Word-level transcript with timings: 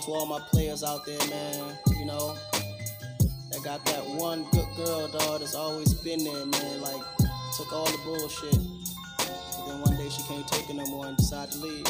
out 0.00 0.06
to 0.06 0.12
all 0.12 0.26
my 0.26 0.40
players 0.50 0.82
out 0.82 1.04
there, 1.04 1.18
man. 1.28 1.78
You 1.98 2.06
know, 2.06 2.36
that 3.50 3.62
got 3.62 3.84
that 3.86 4.06
one 4.06 4.44
good 4.52 4.66
girl, 4.76 5.08
dog, 5.08 5.40
that's 5.40 5.54
always 5.54 5.92
been 5.94 6.24
there, 6.24 6.46
man. 6.46 6.80
Like, 6.80 7.02
took 7.56 7.72
all 7.72 7.84
the 7.84 7.98
bullshit. 8.04 8.58
But 9.18 9.66
then 9.66 9.80
one 9.80 9.96
day 9.96 10.08
she 10.08 10.22
can't 10.22 10.46
take 10.48 10.70
it 10.70 10.76
no 10.76 10.86
more 10.86 11.06
and 11.06 11.16
decided 11.16 11.52
to 11.52 11.58
leave. 11.58 11.86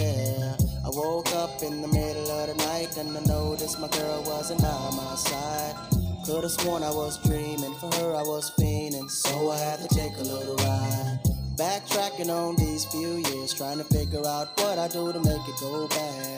Yeah, 0.00 0.56
I 0.84 0.88
woke 0.88 1.32
up 1.36 1.62
in 1.62 1.80
the 1.80 1.88
middle 1.88 2.30
of 2.30 2.48
the 2.48 2.54
night 2.66 2.96
and 2.96 3.16
I 3.16 3.20
noticed 3.20 3.78
my 3.78 3.88
girl 3.88 4.22
wasn't 4.24 4.60
by 4.62 4.90
my 4.96 5.14
side. 5.14 5.74
Could've 6.26 6.50
sworn 6.50 6.82
I 6.82 6.90
was 6.90 7.18
dreaming, 7.22 7.74
for 7.74 7.94
her 7.96 8.14
I 8.16 8.22
was 8.22 8.50
fiending, 8.58 9.10
so 9.10 9.50
I 9.50 9.58
had 9.58 9.78
to 9.80 9.88
take 9.94 10.16
a 10.16 10.22
little 10.22 10.56
ride. 10.56 11.18
Backtracking 11.56 12.30
on 12.30 12.56
these 12.56 12.84
few 12.86 13.18
years, 13.30 13.54
trying 13.54 13.78
to 13.78 13.84
figure 13.84 14.26
out 14.26 14.58
what 14.58 14.78
I 14.78 14.88
do 14.88 15.12
to 15.12 15.20
make 15.20 15.46
it 15.48 15.60
go 15.60 15.86
bad. 15.86 16.33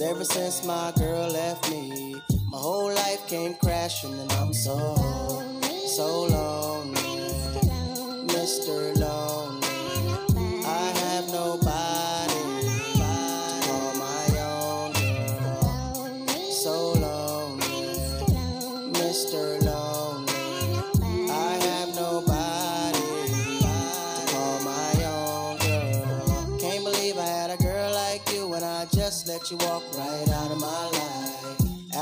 Cause 0.00 0.08
ever 0.08 0.24
since 0.24 0.64
my 0.64 0.92
girl 0.96 1.28
left 1.28 1.70
me, 1.70 2.14
my 2.50 2.56
whole 2.56 2.90
life 2.90 3.26
came 3.26 3.52
crashing, 3.52 4.18
and 4.18 4.32
I'm 4.32 4.54
so, 4.54 4.94
so 5.88 6.22
lonely. 6.22 6.49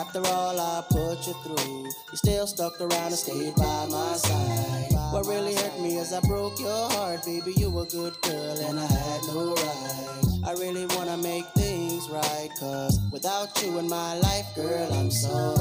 After 0.08 0.26
all 0.32 0.58
I 0.58 0.82
put 0.88 1.26
you 1.26 1.34
through, 1.44 1.84
you 1.84 2.16
still 2.16 2.46
stuck 2.46 2.80
around 2.80 3.08
and 3.08 3.14
stayed 3.14 3.54
by 3.56 3.86
my 3.90 4.16
side. 4.16 4.88
What 5.12 5.26
really 5.26 5.54
hurt 5.54 5.78
me 5.80 5.98
is 5.98 6.14
I 6.14 6.20
broke 6.20 6.58
your 6.58 6.88
heart, 6.92 7.26
baby. 7.26 7.52
You 7.58 7.68
were 7.68 7.82
a 7.82 7.84
good 7.84 8.18
girl 8.22 8.58
and 8.58 8.80
I 8.80 8.86
had 8.86 9.20
no 9.26 9.54
right. 9.54 10.46
I 10.46 10.52
really 10.52 10.86
wanna 10.96 11.18
make 11.18 11.44
things 11.48 12.08
right, 12.08 12.48
cause 12.58 12.98
without 13.12 13.62
you 13.62 13.78
in 13.78 13.86
my 13.86 14.18
life, 14.20 14.46
girl, 14.56 14.90
I'm 14.94 15.10
so, 15.10 15.54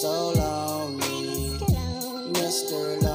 so 0.00 0.30
lonely. 0.30 1.58
Mr. 2.32 3.00
Lonely. 3.02 3.13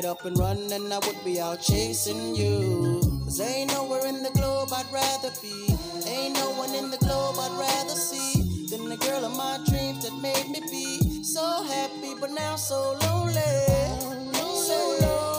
Get 0.00 0.08
up 0.08 0.24
and 0.24 0.38
run 0.38 0.58
and 0.70 0.92
I 0.92 0.98
would 0.98 1.24
be 1.24 1.40
out 1.40 1.60
chasing 1.60 2.36
you. 2.36 3.00
Cause 3.24 3.40
ain't 3.40 3.72
nowhere 3.72 4.06
in 4.06 4.22
the 4.22 4.30
globe 4.30 4.68
I'd 4.72 4.86
rather 4.92 5.32
be. 5.42 5.74
Ain't 6.06 6.34
no 6.34 6.50
one 6.52 6.72
in 6.72 6.92
the 6.92 6.98
globe 6.98 7.34
I'd 7.36 7.58
rather 7.58 7.96
see 7.96 8.66
than 8.70 8.88
the 8.88 8.96
girl 8.96 9.24
of 9.24 9.36
my 9.36 9.58
dreams 9.68 10.04
that 10.04 10.14
made 10.22 10.48
me 10.50 10.60
be 10.70 11.24
so 11.24 11.64
happy, 11.64 12.14
but 12.20 12.30
now 12.30 12.54
so 12.54 12.96
lonely. 13.02 13.40
So 14.68 14.98
lonely. 15.00 15.37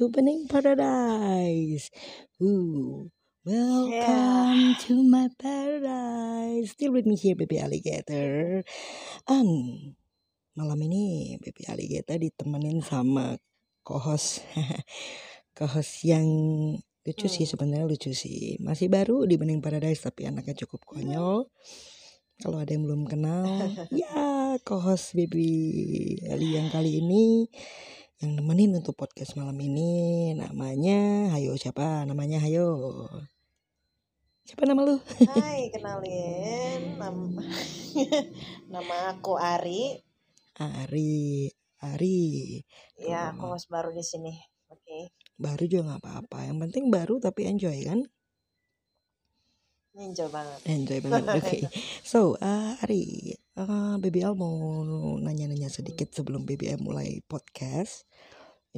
To 0.00 0.08
Bening 0.08 0.48
Paradise. 0.48 1.92
Ooh, 2.40 3.12
welcome 3.44 4.72
to 4.80 5.04
my 5.04 5.28
paradise. 5.36 6.72
Still 6.72 6.96
with 6.96 7.04
me 7.04 7.20
here, 7.20 7.36
baby 7.36 7.60
alligator. 7.60 8.64
And 9.28 9.50
malam 10.56 10.80
ini 10.88 11.36
baby 11.44 11.68
alligator 11.68 12.16
ditemenin 12.16 12.80
sama 12.80 13.36
co-host, 13.84 14.40
co-host 15.60 16.00
yang 16.08 16.24
lucu 17.04 17.28
sih 17.28 17.44
sebenarnya 17.44 17.84
lucu 17.84 18.16
sih. 18.16 18.56
Masih 18.56 18.88
baru 18.88 19.28
di 19.28 19.36
Bening 19.36 19.60
Paradise 19.60 20.00
tapi 20.00 20.24
anaknya 20.24 20.64
cukup 20.64 20.80
konyol. 20.88 21.44
Kalau 22.40 22.56
ada 22.56 22.72
yang 22.72 22.88
belum 22.88 23.04
kenal, 23.04 23.44
ya 23.92 24.56
co-host 24.64 25.12
baby 25.12 26.16
Ali 26.24 26.56
yang 26.56 26.72
kali 26.72 27.04
ini 27.04 27.52
yang 28.20 28.36
nemenin 28.36 28.76
untuk 28.76 29.00
podcast 29.00 29.32
malam 29.32 29.56
ini 29.56 30.36
namanya 30.36 31.32
Hayo 31.32 31.56
siapa? 31.56 32.04
Namanya 32.04 32.36
Hayo. 32.44 32.68
Siapa 34.44 34.68
nama 34.68 34.84
lu? 34.84 35.00
Hai, 35.32 35.72
kenalin 35.72 37.00
nama 37.00 37.44
nama 38.76 39.16
aku 39.16 39.40
Ari. 39.40 40.04
Ari. 40.60 41.48
Ari. 41.80 42.60
Ya, 43.00 43.32
aku 43.32 43.56
host 43.56 43.72
baru 43.72 43.88
di 43.96 44.04
sini. 44.04 44.36
Oke, 44.68 45.16
Baru 45.40 45.64
juga 45.64 45.96
nggak 45.96 46.02
apa-apa. 46.04 46.44
Yang 46.44 46.58
penting 46.68 46.84
baru 46.92 47.16
tapi 47.24 47.48
enjoy 47.48 47.88
kan? 47.88 48.04
ninja 49.90 50.26
banget. 50.30 50.60
Enjoy 50.64 50.98
banget. 51.04 51.24
Oke. 51.36 51.58
So, 52.06 52.38
uh, 52.40 52.78
Ari, 52.80 53.34
uh, 53.58 53.98
BBL 53.98 54.32
mau 54.38 54.54
nanya-nanya 55.18 55.68
sedikit 55.68 56.14
sebelum 56.14 56.46
BBL 56.46 56.80
mulai 56.80 57.20
podcast. 57.26 58.06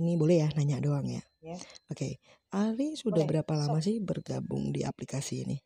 Ini 0.01 0.13
boleh 0.21 0.37
ya 0.41 0.49
nanya 0.57 0.81
doang 0.81 1.05
ya? 1.05 1.21
Ya. 1.41 1.59
Oke, 1.93 2.21
Ari 2.55 2.89
sudah 2.97 3.23
Boleh, 3.23 3.29
berapa 3.29 3.53
lama 3.61 3.79
sih 3.85 3.97
bergabung 4.01 4.73
di 4.77 4.81
aplikasi 4.87 5.35
ini? 5.45 5.57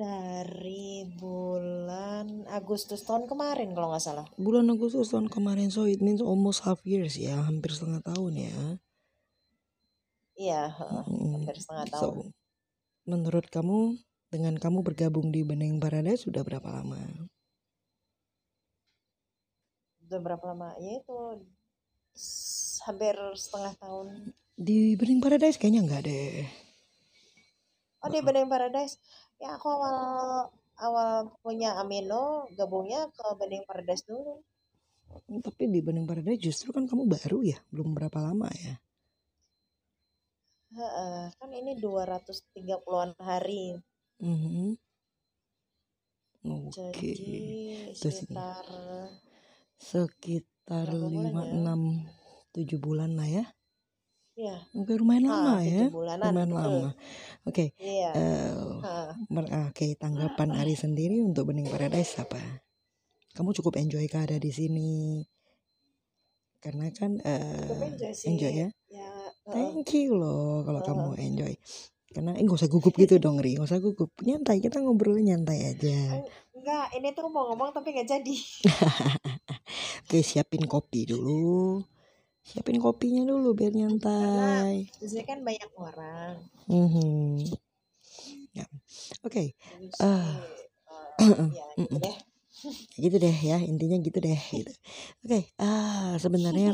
Dari 0.00 0.86
bulan 1.20 2.26
Agustus 2.58 3.00
tahun 3.06 3.24
kemarin 3.30 3.68
kalau 3.74 3.88
nggak 3.90 4.04
salah. 4.06 4.26
Bulan 4.44 4.68
Agustus 4.72 5.08
tahun 5.12 5.28
kemarin, 5.34 5.68
so 5.72 5.82
it 5.84 6.00
means 6.04 6.20
almost 6.24 6.60
half 6.64 6.80
years 6.92 7.16
ya, 7.26 7.36
hampir 7.48 7.72
setengah 7.76 8.00
tahun 8.04 8.32
ya. 8.48 8.56
Iya, 10.42 10.60
hampir 10.78 11.56
setengah 11.60 11.86
So, 11.98 12.06
tahun. 12.12 12.16
menurut 13.12 13.46
kamu 13.54 13.80
dengan 14.34 14.54
kamu 14.64 14.78
bergabung 14.88 15.28
di 15.34 15.40
Bening 15.48 15.76
Paradise 15.82 16.22
sudah 16.26 16.42
berapa 16.48 16.68
lama? 16.76 17.00
Udah 20.04 20.18
berapa 20.24 20.44
lama? 20.50 20.68
Ya 20.84 20.90
itu 21.00 21.14
hampir 22.86 23.16
setengah 23.36 23.72
tahun. 23.80 24.32
Di 24.56 24.96
Bening 24.96 25.20
Paradise 25.20 25.60
kayaknya 25.60 25.80
enggak 25.84 26.02
deh. 26.08 26.48
Oh 28.00 28.08
di 28.08 28.20
Bening 28.24 28.48
Paradise. 28.48 28.96
Ya 29.36 29.56
aku 29.56 29.68
awal 29.68 29.98
awal 30.80 31.32
punya 31.44 31.76
Amino 31.76 32.48
gabungnya 32.56 33.08
ke 33.12 33.26
Bening 33.36 33.64
Paradise 33.68 34.04
dulu. 34.08 34.40
Tapi 35.26 35.62
di 35.68 35.80
Bening 35.84 36.08
Paradise 36.08 36.40
justru 36.40 36.72
kan 36.72 36.88
kamu 36.88 37.08
baru 37.08 37.44
ya, 37.44 37.58
belum 37.72 37.92
berapa 37.92 38.18
lama 38.20 38.48
ya. 38.52 38.74
Heeh, 40.76 41.32
kan 41.40 41.50
ini 41.56 41.78
230-an 41.80 43.16
hari. 43.22 43.80
Mhm. 44.20 44.76
Oke. 46.46 46.70
Jadi 46.70 47.38
Terus 47.96 48.22
ini. 48.22 48.36
sekitar 48.36 48.64
Sekitar 50.66 50.98
5, 50.98 51.40
ya? 51.46 51.54
6, 51.54 51.80
7 52.50 52.78
bulan 52.82 53.10
lah 53.14 53.28
ya. 53.30 53.44
ya, 54.34 54.56
Oke, 54.74 54.98
lumayan 54.98 55.30
lama 55.30 55.54
ah, 55.56 55.58
ya. 55.62 55.86
tujuh 55.86 55.94
bulanan 55.94 56.26
Lumayan 56.34 56.50
betul. 56.50 56.58
lama. 56.58 56.90
Oke, 57.46 57.64
Iya. 57.78 58.10
eh, 58.18 58.50
Heeh. 58.82 59.08
mer- 59.30 59.52
oke 59.70 59.86
tanggapan 60.02 60.50
Ari 60.58 60.74
sendiri 60.82 61.22
untuk 61.22 61.54
Bening 61.54 61.70
Paradise 61.70 62.18
apa? 62.18 62.42
Kamu 63.38 63.54
cukup 63.54 63.78
enjoy 63.78 64.02
kah 64.10 64.26
ada 64.26 64.42
di 64.42 64.50
sini? 64.50 65.22
Karena 66.58 66.90
kan 66.90 67.22
Cukup 67.22 67.78
eh 67.78 67.86
enjoy 67.94 68.12
sih. 68.12 68.28
enjoy 68.34 68.52
ya. 68.66 68.68
Ya. 68.90 69.10
Thank 69.46 69.94
you 69.94 70.18
loh 70.18 70.66
kalau 70.66 70.82
Heeh. 70.82 70.88
kamu 70.90 71.08
enjoy. 71.22 71.52
Karena 72.10 72.32
eh 72.34 72.42
gak 72.42 72.58
usah 72.58 72.70
gugup 72.72 72.96
gitu 72.98 73.20
dong 73.22 73.38
Ri, 73.38 73.54
gak 73.60 73.68
usah 73.70 73.78
gugup. 73.78 74.10
Nyantai, 74.24 74.58
kita 74.58 74.80
ngobrol 74.82 75.20
nyantai 75.22 75.70
aja. 75.70 75.98
Enggak, 76.56 76.86
ini 76.96 77.08
tuh 77.14 77.28
mau 77.30 77.46
ngomong 77.52 77.70
tapi 77.76 77.92
nggak 77.94 78.08
jadi. 78.08 78.36
Oke, 80.06 80.22
siapin 80.22 80.62
kopi 80.70 81.02
dulu. 81.02 81.82
Siapin 82.46 82.78
kopinya 82.78 83.26
dulu 83.26 83.58
biar 83.58 83.74
nyantai. 83.74 84.86
Sini 85.02 85.26
kan 85.26 85.42
banyak 85.42 85.66
orang. 85.74 86.38
Mhm. 86.70 87.42
Ya. 88.54 88.70
Oke, 89.26 89.58
Ah. 89.98 90.46
eh, 91.18 91.26
ya 91.50 91.66
gitu 91.74 91.98
deh. 91.98 92.16
gitu 93.02 93.16
deh 93.18 93.34
ya 93.50 93.58
intinya 93.58 93.98
gitu 93.98 94.22
deh 94.22 94.38
gitu. 94.54 94.70
Oke, 95.26 95.50
ah 95.58 96.14
sebenarnya 96.22 96.70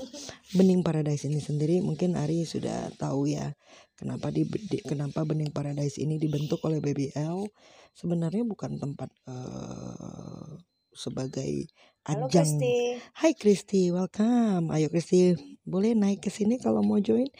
Bening 0.52 0.84
Paradise 0.84 1.24
ini 1.24 1.40
sendiri 1.40 1.80
mungkin 1.80 2.20
Ari 2.20 2.44
sudah 2.44 2.92
tahu 3.00 3.32
ya 3.32 3.56
kenapa 3.96 4.28
di, 4.28 4.44
di- 4.44 4.84
kenapa 4.84 5.24
Bening 5.24 5.56
Paradise 5.56 5.96
ini 6.04 6.20
dibentuk 6.20 6.60
oleh 6.68 6.84
BBL 6.84 7.48
sebenarnya 7.96 8.44
bukan 8.44 8.76
tempat 8.76 9.08
eh, 9.24 10.52
sebagai 10.92 11.66
Halo 12.02 12.26
ajang. 12.26 12.42
Kristi. 12.58 12.98
Hai 13.14 13.30
Kristi, 13.38 13.82
welcome. 13.94 14.74
Ayo 14.74 14.90
Kristi, 14.90 15.38
boleh 15.62 15.94
naik 15.94 16.26
ke 16.26 16.34
sini 16.34 16.58
kalau 16.58 16.82
mau 16.82 16.98
join. 16.98 17.30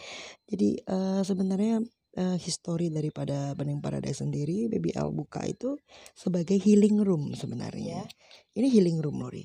Jadi 0.47 0.79
eh, 0.79 1.23
sebenarnya 1.27 1.83
eh, 2.15 2.39
history 2.39 2.87
daripada 2.95 3.59
Bening 3.59 3.83
Paradise 3.83 4.23
sendiri 4.23 4.71
BBL 4.71 5.11
buka 5.11 5.43
itu 5.43 5.75
sebagai 6.15 6.63
healing 6.63 7.03
room 7.03 7.35
sebenarnya. 7.35 8.07
Ya. 8.07 8.15
Ini 8.55 8.71
healing 8.71 9.03
room 9.03 9.19
Lori. 9.19 9.43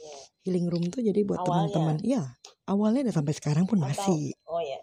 Ya. 0.00 0.16
Healing 0.48 0.72
room 0.72 0.88
tuh 0.88 1.04
jadi 1.04 1.20
buat 1.28 1.44
teman-teman. 1.44 2.00
Ya, 2.00 2.24
awalnya 2.64 3.12
dan 3.12 3.14
sampai 3.20 3.36
sekarang 3.36 3.68
pun 3.68 3.76
Atau- 3.84 3.92
masih. 3.92 4.32
Oh 4.48 4.64
ya. 4.64 4.80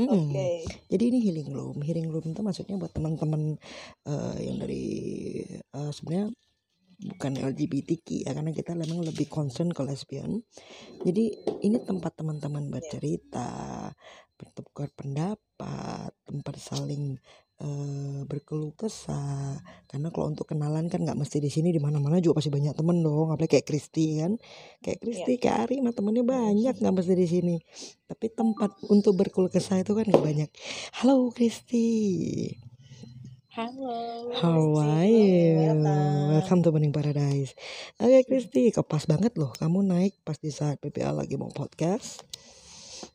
Mm-mm. 0.00 0.32
Oke. 0.32 0.64
Jadi 0.88 1.04
ini 1.12 1.18
healing 1.28 1.52
room. 1.52 1.76
Healing 1.84 2.08
room 2.08 2.24
itu 2.24 2.40
maksudnya 2.40 2.80
buat 2.80 2.96
teman-teman 2.96 3.60
eh, 4.08 4.36
yang 4.48 4.56
dari 4.56 4.86
eh, 5.44 5.90
sebenarnya 5.92 6.32
bukan 7.00 7.40
LGBTQ 7.40 8.28
ya 8.28 8.36
karena 8.36 8.52
kita 8.52 8.76
memang 8.76 9.00
lebih 9.00 9.26
concern 9.32 9.72
ke 9.72 9.80
lesbian. 9.80 10.44
Jadi 11.00 11.32
ini 11.64 11.80
tempat 11.80 12.20
teman-teman 12.20 12.68
bercerita, 12.68 13.88
bertukar 14.36 14.92
pendapat, 14.92 16.12
tempat 16.28 16.54
saling 16.60 17.16
eh, 17.60 18.20
berkeluh 18.24 18.76
kesah. 18.76 19.60
Karena 19.88 20.12
kalau 20.12 20.32
untuk 20.32 20.48
kenalan 20.48 20.92
kan 20.92 21.00
nggak 21.04 21.16
mesti 21.16 21.40
di 21.40 21.48
sini 21.52 21.72
di 21.72 21.80
mana-mana 21.80 22.20
juga 22.20 22.40
pasti 22.40 22.52
banyak 22.52 22.76
temen 22.76 23.00
dong. 23.00 23.32
Apalagi 23.32 23.60
kayak 23.60 23.66
Kristi 23.68 24.20
kan, 24.20 24.32
kayak 24.84 24.98
Kristi, 25.00 25.32
kayak 25.40 25.68
Ari 25.68 25.76
mah 25.84 25.96
temennya 25.96 26.24
banyak 26.24 26.74
nggak 26.76 26.94
mesti 26.94 27.14
di 27.16 27.26
sini. 27.28 27.56
Tapi 28.08 28.26
tempat 28.32 28.76
untuk 28.92 29.16
berkeluh 29.16 29.52
kesah 29.52 29.80
itu 29.80 29.92
kan 29.96 30.04
nggak 30.04 30.24
banyak. 30.24 30.50
Halo 31.00 31.32
Kristi. 31.32 32.69
Halo. 33.50 34.30
How 34.38 34.62
Kristi. 34.62 34.78
are 34.78 35.10
you? 35.10 35.82
Welcome. 36.30 36.62
To 36.62 36.70
Bening 36.70 36.94
Paradise. 36.94 37.58
Oke 37.98 38.22
Kristi, 38.22 38.70
kok 38.70 38.86
pas 38.86 39.02
banget 39.02 39.34
loh. 39.34 39.50
Kamu 39.50 39.82
naik 39.82 40.14
pas 40.22 40.38
di 40.38 40.54
saat 40.54 40.78
PPA 40.78 41.10
lagi 41.10 41.34
mau 41.34 41.50
podcast. 41.50 42.22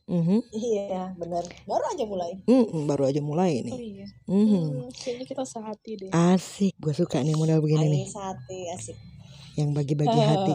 Mhm. 0.06 0.44
Iya, 0.52 1.16
benar. 1.16 1.48
Baru 1.64 1.84
aja 1.88 2.04
mulai. 2.04 2.32
Mm-mm, 2.44 2.84
baru 2.84 3.08
aja 3.08 3.24
mulai 3.24 3.64
Oh 3.64 3.66
nih. 3.66 3.76
iya. 3.80 4.08
Mhm. 4.28 4.46
Hmm, 4.84 4.92
kayaknya 4.92 5.26
kita 5.26 5.44
sehati 5.48 5.92
deh. 5.98 6.10
Asik, 6.12 6.76
gue 6.78 6.92
suka 6.92 7.24
nih 7.24 7.34
model 7.34 7.64
begini 7.64 7.88
nih, 7.88 8.04
Air 8.04 8.12
sate 8.12 8.60
asik. 8.76 8.98
Yang 9.56 9.72
bagi-bagi 9.72 10.20
hati. 10.20 10.54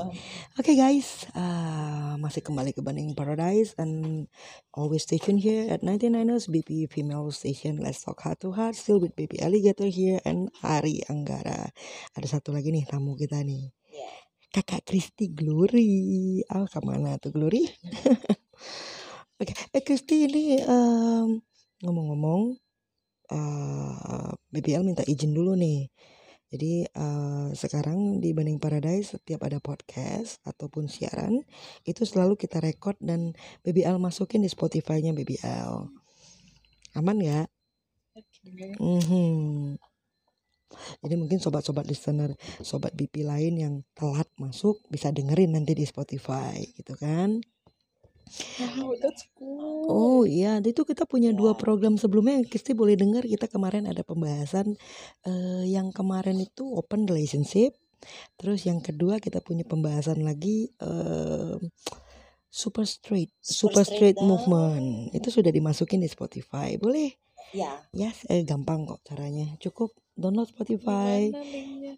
Oke 0.60 0.76
guys, 0.76 1.24
ah, 1.32 2.20
masih 2.20 2.44
kembali 2.44 2.76
ke 2.76 2.84
Bening 2.84 3.16
Paradise 3.16 3.72
and 3.80 4.28
always 4.76 5.08
stay 5.08 5.16
tuned 5.16 5.40
here 5.40 5.72
at 5.72 5.80
99ers 5.80 6.52
BP 6.52 6.92
Female 6.92 7.32
Station. 7.32 7.80
Let's 7.80 8.04
talk 8.04 8.20
heart 8.20 8.44
to 8.44 8.52
heart. 8.52 8.76
Still 8.76 9.00
with 9.00 9.16
Baby 9.16 9.40
Alligator 9.40 9.88
here 9.88 10.20
and 10.28 10.52
Ari 10.60 11.00
Anggara. 11.08 11.72
Ada 12.12 12.38
satu 12.38 12.52
lagi 12.52 12.68
nih 12.68 12.84
tamu 12.84 13.16
kita 13.16 13.40
nih. 13.40 13.72
Kakak 14.52 14.84
Kristi 14.84 15.32
Glory. 15.32 16.44
Ah, 16.52 16.68
ke 16.68 16.78
mana 16.84 17.16
tuh 17.16 17.32
Glory? 17.32 17.64
Oke, 19.40 19.56
eh 19.72 19.80
Kristi 19.80 20.28
ini 20.28 20.60
em, 20.60 21.40
ngomong-ngomong, 21.80 22.52
eh 23.32 24.30
BBL 24.52 24.84
minta 24.84 25.00
izin 25.08 25.32
dulu 25.32 25.56
nih. 25.56 25.88
Jadi 26.50 26.82
eh, 26.82 27.48
sekarang 27.54 28.18
di 28.18 28.34
Bening 28.34 28.58
Paradise 28.58 29.14
setiap 29.14 29.46
ada 29.46 29.62
podcast 29.62 30.42
ataupun 30.42 30.90
siaran 30.90 31.46
itu 31.86 32.02
selalu 32.02 32.34
kita 32.34 32.58
record 32.58 32.98
dan 32.98 33.38
BBL 33.62 34.02
masukin 34.02 34.42
di 34.42 34.50
Spotify-nya 34.50 35.14
BBL. 35.14 35.86
Aman 36.98 37.16
nggak? 37.22 37.48
Oke. 38.18 38.66
Mhm. 38.82 39.78
Jadi 41.02 41.14
mungkin 41.18 41.38
sobat-sobat 41.42 41.86
listener, 41.86 42.34
sobat 42.62 42.94
BP 42.94 43.26
lain 43.26 43.54
yang 43.58 43.74
telat 43.94 44.30
masuk 44.38 44.78
bisa 44.86 45.10
dengerin 45.10 45.54
nanti 45.54 45.74
di 45.74 45.82
Spotify 45.86 46.62
gitu 46.78 46.94
kan. 46.94 47.42
Wow, 48.60 48.94
that's 49.00 49.24
cool. 49.34 49.84
Oh 49.90 50.22
iya, 50.28 50.62
itu 50.62 50.82
kita 50.86 51.04
punya 51.08 51.34
dua 51.34 51.52
Ya. 51.54 51.58
program 51.58 51.98
sebelumnya 51.98 52.38
yang 52.40 52.46
Kristi 52.46 52.72
boleh 52.72 52.94
dengar. 52.94 53.26
Kita 53.26 53.50
kemarin 53.50 53.88
ada 53.90 54.02
pembahasan 54.06 54.76
eh, 55.26 55.64
yang 55.66 55.90
kemarin 55.90 56.38
itu 56.38 56.62
open 56.76 57.06
relationship. 57.10 57.74
Terus 58.40 58.64
yang 58.64 58.80
kedua 58.80 59.20
kita 59.20 59.44
punya 59.44 59.66
pembahasan 59.66 60.24
lagi 60.24 60.72
eh, 60.80 61.56
super 62.50 62.86
straight, 62.86 63.30
super, 63.38 63.82
Super 63.82 63.84
straight, 63.86 64.16
straight 64.16 64.18
movement. 64.22 65.14
Itu 65.14 65.28
sudah 65.30 65.50
dimasukin 65.52 66.00
di 66.02 66.08
Spotify. 66.10 66.74
Boleh? 66.80 67.14
Ya. 67.50 67.82
Yes, 67.90 68.22
eh, 68.30 68.46
gampang 68.46 68.86
kok 68.86 69.02
caranya. 69.02 69.58
Cukup 69.58 69.90
download 70.14 70.46
Spotify. 70.54 71.34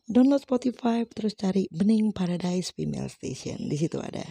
Download 0.09 0.41
Spotify 0.41 1.05
terus 1.05 1.37
cari 1.37 1.69
Bening 1.69 2.11
Paradise 2.17 2.73
Female 2.73 3.13
Station. 3.13 3.61
Di 3.69 3.77
situ 3.77 4.01
ada. 4.01 4.25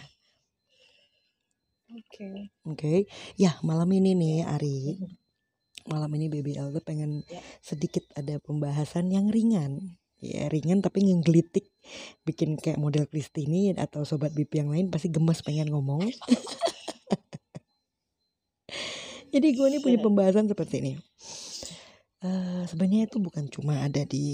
Oke. 1.92 2.48
Oke, 2.64 2.94
ya 3.36 3.60
malam 3.60 3.92
ini 3.92 4.16
nih 4.16 4.48
Ari, 4.48 4.96
malam 5.84 6.08
ini 6.16 6.32
BBL 6.32 6.72
tuh 6.72 6.80
pengen 6.80 7.20
Ya. 7.28 7.44
sedikit 7.60 8.08
ada 8.16 8.40
pembahasan 8.40 9.12
yang 9.12 9.28
ringan, 9.28 10.00
ya 10.16 10.48
ringan 10.48 10.80
tapi 10.80 11.04
ngegelitik, 11.04 11.68
bikin 12.24 12.56
kayak 12.56 12.80
model 12.80 13.04
Kristini 13.04 13.76
atau 13.76 14.08
sobat 14.08 14.32
BP 14.32 14.64
yang 14.64 14.72
lain 14.72 14.88
pasti 14.88 15.12
gemes 15.12 15.44
pengen 15.44 15.68
ngomong. 15.68 16.00
Jadi 19.32 19.48
gue 19.56 19.66
nih 19.76 19.80
punya 19.80 19.98
pembahasan 20.00 20.48
seperti 20.48 20.84
ini. 20.84 20.92
Eh 22.22 22.62
sebenarnya 22.70 23.10
itu 23.10 23.18
bukan 23.18 23.44
cuma 23.50 23.82
ada 23.82 24.02
di 24.06 24.26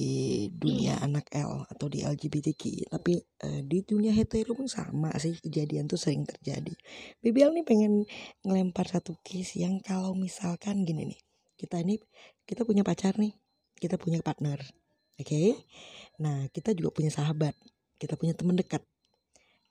dunia 0.52 1.00
anak 1.00 1.26
L 1.33 1.64
atau 1.73 1.87
di 1.88 2.04
LGBTQ, 2.04 2.62
tapi 2.92 3.16
eh, 3.47 3.61
di 3.64 3.78
dunia 3.80 4.12
hetero 4.12 4.52
pun 4.52 4.68
sama 4.68 5.09
sih 5.16 5.35
kejadian 5.40 5.88
tuh 5.88 5.97
sering 5.97 6.28
terjadi. 6.28 6.73
BBL 7.25 7.50
nih 7.57 7.64
pengen 7.64 7.92
ngelempar 8.45 8.87
satu 8.92 9.16
case 9.25 9.57
yang 9.64 9.80
kalau 9.80 10.12
misalkan 10.12 10.85
gini 10.85 11.02
nih, 11.16 11.21
kita 11.57 11.80
ini 11.80 11.97
kita 12.45 12.68
punya 12.68 12.85
pacar 12.85 13.16
nih, 13.16 13.33
kita 13.80 13.97
punya 13.97 14.21
partner, 14.21 14.61
oke? 15.16 15.42
Nah 16.21 16.45
kita 16.52 16.76
juga 16.76 16.90
punya 16.92 17.09
sahabat, 17.09 17.57
kita 17.97 18.21
punya 18.21 18.37
teman 18.37 18.57
dekat. 18.61 18.85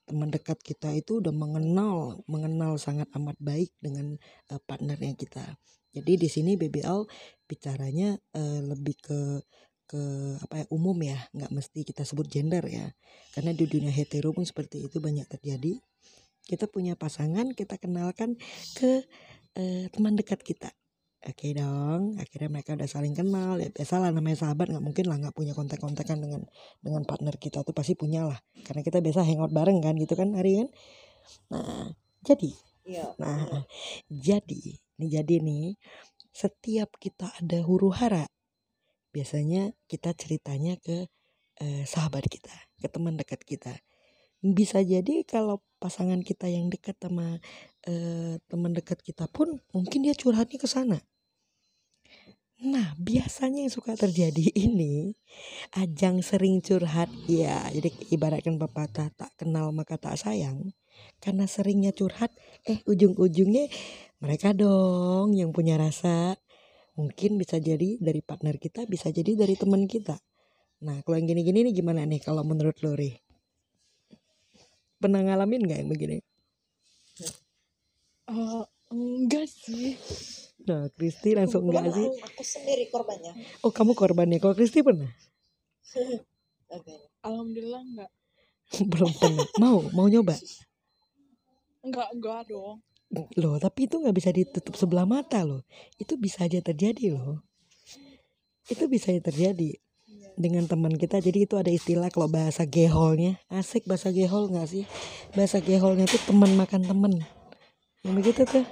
Teman 0.10 0.32
dekat 0.34 0.58
kita 0.64 0.90
itu 0.96 1.20
udah 1.22 1.36
mengenal, 1.36 2.24
mengenal 2.26 2.80
sangat 2.82 3.06
amat 3.14 3.38
baik 3.38 3.70
dengan 3.78 4.18
eh, 4.50 4.62
partnernya 4.66 5.14
kita. 5.14 5.46
Jadi 5.96 6.14
di 6.20 6.30
sini 6.30 6.52
BBL 6.60 7.08
bicaranya 7.48 8.18
eh, 8.36 8.62
lebih 8.64 8.96
ke 9.00 9.20
ke 9.88 10.02
apa 10.44 10.56
ya 10.62 10.66
umum 10.76 10.98
ya, 11.00 11.16
nggak 11.32 11.52
mesti 11.56 11.88
kita 11.88 12.04
sebut 12.04 12.28
gender 12.28 12.64
ya. 12.68 12.92
Karena 13.32 13.56
di 13.56 13.66
dunia 13.66 13.92
hetero 13.92 14.36
pun 14.36 14.44
seperti 14.44 14.84
itu 14.84 15.00
banyak 15.00 15.24
terjadi. 15.32 15.80
Kita 16.44 16.68
punya 16.68 16.96
pasangan, 17.00 17.56
kita 17.56 17.80
kenalkan 17.80 18.36
ke 18.76 19.04
eh, 19.56 19.88
teman 19.92 20.16
dekat 20.20 20.44
kita. 20.44 20.72
Oke 21.28 21.52
dong, 21.56 22.16
akhirnya 22.22 22.50
mereka 22.52 22.78
udah 22.78 22.88
saling 22.88 23.16
kenal. 23.16 23.58
Ya 23.60 23.72
biasalah 23.72 24.12
namanya 24.12 24.44
sahabat 24.48 24.70
nggak 24.72 24.86
mungkin 24.86 25.06
lah 25.08 25.18
nggak 25.24 25.36
punya 25.36 25.54
kontak-kontakan 25.58 26.18
dengan 26.24 26.42
dengan 26.84 27.04
partner 27.08 27.36
kita 27.40 27.64
tuh 27.64 27.74
pasti 27.76 27.96
punya 27.96 28.28
lah. 28.28 28.40
Karena 28.68 28.84
kita 28.86 29.00
biasa 29.02 29.24
hangout 29.26 29.52
bareng 29.56 29.80
kan 29.84 29.96
gitu 29.98 30.14
kan 30.20 30.36
hari 30.36 30.62
kan. 30.64 30.68
Nah 31.52 31.92
jadi 32.24 32.52
Iya. 32.88 33.08
Nah, 33.20 33.68
jadi, 34.08 34.80
nih 35.00 35.22
jadi 35.22 35.36
nih, 35.42 35.66
setiap 36.34 36.90
kita 37.02 37.30
ada 37.42 37.60
huru 37.66 37.90
hara, 37.94 38.26
biasanya 39.14 39.74
kita 39.90 40.14
ceritanya 40.14 40.78
ke 40.82 41.10
eh, 41.62 41.84
sahabat 41.86 42.26
kita, 42.30 42.54
ke 42.82 42.88
teman 42.90 43.18
dekat 43.18 43.42
kita. 43.46 43.74
Bisa 44.42 44.82
jadi 44.86 45.26
kalau 45.26 45.66
pasangan 45.82 46.22
kita 46.22 46.46
yang 46.50 46.70
dekat 46.70 46.98
sama 47.02 47.42
eh, 47.90 48.38
teman 48.50 48.74
dekat 48.78 49.02
kita 49.02 49.26
pun 49.30 49.58
mungkin 49.74 50.06
dia 50.06 50.14
curhatnya 50.14 50.58
ke 50.62 50.70
sana. 50.70 51.02
Nah, 52.58 52.98
biasanya 52.98 53.70
yang 53.70 53.74
suka 53.74 53.94
terjadi 53.94 54.50
ini 54.66 55.14
ajang 55.78 56.26
sering 56.26 56.58
curhat 56.66 57.10
ya. 57.30 57.70
Jadi 57.70 58.10
ibaratkan 58.10 58.58
pepatah 58.58 59.14
tak 59.14 59.32
kenal 59.38 59.70
maka 59.70 60.02
tak 60.02 60.18
sayang. 60.18 60.74
Karena 61.22 61.46
seringnya 61.46 61.94
curhat, 61.94 62.34
eh 62.66 62.82
ujung-ujungnya 62.90 63.70
mereka 64.18 64.58
dong 64.58 65.38
yang 65.38 65.54
punya 65.54 65.78
rasa. 65.78 66.34
Mungkin 66.98 67.38
bisa 67.38 67.62
jadi 67.62 68.02
dari 68.02 68.26
partner 68.26 68.58
kita, 68.58 68.90
bisa 68.90 69.14
jadi 69.14 69.38
dari 69.38 69.54
teman 69.54 69.86
kita. 69.86 70.18
Nah, 70.82 71.06
kalau 71.06 71.22
yang 71.22 71.30
gini-gini 71.30 71.70
nih 71.70 71.74
gimana 71.78 72.02
nih 72.10 72.22
kalau 72.26 72.42
menurut 72.42 72.82
lo, 72.82 72.98
Ri? 72.98 73.14
Pernah 74.98 75.22
ngalamin 75.22 75.62
nggak 75.62 75.80
yang 75.86 75.90
begini? 75.94 76.18
Eh, 78.34 78.64
enggak 78.90 79.46
sih. 79.46 79.94
Nah, 80.68 80.92
Kristi 80.92 81.32
langsung 81.32 81.64
enggak 81.64 81.96
sih? 81.96 82.08
Aku 82.12 82.44
sendiri 82.44 82.92
korbannya. 82.92 83.32
Oh, 83.64 83.72
kamu 83.72 83.96
korbannya. 83.96 84.38
Kalau 84.44 84.52
Kristi 84.52 84.84
pernah? 84.84 85.08
Alhamdulillah 87.28 87.82
enggak. 87.88 88.12
Belum 88.92 89.12
pernah. 89.16 89.48
Mau, 89.64 89.88
mau 89.96 90.12
nyoba? 90.12 90.36
Enggak, 91.80 92.12
enggak 92.12 92.52
dong. 92.52 92.84
Loh, 93.40 93.56
tapi 93.56 93.88
itu 93.88 93.96
nggak 93.96 94.16
bisa 94.20 94.36
ditutup 94.36 94.76
sebelah 94.76 95.08
mata 95.08 95.48
loh. 95.48 95.64
Itu 95.96 96.20
bisa 96.20 96.44
aja 96.44 96.60
terjadi 96.60 97.16
loh. 97.16 97.40
Itu 98.68 98.92
bisa 98.92 99.16
aja 99.16 99.32
terjadi 99.32 99.80
dengan 100.36 100.68
teman 100.68 100.92
kita. 101.00 101.24
Jadi 101.24 101.48
itu 101.48 101.56
ada 101.56 101.72
istilah 101.72 102.12
kalau 102.12 102.28
bahasa 102.28 102.68
geholnya. 102.68 103.40
Asik 103.48 103.88
bahasa 103.88 104.12
gehol 104.12 104.52
nggak 104.52 104.68
sih? 104.68 104.84
Bahasa 105.32 105.64
geholnya 105.64 106.04
tuh 106.04 106.20
teman 106.28 106.52
makan 106.60 106.84
teman. 106.84 107.14
Yang 108.04 108.14
begitu 108.20 108.42
tuh. 108.44 108.68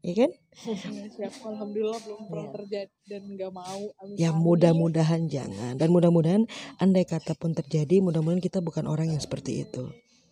Iya 0.00 0.24
kan? 0.24 0.30
Iya 0.50 1.30
alhamdulillah 1.46 2.00
belum 2.04 2.20
pernah 2.26 2.44
Iya. 2.44 2.54
terjadi 2.58 2.94
dan 3.06 3.22
enggak 3.24 3.52
mau. 3.54 3.82
Amin, 3.96 4.16
Ya 4.18 4.30
mudah-mudahan 4.34 5.30
jangan. 5.30 5.78
Dan 5.78 5.88
mudah-mudahan 5.88 6.42
andai 6.76 7.06
kata 7.06 7.32
pun 7.32 7.54
terjadi, 7.54 8.02
mudah-mudahan 8.02 8.42
kita 8.42 8.58
bukan 8.60 8.84
orang 8.84 9.08
yang 9.08 9.22
seperti 9.22 9.62
itu. 9.64 9.88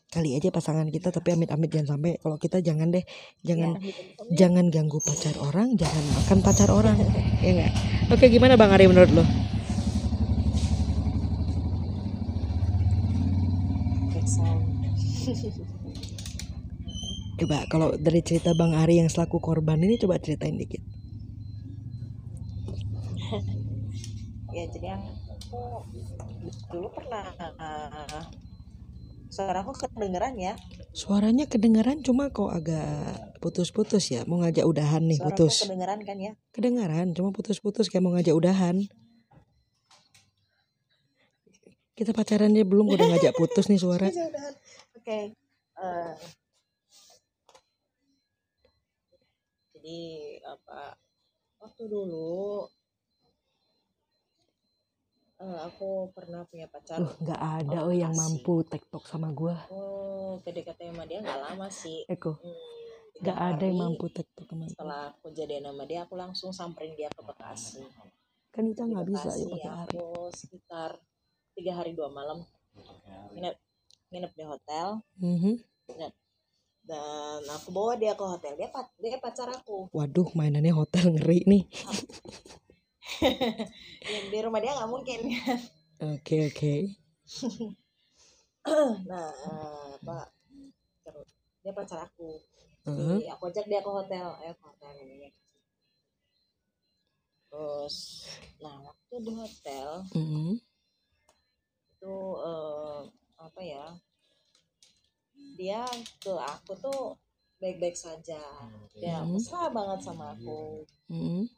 Kali 0.08 0.32
aja 0.34 0.48
pasangan 0.48 0.88
kita 0.88 1.12
tapi 1.12 1.37
amit-amit 1.37 1.68
jangan 1.68 1.96
sampai 1.96 2.16
kalau 2.18 2.37
kita 2.37 2.64
jangan 2.64 2.88
deh 2.88 3.04
jangan 3.44 3.76
Amin, 3.76 3.92
amin. 3.92 4.32
jangan 4.34 4.64
ganggu 4.72 4.98
pacar 4.98 5.37
orang, 5.38 5.76
jangan 5.76 6.04
makan 6.16 6.38
pacar 6.40 6.68
orang. 6.72 6.96
ya 7.44 7.50
enggak? 7.54 7.72
Oke, 8.10 8.25
gimana 8.28 8.56
Bang 8.56 8.72
Ari 8.72 8.88
menurut 8.88 9.12
lo? 9.12 9.25
Sound. 14.28 14.60
Coba 17.38 17.62
kalau 17.71 17.95
dari 17.95 18.21
cerita 18.21 18.50
Bang 18.59 18.75
Ari 18.75 18.99
yang 18.99 19.11
selaku 19.11 19.38
korban 19.38 19.78
ini 19.78 19.95
coba 19.97 20.18
ceritain 20.18 20.59
dikit. 20.59 20.83
Ya 24.49 24.64
jadi 24.64 24.97
aku 24.97 25.85
dulu 26.73 26.88
pernah 26.90 27.30
uh, 27.61 28.25
suara 29.28 29.61
aku 29.61 29.76
kedengeran 29.76 30.35
ya. 30.40 30.57
Suaranya 30.97 31.45
kedengaran 31.45 32.00
cuma 32.00 32.33
kok 32.33 32.49
agak 32.49 33.38
putus-putus 33.45 34.09
ya. 34.09 34.25
Mau 34.25 34.40
ngajak 34.40 34.64
udahan 34.64 35.04
nih 35.04 35.21
Suara 35.21 35.30
aku 35.30 35.47
putus. 35.47 35.54
kedengeran 35.68 36.00
kan 36.02 36.16
ya. 36.16 36.33
Kedengaran 36.50 37.12
cuma 37.12 37.30
putus-putus 37.30 37.92
kayak 37.92 38.02
mau 38.02 38.16
ngajak 38.16 38.35
udahan. 38.35 38.76
Kita 41.92 42.16
pacarannya 42.16 42.64
belum 42.64 42.88
udah 42.88 43.07
ngajak 43.14 43.37
putus 43.37 43.68
nih 43.68 43.78
suara. 43.78 44.09
Bisa 44.11 44.26
udahan. 44.33 44.54
Oke. 44.97 45.18
eh, 45.78 46.12
jadi 49.88 50.45
apa? 50.45 50.80
Waktu 51.59 51.83
dulu 51.88 52.68
eh, 55.40 55.59
aku 55.64 56.12
pernah 56.12 56.45
punya 56.47 56.68
pacar. 56.68 57.00
Uh, 57.00 57.12
nggak 57.25 57.40
ada 57.40 57.78
oh 57.88 57.95
yang 57.95 58.12
mampu 58.12 58.62
tektok 58.68 59.09
sama 59.09 59.33
gua. 59.33 59.57
Oh, 59.73 60.38
PDKT 60.45 60.92
sama 60.92 61.09
dia 61.09 61.25
nggak 61.25 61.40
lama 61.40 61.66
sih. 61.73 62.04
Eko, 62.07 62.37
Hmm, 62.38 63.25
nggak 63.25 63.38
ada 63.38 63.62
yang 63.64 63.78
mampu 63.80 64.07
tektok 64.12 64.45
sama. 64.45 64.64
Setelah 64.68 65.00
aku 65.16 65.33
jadian 65.33 65.64
sama 65.73 65.85
dia, 65.88 66.04
aku 66.04 66.14
langsung 66.14 66.50
samperin 66.52 66.92
dia 66.95 67.09
ke 67.11 67.23
Bekasi. 67.25 67.83
Kan 68.52 68.68
kita 68.71 68.85
nggak 68.85 69.07
bisa 69.09 69.28
ya 69.35 69.47
pakai 69.49 69.71
hari. 69.73 69.97
aku 69.97 70.04
sekitar 70.35 70.90
tiga 71.59 71.73
hari 71.75 71.90
dua 71.95 72.07
malam 72.12 72.38
nginep 73.35 73.54
nginep 74.14 74.33
di 74.35 74.45
hotel 74.47 74.87
Mhm. 75.18 75.54
Dan 76.88 77.45
aku 77.52 77.68
bawa 77.68 77.92
dia 78.00 78.16
ke 78.16 78.25
hotel 78.25 78.57
dia 78.57 78.73
dia 78.97 79.21
pacar 79.21 79.52
aku 79.52 79.92
Waduh, 79.92 80.33
mainannya 80.33 80.73
hotel 80.73 81.12
ngeri 81.12 81.45
nih. 81.45 81.64
yang 84.12 84.26
di 84.33 84.38
rumah 84.40 84.61
dia 84.64 84.73
nggak 84.73 84.88
mungkin 84.88 85.21
Oke 85.99 86.49
oke. 86.49 86.75
nah 89.11 89.28
eh, 89.28 89.88
apa 89.99 90.18
terus 91.04 91.28
dia 91.61 91.73
pacar 91.75 91.99
aku. 92.07 92.38
Jadi 92.88 93.28
aku 93.28 93.42
ajak 93.52 93.66
dia 93.68 93.80
ke 93.85 93.90
hotel 93.90 94.26
eh 94.40 94.54
ke 94.57 94.64
hotel 94.64 94.95
ini 95.04 95.28
terus 97.49 98.28
nah 98.61 98.76
waktu 98.85 99.14
di 99.25 99.33
hotel 99.33 99.88
Mhm. 100.12 100.61
itu 101.88 102.14
eh, 102.45 103.00
apa 103.40 103.61
ya 103.64 103.85
dia 105.55 105.83
ke 106.19 106.33
aku 106.33 106.73
tuh 106.76 107.17
baik-baik 107.59 107.95
saja 107.95 108.43
dia 108.93 109.23
Hmm. 109.23 109.35
mesra 109.35 109.71
banget 109.71 110.00
sama 110.02 110.35
aku 110.35 110.85
Mhm. 111.09 111.49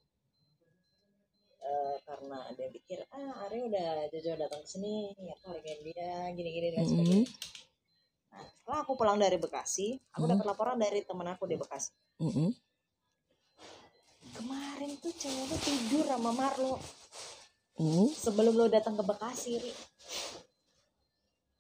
Eh, 1.60 1.96
karena 2.02 2.50
dia 2.56 2.66
pikir 2.66 2.98
ah 3.12 3.46
Ari 3.46 3.62
udah 3.62 4.08
jauh 4.10 4.34
datang 4.34 4.58
ke 4.64 4.68
sini 4.68 5.14
ya 5.14 5.36
hargain 5.44 5.78
dia 5.84 6.26
gini-gini 6.32 6.74
dan 6.74 6.82
Mhm. 6.82 6.90
sebagainya 6.90 7.26
nah 8.30 8.42
setelah 8.46 8.78
aku 8.82 8.92
pulang 8.96 9.18
dari 9.18 9.36
Bekasi 9.36 9.94
aku 10.10 10.24
Hmm. 10.26 10.32
dapat 10.34 10.44
laporan 10.46 10.78
dari 10.78 11.04
temen 11.04 11.28
aku 11.28 11.46
di 11.46 11.54
Bekasi 11.54 11.92
Mhm. 12.18 12.48
kemarin 14.34 14.90
tuh 14.98 15.12
cewek 15.12 15.46
lu 15.46 15.56
tidur 15.60 16.04
sama 16.08 16.30
Marlo 16.32 16.80
Mhm. 17.76 18.08
sebelum 18.12 18.54
lo 18.56 18.66
datang 18.66 18.92
ke 18.92 19.04
Bekasi 19.04 19.56
Ri. 19.56 19.72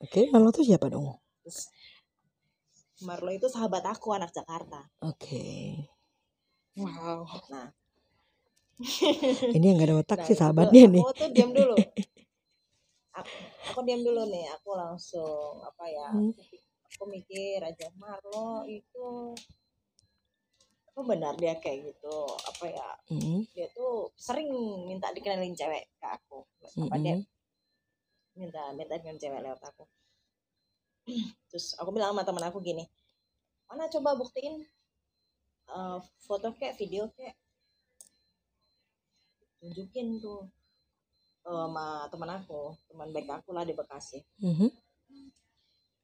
Oke, 0.00 0.28
Marlo 0.28 0.48
tuh 0.48 0.64
siapa 0.64 0.88
dong? 0.88 1.12
Terus 1.40 1.68
Marlo 3.04 3.30
itu 3.32 3.48
sahabat 3.48 3.84
aku 3.88 4.12
anak 4.12 4.30
Jakarta 4.32 4.84
Oke. 5.00 5.76
Wow. 6.76 7.24
nah 7.52 7.68
Ini 9.56 9.64
yang 9.64 9.76
gak 9.76 9.88
ada 9.92 9.96
otak 10.00 10.18
Nah, 10.20 10.26
sih 10.28 10.32
itu 10.32 10.40
sahabatnya 10.40 10.82
nih. 10.88 11.04
Aku 11.04 11.12
tuh 11.12 11.28
diam 11.36 11.52
dulu. 11.52 11.76
Aku, 13.20 13.28
aku 13.68 13.80
diam 13.84 14.00
dulu 14.00 14.22
nih. 14.32 14.48
Aku 14.56 14.72
langsung 14.72 15.60
apa 15.60 15.84
ya? 15.84 16.08
Hmm. 16.08 16.32
Aku, 16.32 16.56
aku 16.88 17.02
mikir 17.12 17.60
aja 17.60 17.92
Marlo 18.00 18.64
itu 18.64 19.36
apa 20.90 21.00
benar 21.06 21.32
dia 21.38 21.54
kayak 21.56 21.86
gitu 21.96 22.16
apa 22.44 22.64
ya 22.66 22.88
Mm-mm. 23.14 23.46
dia 23.54 23.70
tuh 23.72 24.10
sering 24.18 24.50
minta 24.84 25.08
dikenalin 25.14 25.54
cewek 25.54 25.86
ke 25.96 26.06
aku 26.10 26.44
apa 26.60 26.96
dia 27.00 27.16
Mm-mm. 27.16 27.24
minta 28.36 28.62
minta 28.76 28.98
dikenalin 28.98 29.22
cewek 29.22 29.40
lewat 29.40 29.62
aku 29.64 29.86
terus 31.50 31.74
aku 31.78 31.90
bilang 31.94 32.14
sama 32.14 32.22
teman 32.26 32.44
aku 32.46 32.58
gini 32.62 32.84
mana 33.70 33.86
coba 33.86 34.18
buktiin 34.18 34.66
eh, 35.70 35.98
foto 36.26 36.50
kayak 36.58 36.74
video 36.78 37.06
kayak 37.14 37.38
tunjukin 39.60 40.18
tuh 40.18 40.48
eh, 41.46 41.52
sama 41.52 42.08
teman 42.08 42.30
aku 42.40 42.74
teman 42.88 43.08
baik 43.12 43.28
aku 43.28 43.52
lah 43.52 43.62
di 43.62 43.76
Bekasi. 43.76 44.24
Mhm. 44.40 44.68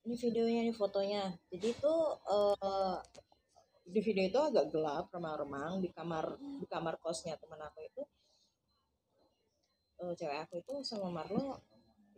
ini 0.06 0.14
videonya 0.14 0.60
ini 0.62 0.70
fotonya. 0.70 1.34
Jadi 1.50 1.66
itu 1.74 1.94
eh, 2.30 2.98
di 3.86 4.00
video 4.02 4.24
itu 4.26 4.38
agak 4.38 4.70
gelap 4.70 5.10
remang-remang 5.14 5.78
di 5.78 5.90
kamar 5.94 6.38
di 6.38 6.66
kamar 6.66 6.98
kosnya 6.98 7.38
teman 7.38 7.58
aku 7.62 7.78
itu 7.86 8.02
eh, 10.02 10.12
cewek 10.18 10.38
aku 10.46 10.54
itu 10.62 10.74
sama 10.82 11.08
Marlo 11.10 11.62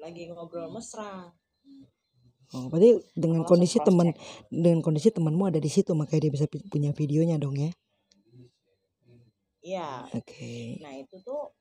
lagi 0.01 0.29
ngobrol 0.33 0.73
mesra 0.73 1.29
Oh, 2.57 2.65
berarti 2.73 2.91
dengan 3.13 3.45
langsung 3.45 3.51
kondisi 3.61 3.79
teman 3.85 4.09
dengan 4.49 4.81
kondisi 4.81 5.09
temanmu 5.13 5.45
ada 5.53 5.61
di 5.61 5.69
situ 5.69 5.93
makanya 5.93 6.21
dia 6.29 6.33
bisa 6.33 6.47
punya 6.73 6.91
videonya 6.97 7.37
dong 7.37 7.57
ya. 7.61 7.71
iya 9.61 9.91
Oke. 10.17 10.81
nah 10.81 10.93
itu 10.97 11.17
tuh 11.21 11.53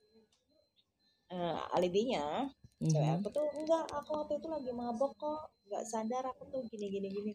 eh, 1.33 1.57
alibinya 1.75 2.47
cewek 2.87 3.03
Mhm. 3.03 3.19
aku 3.19 3.27
tuh 3.35 3.45
enggak 3.57 3.83
aku 3.89 4.09
waktu 4.15 4.33
itu 4.39 4.47
lagi 4.47 4.71
mabok 4.71 5.11
kok 5.17 5.39
nggak 5.67 5.83
sadar 5.91 6.23
aku 6.31 6.43
tuh 6.53 6.61
gini 6.71 6.87
gini 6.93 7.07
gini 7.09 7.31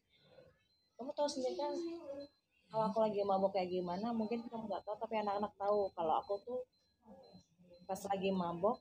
kamu 0.96 1.10
tahu 1.18 1.28
sendiri 1.28 1.58
kan 1.58 1.72
kalau 2.70 2.84
aku 2.88 2.98
lagi 3.04 3.20
mabok 3.26 3.52
kayak 3.52 3.68
gimana 3.68 4.14
mungkin 4.16 4.38
kamu 4.48 4.64
nggak 4.70 4.82
tahu 4.86 4.96
tapi 5.02 5.14
anak-anak 5.20 5.52
tahu 5.58 5.90
kalau 5.92 6.14
aku 6.22 6.34
tuh 6.46 6.60
pas 7.84 8.00
lagi 8.08 8.30
mabok 8.32 8.78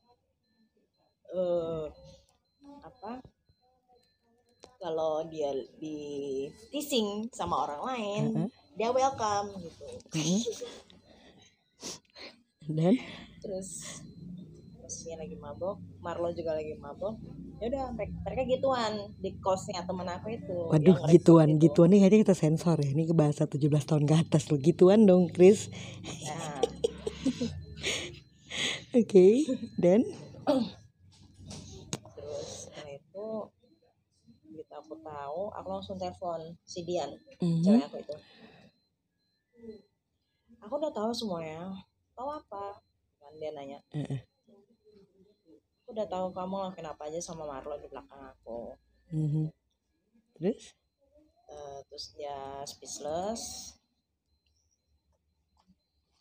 eh 1.34 1.86
apa 2.86 3.12
kalau 4.82 5.22
dia 5.30 5.54
di 5.78 6.50
teasing 6.74 7.30
sama 7.30 7.70
orang 7.70 7.82
lain 7.86 8.24
Heeh. 8.34 8.50
dia 8.76 8.90
welcome 8.90 9.54
gitu. 9.62 9.86
Dan 12.66 12.98
terus 13.42 14.02
terus 14.76 14.96
dia 15.06 15.16
lagi 15.22 15.38
mabok 15.38 15.78
Marlo 16.02 16.34
juga 16.34 16.58
lagi 16.58 16.74
mabok 16.82 17.14
ya 17.62 17.70
udah 17.70 17.94
mereka, 17.94 18.42
gituan 18.50 19.14
di 19.22 19.38
kosnya 19.38 19.86
temen 19.86 20.10
aku 20.10 20.34
itu 20.34 20.58
waduh 20.74 20.98
gituan 21.14 21.46
resort 21.46 21.62
itu. 21.62 21.64
gituan 21.70 21.90
nih 21.94 22.00
kayaknya 22.02 22.20
kita 22.26 22.34
sensor 22.34 22.82
ya. 22.82 22.90
Ini 22.90 23.06
ke 23.06 23.14
bahasa 23.14 23.46
17 23.46 23.70
tahun 23.86 24.10
ke 24.10 24.16
atas 24.18 24.50
lo 24.50 24.58
gituan 24.58 25.06
dong, 25.06 25.30
Chris. 25.30 25.70
nah, 26.26 26.58
Oke. 29.00 29.48
Dan 29.80 30.04
terus 32.18 32.68
setelah 32.68 32.92
itu 32.98 33.28
begitu 34.50 34.71
aku 34.82 34.98
tahu 35.00 35.54
aku 35.54 35.68
langsung 35.70 35.96
telepon 35.96 36.58
si 36.66 36.82
Dian 36.82 37.14
Mhm. 37.38 37.62
cewek 37.62 37.84
aku 37.86 37.98
itu. 38.02 38.16
Aku 40.62 40.74
udah 40.78 40.94
tahu 40.94 41.10
semuanya. 41.14 41.74
Tahu 42.14 42.30
apa? 42.30 42.82
Kan 43.18 43.34
dia 43.38 43.54
nanya. 43.54 43.80
Aku 45.82 45.90
udah 45.94 46.06
tahu 46.06 46.30
kamu 46.34 46.54
ngelakuin 46.54 46.90
apa 46.90 47.04
aja 47.10 47.20
sama 47.22 47.46
Marlo 47.46 47.78
di 47.78 47.88
belakang 47.90 48.22
aku. 48.22 48.78
Mhm. 49.10 49.50
Terus? 50.38 50.74
Eh, 51.52 51.80
terus 51.90 52.06
dia 52.14 52.62
speechless. 52.64 53.74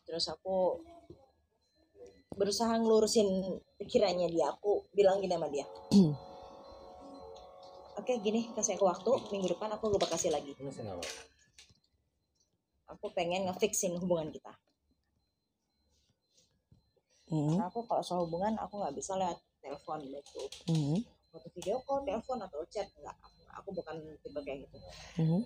Terus 0.05 0.25
aku 0.27 0.81
berusaha 2.35 2.73
ngelurusin 2.81 3.27
pikirannya 3.77 4.27
dia. 4.27 4.49
Aku 4.51 4.85
bilang 4.91 5.21
gini 5.21 5.37
sama 5.37 5.47
dia 5.47 5.67
oke 8.01 8.13
gini 8.17 8.49
kasih 8.57 8.81
aku 8.81 8.89
waktu. 8.89 9.11
Minggu 9.29 9.53
depan 9.53 9.69
aku 9.77 9.93
ke 9.93 9.97
Bekasi 10.01 10.33
lagi. 10.33 10.57
Aku 12.89 13.05
pengen 13.13 13.45
ngefixin 13.47 13.93
hubungan 14.01 14.33
kita. 14.33 14.51
Mhm. 17.31 17.55
karena 17.55 17.71
aku 17.71 17.87
kalau 17.87 18.03
soal 18.03 18.27
hubungan 18.27 18.59
aku 18.59 18.75
nggak 18.75 18.91
bisa 18.91 19.15
lewat 19.15 19.39
telepon 19.63 20.03
gitu. 20.03 20.41
Mhm. 20.67 20.99
waktu 21.31 21.47
video 21.55 21.79
call 21.87 22.03
telepon 22.03 22.43
atau 22.43 22.59
chat 22.67 22.91
nggak. 22.91 23.15
Aku 23.55 23.71
bukan 23.71 23.95
tipe 24.19 24.39
kayak 24.43 24.67
gitu. 24.67 24.77
Mhm. 25.21 25.41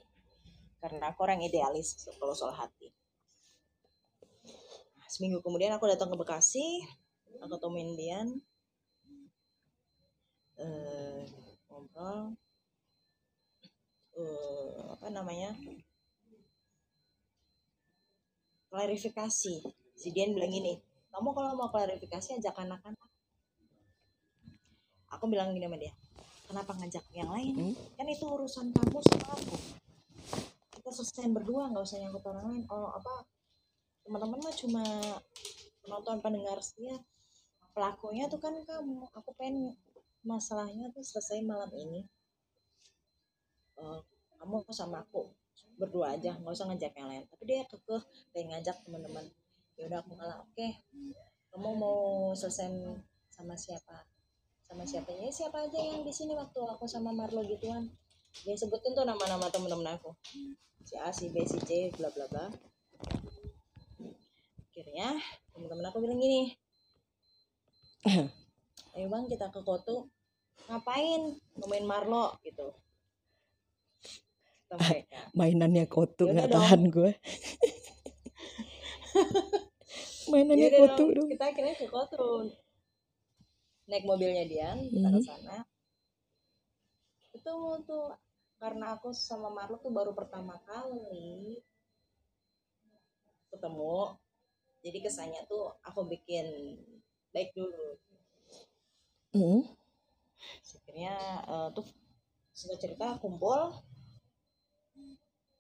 karena 0.81 1.09
aku 1.09 1.25
orang 1.25 1.41
idealis 1.41 1.97
kalau 2.21 2.33
soal 2.37 2.53
hati. 2.53 2.93
Nah, 4.97 5.07
seminggu 5.09 5.41
kemudian 5.41 5.73
aku 5.73 5.89
datang 5.89 6.13
ke 6.13 6.17
Bekasi, 6.17 6.85
aku 7.41 7.57
temuin 7.57 7.97
Dian, 7.97 8.37
eh, 10.61 11.25
ngobrol, 11.65 12.37
eh, 14.15 14.79
apa 14.95 15.07
namanya, 15.11 15.51
klarifikasi. 18.71 19.55
Si 19.95 20.07
Dian 20.11 20.35
bilang 20.35 20.51
gini, 20.51 20.75
kamu 21.11 21.29
kalau 21.31 21.55
mau 21.55 21.71
klarifikasi 21.71 22.39
ajak 22.39 22.55
anak-anak. 22.59 23.09
Aku 25.15 25.31
bilang 25.31 25.55
gini 25.55 25.67
sama 25.67 25.79
dia, 25.79 25.93
kenapa 26.51 26.75
ngajak 26.75 27.05
yang 27.15 27.31
lain? 27.31 27.53
Hmm. 27.55 27.75
Kan 27.95 28.07
itu 28.11 28.27
urusan 28.27 28.75
kamu 28.75 28.99
sama 28.99 29.39
aku 29.39 29.55
kita 30.85 31.01
selesaiin 31.01 31.33
berdua 31.33 31.73
nggak 31.73 31.81
usah 31.81 31.97
nyangkut 31.97 32.21
orang 32.29 32.45
lain 32.45 32.63
oh 32.69 32.93
apa 32.93 33.25
teman-teman 34.05 34.37
mah 34.37 34.53
cuma 34.53 34.85
penonton 35.81 36.21
pendengar 36.21 36.61
setia 36.61 36.93
pelakunya 37.73 38.29
tuh 38.29 38.37
kan 38.37 38.53
kamu 38.53 39.09
aku 39.17 39.33
pengen 39.33 39.73
masalahnya 40.21 40.93
tuh 40.93 41.01
selesai 41.01 41.41
malam 41.41 41.73
ini 41.73 42.05
Eh, 43.75 43.99
kamu 44.39 44.63
sama 44.71 45.03
aku 45.03 45.27
berdua 45.75 46.15
aja 46.15 46.31
nggak 46.39 46.55
usah 46.55 46.67
ngajak 46.71 46.93
yang 46.95 47.07
lain. 47.11 47.23
Tapi 47.27 47.43
dia 47.43 47.67
kekeh 47.67 48.01
pengen 48.31 48.55
ngajak 48.55 48.77
teman-teman. 48.87 49.25
Ya 49.75 49.91
udah 49.91 49.99
aku 49.99 50.15
ngalah 50.15 50.39
oke 50.39 50.67
kamu 51.51 51.69
mau 51.75 52.31
selesai 52.35 52.67
sama 53.31 53.55
siapa? 53.55 54.07
Sama 54.67 54.83
siapa? 54.87 55.11
Ya 55.11 55.31
siapa 55.31 55.67
aja 55.67 55.79
yang 55.79 56.03
di 56.03 56.11
sini 56.11 56.35
waktu 56.35 56.59
aku 56.63 56.87
sama 56.87 57.11
Marlo 57.11 57.43
gituan. 57.43 57.91
Dia 58.43 58.55
sebutin 58.55 58.91
tuh 58.95 59.07
nama-nama 59.07 59.47
temen-temen 59.51 59.95
aku. 59.95 60.11
Si 60.83 60.95
A 60.99 61.11
si 61.11 61.31
B 61.31 61.43
si 61.47 61.59
C 61.63 61.91
bla 61.95 62.11
bla 62.11 62.27
bla. 62.31 62.45
Akhirnya 64.71 65.15
temen-temen 65.51 65.85
aku 65.87 66.03
bilang 66.03 66.19
gini 66.19 66.51
ayo 68.95 69.09
bang 69.09 69.25
kita 69.27 69.51
ke 69.51 69.59
Koto. 69.63 70.07
Ngapain 70.67 71.35
ngomongin 71.59 71.87
Marlo? 71.87 72.35
Gitu 72.43 72.84
Mereka 74.79 75.19
Mainannya 75.39 75.85
kotu 75.87 76.27
nggak 76.31 76.51
tahan 76.51 76.81
gue. 76.91 77.11
Mainannya 80.31 80.69
Yaudah 80.73 80.79
kotu 80.81 81.03
dong, 81.05 81.15
dong. 81.15 81.29
kita 81.31 81.45
akhirnya 81.53 81.75
ke 81.77 81.85
Koto 81.87 82.49
naik 83.85 84.01
mobilnya 84.09 84.49
Dian 84.49 84.81
kita 84.89 85.07
ke 85.13 85.21
sana. 85.21 85.57
Ketemu 87.29 87.85
tuh 87.85 88.17
karena 88.57 88.97
aku 88.97 89.13
sama 89.13 89.53
Marlo 89.53 89.77
tuh 89.77 89.93
baru 89.93 90.17
pertama 90.17 90.57
kali. 90.65 91.61
Ketemu 93.53 94.17
jadi 94.81 94.97
kesannya 95.01 95.41
tuh 95.45 95.77
aku 95.85 96.09
bikin 96.09 96.45
baik 97.33 97.53
dulu. 97.53 97.97
Mhm. 99.35 99.61
akhirnya 100.85 101.15
eh, 101.43 101.67
tuh 101.75 101.83
singkat 102.55 102.79
cerita 102.79 103.19
kumpul 103.19 103.75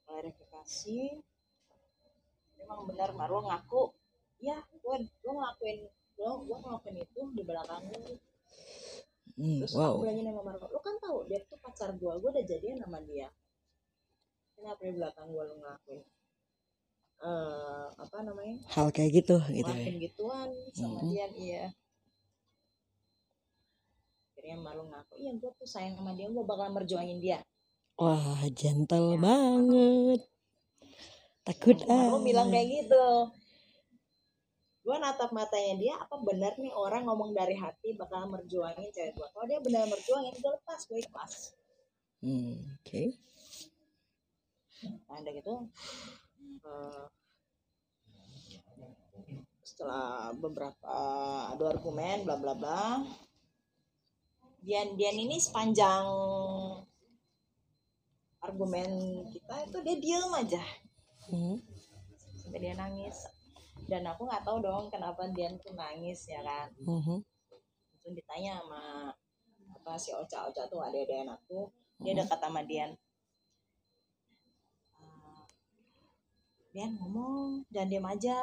klarifikasi. 0.05 1.01
Memang 2.61 2.79
benar 2.87 3.09
Marlo 3.17 3.43
ngaku. 3.45 3.91
Ya 4.39 4.57
gue 4.61 4.95
gue 5.05 5.33
ngelakuin 5.33 5.79
gue 6.15 6.31
gue 6.47 6.57
ngelakuin 6.63 6.97
itu 7.01 7.21
di 7.35 7.43
belakang 7.43 7.83
lu. 7.91 8.15
Hmm, 9.35 9.59
terus 9.59 9.75
wow. 9.75 9.99
aku 9.99 10.07
bilangin 10.07 10.31
sama 10.31 10.41
Marlo 10.47 10.65
lu 10.71 10.79
kan 10.79 10.95
tahu 11.03 11.27
dia 11.27 11.43
tuh 11.43 11.59
pacar 11.59 11.91
gue 11.91 12.13
gue 12.21 12.29
udah 12.31 12.45
jadian 12.45 12.79
sama 12.79 13.01
dia. 13.03 13.27
Kenapa 14.55 14.79
di 14.87 14.93
belakang 14.95 15.27
gue 15.33 15.43
lu 15.43 15.55
ngelakuin? 15.59 16.03
Eh 17.25 17.87
apa 17.99 18.17
namanya? 18.23 18.57
Hal 18.71 18.87
kayak 18.95 19.11
gitu 19.23 19.35
gitu 19.51 19.67
ya. 19.67 19.75
ngelakuin 19.75 19.97
gituan 19.99 20.49
sama 20.71 20.99
Mhm. 21.03 21.09
dia 21.11 21.27
iya. 21.35 21.63
Akhirnya 24.31 24.57
Marlo 24.61 24.83
ngaku 24.87 25.13
iya 25.19 25.31
gue 25.35 25.51
tuh 25.57 25.67
sayang 25.67 25.97
sama 25.99 26.13
dia 26.15 26.29
gue 26.31 26.43
bakal 26.45 26.69
merjuangin 26.71 27.19
dia 27.19 27.39
Wah, 27.95 28.43
gentle 28.51 29.15
Ya. 29.15 29.19
banget. 29.23 30.21
Takut 31.45 31.77
ah. 31.87 32.17
bilang 32.19 32.49
kayak 32.49 32.67
gitu 32.83 33.05
gue 34.85 34.97
natap 35.01 35.33
matanya 35.33 35.73
dia 35.81 35.93
apa 35.97 36.13
benar 36.21 36.53
nih 36.61 36.69
orang 36.69 37.09
ngomong 37.09 37.33
dari 37.33 37.57
hati 37.57 37.97
bakal 37.97 38.29
merjuangin 38.29 38.85
cewek 38.93 39.17
gue 39.17 39.27
kalau 39.33 39.45
dia 39.49 39.57
benar 39.57 39.89
merjuangin 39.89 40.37
gue 40.37 40.51
lepas 40.53 40.79
gue 40.85 41.01
ikhlas 41.01 41.57
Hmm, 42.21 42.57
Oke. 42.81 43.17
nah 45.09 45.17
udah 45.17 45.33
gitu 45.33 45.55
eh, 46.69 47.05
setelah 49.65 50.29
beberapa 50.37 50.93
adu 51.49 51.65
argumen 51.65 52.21
bla 52.21 52.37
bla 52.37 52.53
bla 52.53 53.01
Dian 54.61 54.93
Dian 54.93 55.17
ini 55.17 55.41
sepanjang 55.41 56.05
argumen 58.45 58.89
kita 59.33 59.55
itu 59.65 59.77
dia 59.81 59.95
diem 59.97 60.31
aja. 60.33 60.63
Mhm. 61.33 61.57
sampai 62.45 62.61
dia 62.61 62.77
nangis. 62.77 63.25
Dan 63.89 64.05
aku 64.05 64.29
nggak 64.29 64.45
tahu 64.45 64.61
dong 64.61 64.89
kenapa 64.93 65.25
Dian 65.33 65.57
tuh 65.57 65.73
nangis 65.73 66.29
ya 66.29 66.41
kan? 66.45 66.69
Langsung 66.85 68.13
ditanya 68.13 68.61
sama 68.61 69.09
apa 69.73 69.91
si 69.97 70.13
Ocha 70.13 70.45
Ocha 70.45 70.69
tuh 70.69 70.81
ada 70.81 70.93
ada 70.93 71.37
aku 71.37 71.69
dia 71.97 72.13
Mhm. 72.13 72.21
dekat 72.21 72.39
sama 72.41 72.61
Dian. 72.61 72.91
Eh, 75.01 75.43
Dian 76.69 76.91
ngomong 77.01 77.65
jangan 77.73 77.89
diam 77.89 78.05
aja. 78.05 78.39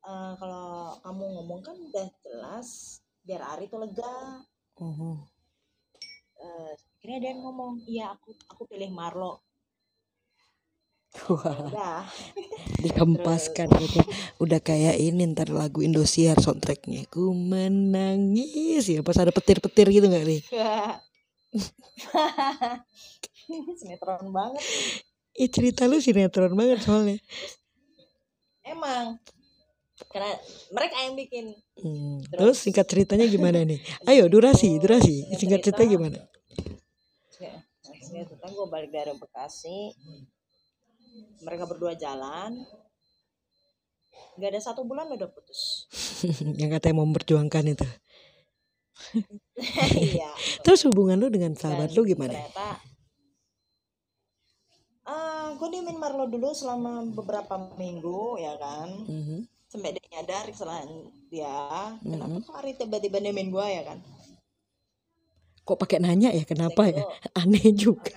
Eh, 0.00 0.32
kalau 0.38 0.94
kamu 1.02 1.24
ngomong 1.34 1.60
kan 1.66 1.76
udah 1.76 2.06
jelas 2.22 2.98
biar 3.26 3.42
Ari 3.42 3.66
tuh 3.66 3.82
lega. 3.82 4.46
Mhm. 4.78 5.14
Eh, 6.40 6.72
akhirnya 7.00 7.18
Dian 7.24 7.40
ngomong 7.40 7.80
iya 7.88 8.12
aku 8.12 8.36
aku 8.44 8.68
pilih 8.68 8.92
Marlo 8.92 9.40
Wah, 11.26 11.58
udah 11.66 12.06
dihempaskan 12.86 13.66
udah, 13.66 14.06
udah 14.38 14.60
kayak 14.62 14.94
ini 14.94 15.26
ntar 15.34 15.50
lagu 15.50 15.82
Indosiar 15.82 16.38
soundtracknya. 16.38 17.02
Ku 17.10 17.34
menangis 17.34 18.86
ya 18.86 19.02
pas 19.02 19.18
ada 19.18 19.34
petir-petir 19.34 19.90
gitu 19.90 20.06
nggak 20.06 20.22
nih? 20.22 20.38
sinetron 23.80 24.30
banget 24.30 24.62
Ih 25.34 25.50
cerita 25.50 25.90
lu 25.90 25.98
sinetron 25.98 26.54
banget 26.54 26.78
soalnya. 26.86 27.18
emang 28.62 29.18
karena 30.14 30.30
mereka 30.70 30.94
yang 31.02 31.18
bikin 31.18 31.58
Hmm, 31.80 32.20
Terus? 32.28 32.38
Terus 32.38 32.56
singkat 32.60 32.86
ceritanya 32.86 33.26
gimana 33.26 33.64
nih? 33.64 33.80
Ayo 34.04 34.28
durasi, 34.28 34.76
durasi. 34.78 35.24
Singkat 35.32 35.40
Singkat 35.40 35.60
cerita 35.64 35.82
cerita. 35.82 35.92
gimana? 35.96 36.18
Akhirnya 38.10 38.26
kita 38.26 38.46
gue 38.50 38.66
balik 38.66 38.90
dari 38.90 39.14
Bekasi 39.14 39.94
mereka 41.40 41.62
berdua 41.62 41.94
jalan 41.94 42.58
nggak 44.34 44.50
ada 44.50 44.58
satu 44.60 44.82
bulan 44.82 45.06
udah 45.14 45.30
putus 45.30 45.86
Yang 46.58 46.70
katanya 46.74 46.98
mau 46.98 47.06
memperjuangkan 47.06 47.64
itu. 47.70 47.86
iya 50.10 50.34
Terus 50.66 50.82
hubungan 50.84 51.14
lu 51.16 51.30
dengan 51.30 51.54
sahabat 51.54 51.94
Dan 51.94 51.96
lu 51.96 52.02
gimana? 52.02 52.34
ternyata 52.34 52.70
ah 55.06 55.54
gue 55.54 55.68
diemin 55.70 55.94
Marlo 55.94 56.26
dulu 56.26 56.50
selama 56.50 57.06
beberapa 57.08 57.54
minggu 57.74 58.38
ya 58.38 58.58
kan 58.58 58.90
Mhm. 59.06 59.46
sampai 59.66 59.94
dia 59.94 60.06
nyadar 60.10 60.50
kesalahan 60.50 60.90
dia 61.26 61.94
kenapa 61.96 62.38
Mhm. 62.38 62.42
kok 62.42 62.54
Ari 62.58 62.72
tiba-tiba 62.74 63.18
diemin 63.18 63.50
gue 63.50 63.66
ya 63.70 63.82
kan 63.82 64.02
Kok 65.70 65.78
pakai 65.78 66.02
nanya 66.02 66.34
ya? 66.34 66.42
Kenapa 66.42 66.90
ya? 66.90 67.06
Aneh 67.38 67.70
juga. 67.70 68.10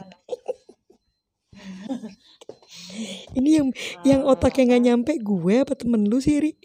Ini 3.38 3.50
yang 3.62 3.68
yang 4.02 4.22
Ah, 4.26 4.34
otaknya 4.34 4.74
nggak 4.74 4.84
nyampe 4.90 5.12
gue 5.22 5.56
apa 5.62 5.78
temen 5.78 6.10
lu 6.10 6.18
sih, 6.18 6.42
Ri? 6.42 6.58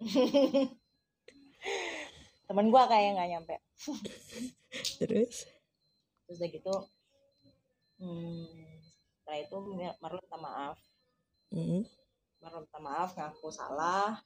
temen 2.50 2.66
gue 2.68 2.82
kayak 2.92 3.10
nggak 3.16 3.30
nyampe 3.30 3.54
Terus? 5.00 5.48
terus 6.28 6.36
udah 6.36 6.48
gitu 6.52 6.74
hmm, 8.00 8.44
setelah 9.16 9.38
itu 9.40 9.56
Marlo 10.02 10.18
minta 10.20 10.38
maaf 10.38 10.76
Mhm. 11.54 11.88
Marlo 12.44 12.58
minta 12.68 12.80
maaf 12.84 13.16
ngaku 13.16 13.48
salah 13.48 14.20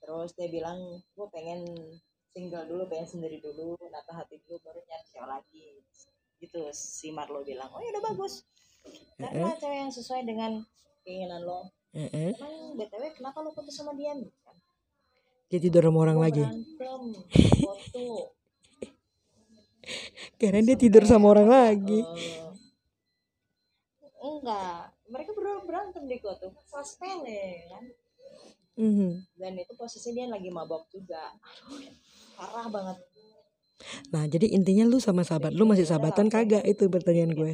terus 0.00 0.32
dia 0.32 0.48
bilang 0.48 0.78
gue 1.04 1.26
pengen 1.28 1.60
single 2.38 2.70
dulu 2.70 2.86
pengen 2.86 3.10
sendiri 3.10 3.42
dulu 3.42 3.74
nata 3.90 4.14
hati 4.14 4.38
dulu 4.46 4.62
baru 4.62 4.78
nyari 4.86 5.02
cewek 5.10 5.26
lagi. 5.26 5.82
Gitu 6.38 6.70
si 6.70 7.10
Marlo 7.10 7.42
bilang 7.42 7.66
oh 7.74 7.82
ya 7.82 7.90
udah 7.98 8.14
bagus. 8.14 8.46
Karena 9.18 9.58
cewek 9.58 9.78
yang 9.82 9.90
sesuai 9.90 10.22
dengan 10.22 10.62
keinginan 11.02 11.42
lo. 11.42 11.66
Heeh. 11.90 12.36
emang 12.38 12.78
btw 12.78 13.10
kenapa 13.16 13.42
lo 13.42 13.50
putus 13.56 13.74
sama 13.74 13.96
dia 13.96 14.12
Gitu 14.12 14.38
kan 14.44 14.54
Dia 15.50 15.58
tidur 15.58 15.82
sama 15.82 15.98
orang 16.06 16.22
lagi. 16.22 16.44
Karena 20.38 20.60
dia 20.62 20.76
tidur 20.78 21.02
sama 21.08 21.32
orang 21.34 21.48
lagi. 21.50 22.04
Eh, 23.98 24.12
enggak. 24.20 24.92
Mereka 25.08 25.32
berdua 25.34 25.64
berantem 25.64 26.04
di 26.06 26.22
kota 26.22 26.52
suspend 26.70 27.26
kan? 27.72 27.82
Mhm. 28.78 29.26
dan 29.34 29.58
itu 29.58 29.74
posisi 29.74 30.14
dia 30.14 30.30
lagi 30.30 30.54
mabok 30.54 30.86
juga. 30.86 31.34
aduh 31.34 31.82
parah 32.38 32.66
banget 32.76 32.98
Nah, 34.14 34.24
jadi 34.32 34.46
intinya 34.56 34.84
lu 34.90 34.98
sama 35.06 35.22
sahabat 35.28 35.52
lu 35.58 35.64
masih 35.70 35.86
sahabatan 35.88 36.26
kagak? 36.34 36.64
Itu 36.72 36.84
pertanyaan 36.94 37.32
gue. 37.38 37.52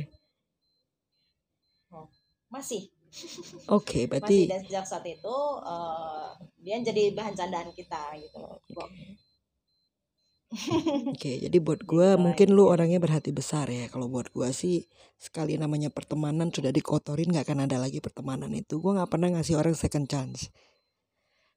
masih 2.54 2.82
Oke, 3.76 4.06
masih 4.06 4.08
berarti 4.10 4.36
dan 4.50 4.60
sejak 4.66 4.84
saat 4.90 5.04
itu 5.06 5.36
eh, 5.74 6.28
dia 6.64 6.76
jadi 6.88 7.02
bahan 7.16 7.34
candaan 7.38 7.70
kita 7.78 8.02
gitu 8.22 8.36
loh 8.42 8.58
Gua- 8.74 8.90
oke. 11.12 11.32
Jadi 11.44 11.56
buat 11.66 11.80
gue 11.90 12.08
mungkin 12.24 12.48
lu 12.56 12.64
orangnya 12.74 12.98
berhati 13.04 13.30
besar 13.34 13.66
ya. 13.78 13.84
Kalau 13.92 14.06
buat 14.12 14.28
gue 14.36 14.48
sih 14.54 14.76
sekali 15.26 15.54
namanya 15.62 15.88
pertemanan 15.96 16.48
sudah 16.56 16.70
dikotorin 16.78 17.28
nggak 17.32 17.44
akan 17.48 17.60
ada 17.66 17.76
lagi 17.84 17.98
pertemanan 18.06 18.50
itu. 18.54 18.74
Gue 18.82 18.92
nggak 18.96 19.10
pernah 19.12 19.28
ngasih 19.34 19.54
orang 19.60 19.74
second 19.82 20.06
chance. 20.12 20.40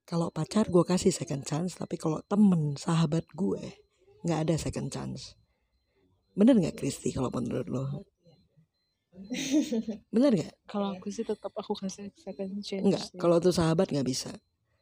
Kalau 0.07 0.31
pacar 0.31 0.71
gue 0.71 0.87
kasih 0.87 1.11
second 1.11 1.43
chance, 1.43 1.75
tapi 1.75 1.99
kalau 1.99 2.23
temen 2.23 2.79
sahabat 2.79 3.27
gue 3.35 3.59
nggak 4.23 4.39
ada 4.47 4.55
second 4.55 4.87
chance. 4.87 5.35
Bener 6.31 6.55
nggak 6.55 6.79
Kristi 6.79 7.11
kalau 7.11 7.27
menurut 7.27 7.67
lo? 7.67 8.07
Bener 10.15 10.31
nggak? 10.31 10.53
Kalau 10.63 10.95
aku 10.95 11.11
sih 11.11 11.27
tetap 11.27 11.51
aku 11.51 11.75
kasih 11.75 12.07
second 12.15 12.55
chance. 12.63 12.87
Enggak, 12.87 13.03
kalau 13.19 13.43
tuh 13.43 13.51
sahabat 13.51 13.91
nggak 13.91 14.07
bisa. 14.07 14.31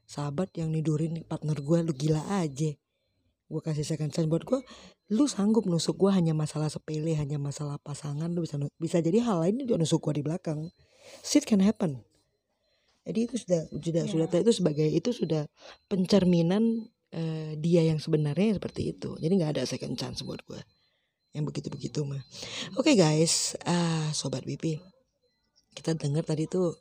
Sahabat 0.06 0.54
yang 0.62 0.70
nidurin 0.70 1.26
partner 1.26 1.58
gue, 1.58 1.80
lu 1.82 1.94
gila 1.98 2.22
aja. 2.30 2.78
Gue 3.50 3.62
kasih 3.66 3.82
second 3.82 4.14
chance 4.14 4.30
buat 4.30 4.46
gue, 4.46 4.62
lu 5.10 5.26
sanggup 5.26 5.66
nusuk 5.66 5.98
gue 5.98 6.14
hanya 6.14 6.38
masalah 6.38 6.70
sepele, 6.70 7.18
hanya 7.18 7.42
masalah 7.42 7.82
pasangan, 7.82 8.30
lu 8.30 8.46
bisa 8.46 8.62
bisa 8.78 8.98
jadi 9.02 9.26
hal 9.26 9.42
lain 9.42 9.66
juga 9.66 9.82
nusuk 9.82 10.06
gue 10.06 10.22
di 10.22 10.24
belakang. 10.26 10.70
Shit 11.26 11.50
can 11.50 11.66
happen. 11.66 12.06
Jadi 13.06 13.20
itu 13.30 13.36
sudah 13.38 13.62
sudah 13.70 14.04
Ya. 14.06 14.10
sudah 14.10 14.28
itu 14.42 14.54
sebagai 14.54 14.88
itu 14.90 15.10
sudah 15.14 15.46
pencerminan 15.86 16.90
eh, 17.14 17.54
dia 17.62 17.86
yang 17.86 18.02
sebenarnya 18.02 18.58
seperti 18.58 18.92
itu. 18.98 19.16
Jadi 19.22 19.34
nggak 19.40 19.52
ada 19.56 19.64
second 19.70 19.96
chance 19.96 20.26
buat 20.26 20.42
gue. 20.44 20.60
Yang 21.38 21.46
begitu-begitu 21.54 22.02
mah. 22.04 22.20
Oke 22.76 22.98
guys, 22.98 23.56
ah 23.64 24.10
sobat 24.12 24.44
BP. 24.44 24.82
Kita 25.76 25.94
dengar 25.94 26.24
tadi 26.26 26.48
tuh 26.50 26.74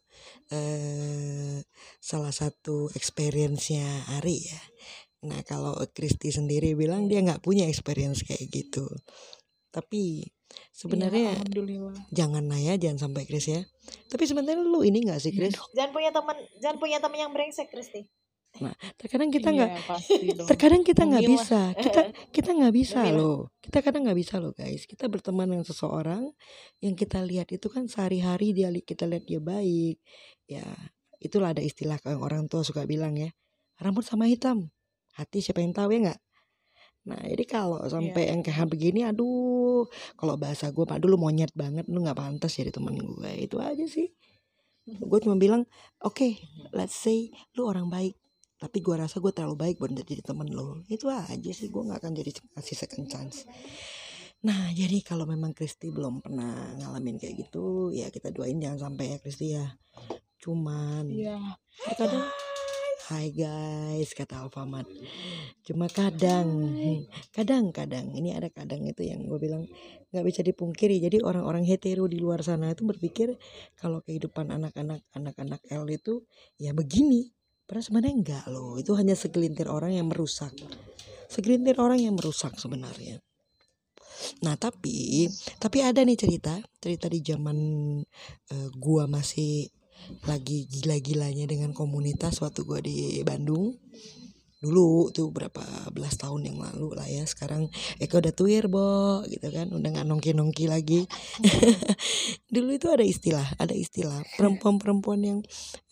eh 0.51 1.61
salah 2.01 2.33
satu 2.33 2.89
experience-nya 2.97 4.17
Ari 4.19 4.39
ya. 4.49 4.61
Nah 5.29 5.41
kalau 5.45 5.77
Kristi 5.93 6.33
sendiri 6.33 6.73
bilang 6.79 7.07
dia 7.11 7.21
nggak 7.21 7.43
punya 7.45 7.69
experience 7.69 8.25
kayak 8.25 8.49
gitu. 8.49 8.87
Tapi 9.75 10.25
sebenarnya 10.71 11.39
alhamdulillah. 11.39 11.95
jangan 12.11 12.45
nanya 12.45 12.75
jangan 12.77 13.09
sampai 13.09 13.25
Kris 13.25 13.47
ya. 13.47 13.63
Tapi 14.11 14.25
sebenarnya 14.25 14.61
lu 14.61 14.81
ini 14.83 15.05
nggak 15.05 15.21
sih 15.21 15.31
Iya 15.31 15.51
Kris? 15.51 15.55
jangan 15.73 15.91
punya 15.93 16.11
teman 16.11 16.37
jangan 16.59 16.77
punya 16.79 16.99
teman 16.99 17.19
yang 17.19 17.33
brengsek 17.33 17.69
Kristi 17.69 18.07
Terkadang 18.95 19.35
kita 19.35 19.51
nggak 19.51 19.71
Iya, 19.75 19.83
pasti 19.83 20.15
dong. 20.39 20.47
terkadang 20.47 20.83
kita 20.87 21.03
nggak 21.11 21.27
bisa 21.27 21.61
kita 21.75 22.01
kita 22.31 22.51
nggak 22.55 22.71
bisa 22.71 23.01
loh. 23.11 23.51
Kita 23.59 23.83
kadang 23.83 24.07
nggak 24.07 24.15
bisa 24.15 24.35
loh 24.39 24.55
guys. 24.55 24.87
Kita 24.87 25.11
berteman 25.11 25.51
dengan 25.51 25.67
seseorang 25.67 26.31
yang 26.79 26.95
kita 26.95 27.19
lihat 27.27 27.51
itu 27.51 27.67
kan 27.67 27.91
sehari-hari 27.91 28.55
dia 28.55 28.71
kita 28.71 29.11
lihat 29.11 29.27
dia 29.27 29.43
baik. 29.43 29.99
Ya 30.47 30.63
itulah 31.19 31.51
ada 31.51 31.67
istilah 31.67 31.99
yang 32.07 32.23
orang 32.23 32.47
tua 32.47 32.63
suka 32.63 32.87
bilang 32.87 33.19
ya. 33.19 33.35
Rambut 33.83 34.07
sama 34.07 34.31
hitam. 34.31 34.71
Hati 35.19 35.43
siapa 35.43 35.59
yang 35.59 35.75
tahu 35.75 35.91
ya 35.91 36.15
nggak 36.15 36.21
nah 37.05 37.21
jadi 37.21 37.45
kalau 37.45 37.85
sampai 37.85 38.33
yang 38.33 38.41
kayak 38.41 38.65
begini 38.65 39.05
aduh 39.05 39.85
kalau 40.17 40.41
bahasa 40.41 40.73
gue 40.73 40.85
pak 40.89 41.05
dulu 41.05 41.21
monyet 41.21 41.53
banget 41.53 41.85
lu 41.89 42.01
nggak 42.01 42.17
pantas 42.17 42.57
jadi 42.57 42.73
teman 42.73 42.97
gue 42.97 43.31
itu 43.45 43.61
aja 43.61 43.85
sih. 43.85 44.09
Gue 44.85 45.17
cuma 45.21 45.37
bilang 45.37 45.65
oke 46.01 46.29
let's 46.73 46.97
say 46.97 47.29
lu 47.57 47.69
orang 47.69 47.89
baik 47.89 48.17
tapi 48.57 48.81
gue 48.81 48.97
rasa 48.97 49.21
gue 49.21 49.33
terlalu 49.33 49.57
baik 49.61 49.77
buat 49.77 49.93
jadi 49.93 50.25
temen 50.25 50.49
lo 50.49 50.81
itu 50.89 51.09
aja 51.13 51.51
sih 51.53 51.69
gue 51.69 51.83
nggak 51.85 52.01
akan 52.01 52.13
jadi 52.17 52.31
kasih 52.57 52.77
second 52.77 53.07
chance. 53.13 53.45
Nah 54.45 54.73
jadi 54.73 55.01
kalau 55.05 55.25
memang 55.29 55.53
Kristi 55.53 55.89
belum 55.93 56.25
pernah 56.25 56.77
ngalamin 56.81 57.17
kayak 57.21 57.49
gitu 57.49 57.93
ya 57.93 58.09
kita 58.09 58.33
doain 58.33 58.57
jangan 58.61 58.93
sampai 58.93 59.17
ya 59.17 59.19
Kristi 59.21 59.47
ya. 59.57 59.67
Cuman 60.41 61.09
Iya. 61.13 61.37
terkadang 61.85 62.25
Hai 63.05 63.37
guys, 63.37 64.17
kata 64.17 64.49
Alfamart. 64.49 64.89
Cuma 65.61 65.93
kadang, 65.93 66.73
kadang-kadang 67.37 68.17
ini 68.17 68.33
ada 68.33 68.49
kadang 68.49 68.81
itu 68.89 69.05
yang 69.05 69.29
gue 69.29 69.37
bilang 69.37 69.69
nggak 70.09 70.25
bisa 70.25 70.41
dipungkiri. 70.41 71.05
Jadi 71.05 71.21
orang-orang 71.21 71.69
hetero 71.69 72.09
di 72.09 72.17
luar 72.17 72.41
sana 72.41 72.73
itu 72.73 72.81
berpikir 72.89 73.37
kalau 73.77 74.01
kehidupan 74.01 74.49
anak-anak 74.49 75.05
anak-anak 75.13 75.61
L 75.69 75.85
itu 75.93 76.25
ya 76.57 76.73
begini. 76.73 77.29
Padahal 77.69 77.85
sebenarnya 77.85 78.15
enggak 78.17 78.45
loh. 78.49 78.81
Itu 78.81 78.97
hanya 78.97 79.13
segelintir 79.13 79.69
orang 79.69 79.93
yang 80.01 80.09
merusak. 80.09 80.57
Segelintir 81.29 81.77
orang 81.77 82.01
yang 82.01 82.17
merusak 82.17 82.57
sebenarnya. 82.57 83.21
Nah 84.49 84.57
tapi 84.57 85.29
tapi 85.61 85.85
ada 85.85 86.01
nih 86.01 86.17
cerita 86.17 86.57
cerita 86.81 87.13
di 87.13 87.21
zaman 87.21 87.59
eh, 88.49 88.69
gua 88.81 89.05
masih 89.05 89.69
lagi 90.29 90.69
gila-gilanya 90.69 91.49
dengan 91.49 91.73
komunitas 91.73 92.41
waktu 92.41 92.65
gua 92.67 92.81
di 92.81 93.21
Bandung. 93.25 93.77
Dulu 94.65 95.13
tuh 95.13 95.29
berapa 95.29 95.61
belas 95.93 96.17
tahun 96.17 96.49
yang 96.49 96.57
lalu 96.57 96.97
lah 96.97 97.05
ya 97.05 97.29
sekarang 97.29 97.69
Eko 98.01 98.25
udah 98.25 98.33
tuir 98.33 98.65
bo 98.73 99.21
gitu 99.29 99.53
kan 99.53 99.69
udah 99.69 99.89
nggak 99.93 100.09
nongki-nongki 100.09 100.73
lagi. 100.73 101.05
Dulu 102.55 102.73
itu 102.73 102.89
ada 102.89 103.05
istilah 103.05 103.45
ada 103.61 103.77
istilah 103.77 104.25
perempuan-perempuan 104.41 105.21
yang 105.21 105.39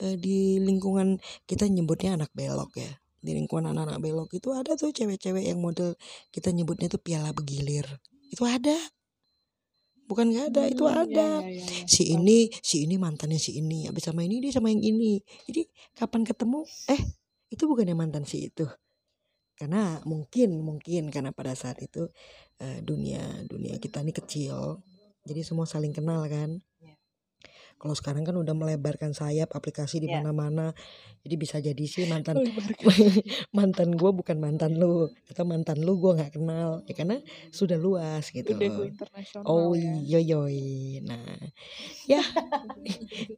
eh, 0.00 0.16
di 0.16 0.56
lingkungan 0.56 1.20
kita 1.44 1.68
nyebutnya 1.68 2.16
anak 2.16 2.32
belok 2.32 2.80
ya. 2.80 2.88
Di 3.20 3.36
lingkungan 3.36 3.76
anak-anak 3.76 4.00
belok 4.00 4.30
itu 4.40 4.56
ada 4.56 4.72
tuh 4.72 4.88
cewek-cewek 4.88 5.52
yang 5.52 5.60
model 5.60 5.92
kita 6.32 6.48
nyebutnya 6.48 6.88
tuh 6.88 6.98
piala 6.98 7.36
begilir. 7.36 7.84
Itu 8.32 8.48
ada 8.48 8.72
bukan 10.12 10.26
nggak 10.32 10.46
ada 10.52 10.62
itu 10.72 10.84
Hmm, 10.84 11.00
ada. 11.08 11.28
ya, 11.40 11.48
ya, 11.48 11.64
ya, 11.64 11.66
ya. 11.82 11.86
si 11.88 12.02
ini 12.14 12.38
si 12.60 12.76
ini 12.84 12.94
mantannya 13.00 13.40
si 13.40 13.52
ini 13.60 13.88
habis 13.88 14.04
sama 14.08 14.20
ini 14.28 14.36
dia 14.44 14.52
sama 14.56 14.68
yang 14.74 14.82
ini. 14.84 15.12
Jadi 15.48 15.62
kapan 15.98 16.22
ketemu? 16.28 16.60
Eh 16.92 17.00
itu 17.54 17.62
bukannya 17.70 17.96
mantan 17.96 18.24
si 18.28 18.48
itu. 18.52 18.64
Karena 19.58 20.00
mungkin 20.08 20.50
mungkin 20.68 21.02
karena 21.14 21.30
pada 21.38 21.52
saat 21.54 21.78
itu 21.86 22.08
eh, 22.62 22.78
dunia 22.82 23.22
dunia 23.46 23.76
kita 23.84 24.02
ini 24.04 24.12
kecil. 24.14 24.80
Jadi 25.28 25.40
semua 25.48 25.66
saling 25.70 25.92
kenal 25.94 26.22
kan. 26.28 26.50
Ya. 26.58 26.71
Kalau 27.82 27.98
sekarang 27.98 28.22
kan 28.22 28.38
udah 28.38 28.54
melebarkan 28.54 29.10
sayap 29.10 29.50
aplikasi 29.52 29.98
di 29.98 30.06
Ya. 30.06 30.22
mana-mana 30.22 30.70
jadi 31.26 31.34
bisa 31.34 31.58
jadi 31.58 31.82
sih 31.82 32.06
mantan 32.06 32.38
mantan 33.58 33.90
gue 33.98 34.10
bukan 34.14 34.38
mantan 34.38 34.78
lu 34.78 35.10
atau 35.26 35.42
mantan 35.42 35.82
lu 35.82 35.98
gue 35.98 36.14
nggak 36.14 36.38
kenal 36.38 36.86
ya 36.86 36.94
karena 36.94 37.18
sudah 37.50 37.74
luas 37.74 38.30
gitu 38.30 38.54
Udah 38.54 38.70
go 38.70 38.82
internasional 38.86 39.42
Oh 39.42 39.74
ya. 39.74 39.98
iya 39.98 40.20
yoi. 40.22 41.02
Nah, 41.02 41.34
ya, 42.06 42.22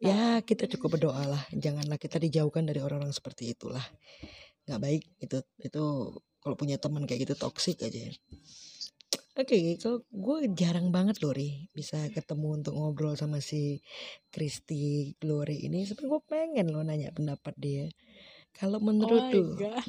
ya 0.01 0.21
kita 0.45 0.69
cukup 0.77 1.01
berdoa 1.01 1.25
lah. 1.25 1.43
Janganlah 1.51 1.97
kita 1.97 2.21
dijauhkan 2.21 2.69
dari 2.69 2.85
orang-orang 2.85 3.15
seperti 3.15 3.57
itulah. 3.57 3.83
Nggak 4.69 4.81
baik 4.81 5.03
itu 5.21 5.37
itu 5.61 5.83
kalau 6.41 6.57
punya 6.61 6.77
teman 6.77 7.09
kayak 7.09 7.25
gitu 7.29 7.35
toksik 7.39 7.81
aja. 7.81 8.13
Oke, 9.35 9.59
kalau 9.83 9.99
gue 10.15 10.37
jarang 10.55 10.95
banget 10.95 11.19
loh 11.19 11.35
Ri 11.35 11.67
bisa 11.75 11.99
ketemu 12.15 12.63
untuk 12.63 12.73
ngobrol 12.79 13.19
sama 13.19 13.43
si 13.43 13.83
Kristi 14.31 15.11
Glory 15.19 15.59
ini. 15.67 15.83
Sebenarnya 15.83 16.11
gue 16.15 16.23
pengen 16.31 16.67
loh 16.71 16.83
nanya 16.87 17.11
pendapat 17.11 17.55
dia. 17.59 17.91
Kalau 18.55 18.79
Oh 18.79 18.87
menurut 18.87 19.27
my 19.27 19.35
tuh. 19.35 19.49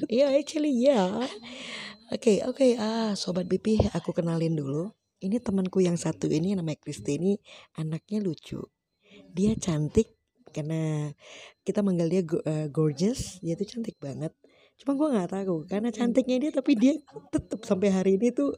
Iya, 0.09 0.33
actually 0.33 0.73
ya. 0.81 1.29
Oke, 2.15 2.41
oke. 2.45 2.67
Ah, 2.77 3.13
sobat 3.17 3.45
BP, 3.49 3.67
aku 3.97 4.13
kenalin 4.17 4.53
dulu. 4.57 4.89
Ini 5.21 5.37
temanku 5.41 5.81
yang 5.81 5.97
satu 5.97 6.29
ini 6.29 6.53
namanya 6.57 6.77
Kristi 6.81 7.17
ini 7.17 7.33
anaknya 7.81 8.21
lucu. 8.21 8.61
Dia 9.37 9.53
cantik 9.57 10.09
karena 10.55 11.11
kita 11.65 11.81
manggil 11.85 12.07
dia 12.13 12.21
go- 12.25 12.45
eh, 12.45 12.67
gorgeous. 12.69 13.41
Dia 13.45 13.53
tuh 13.59 13.67
cantik 13.69 13.97
banget. 14.01 14.33
Cuma 14.79 14.93
gua 14.99 15.07
nggak 15.15 15.29
tahu 15.33 15.55
karena 15.71 15.89
cantiknya 15.93 16.37
dia 16.43 16.51
tapi 16.53 16.71
dia 16.77 16.93
tetap 17.33 17.61
sampai 17.65 17.89
hari 17.93 18.11
ini 18.19 18.29
tuh 18.35 18.53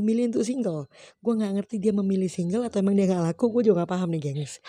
memilih 0.00 0.32
untuk 0.32 0.44
single. 0.44 0.88
Gua 1.20 1.34
nggak 1.36 1.52
ngerti 1.60 1.76
dia 1.80 1.92
memilih 1.92 2.28
single 2.28 2.64
atau 2.68 2.80
emang 2.80 2.96
dia 2.96 3.08
nggak 3.08 3.32
laku. 3.32 3.48
Gue 3.50 3.62
juga 3.66 3.82
nggak 3.82 3.92
paham 3.92 4.08
nih, 4.12 4.22
gengs. 4.22 4.60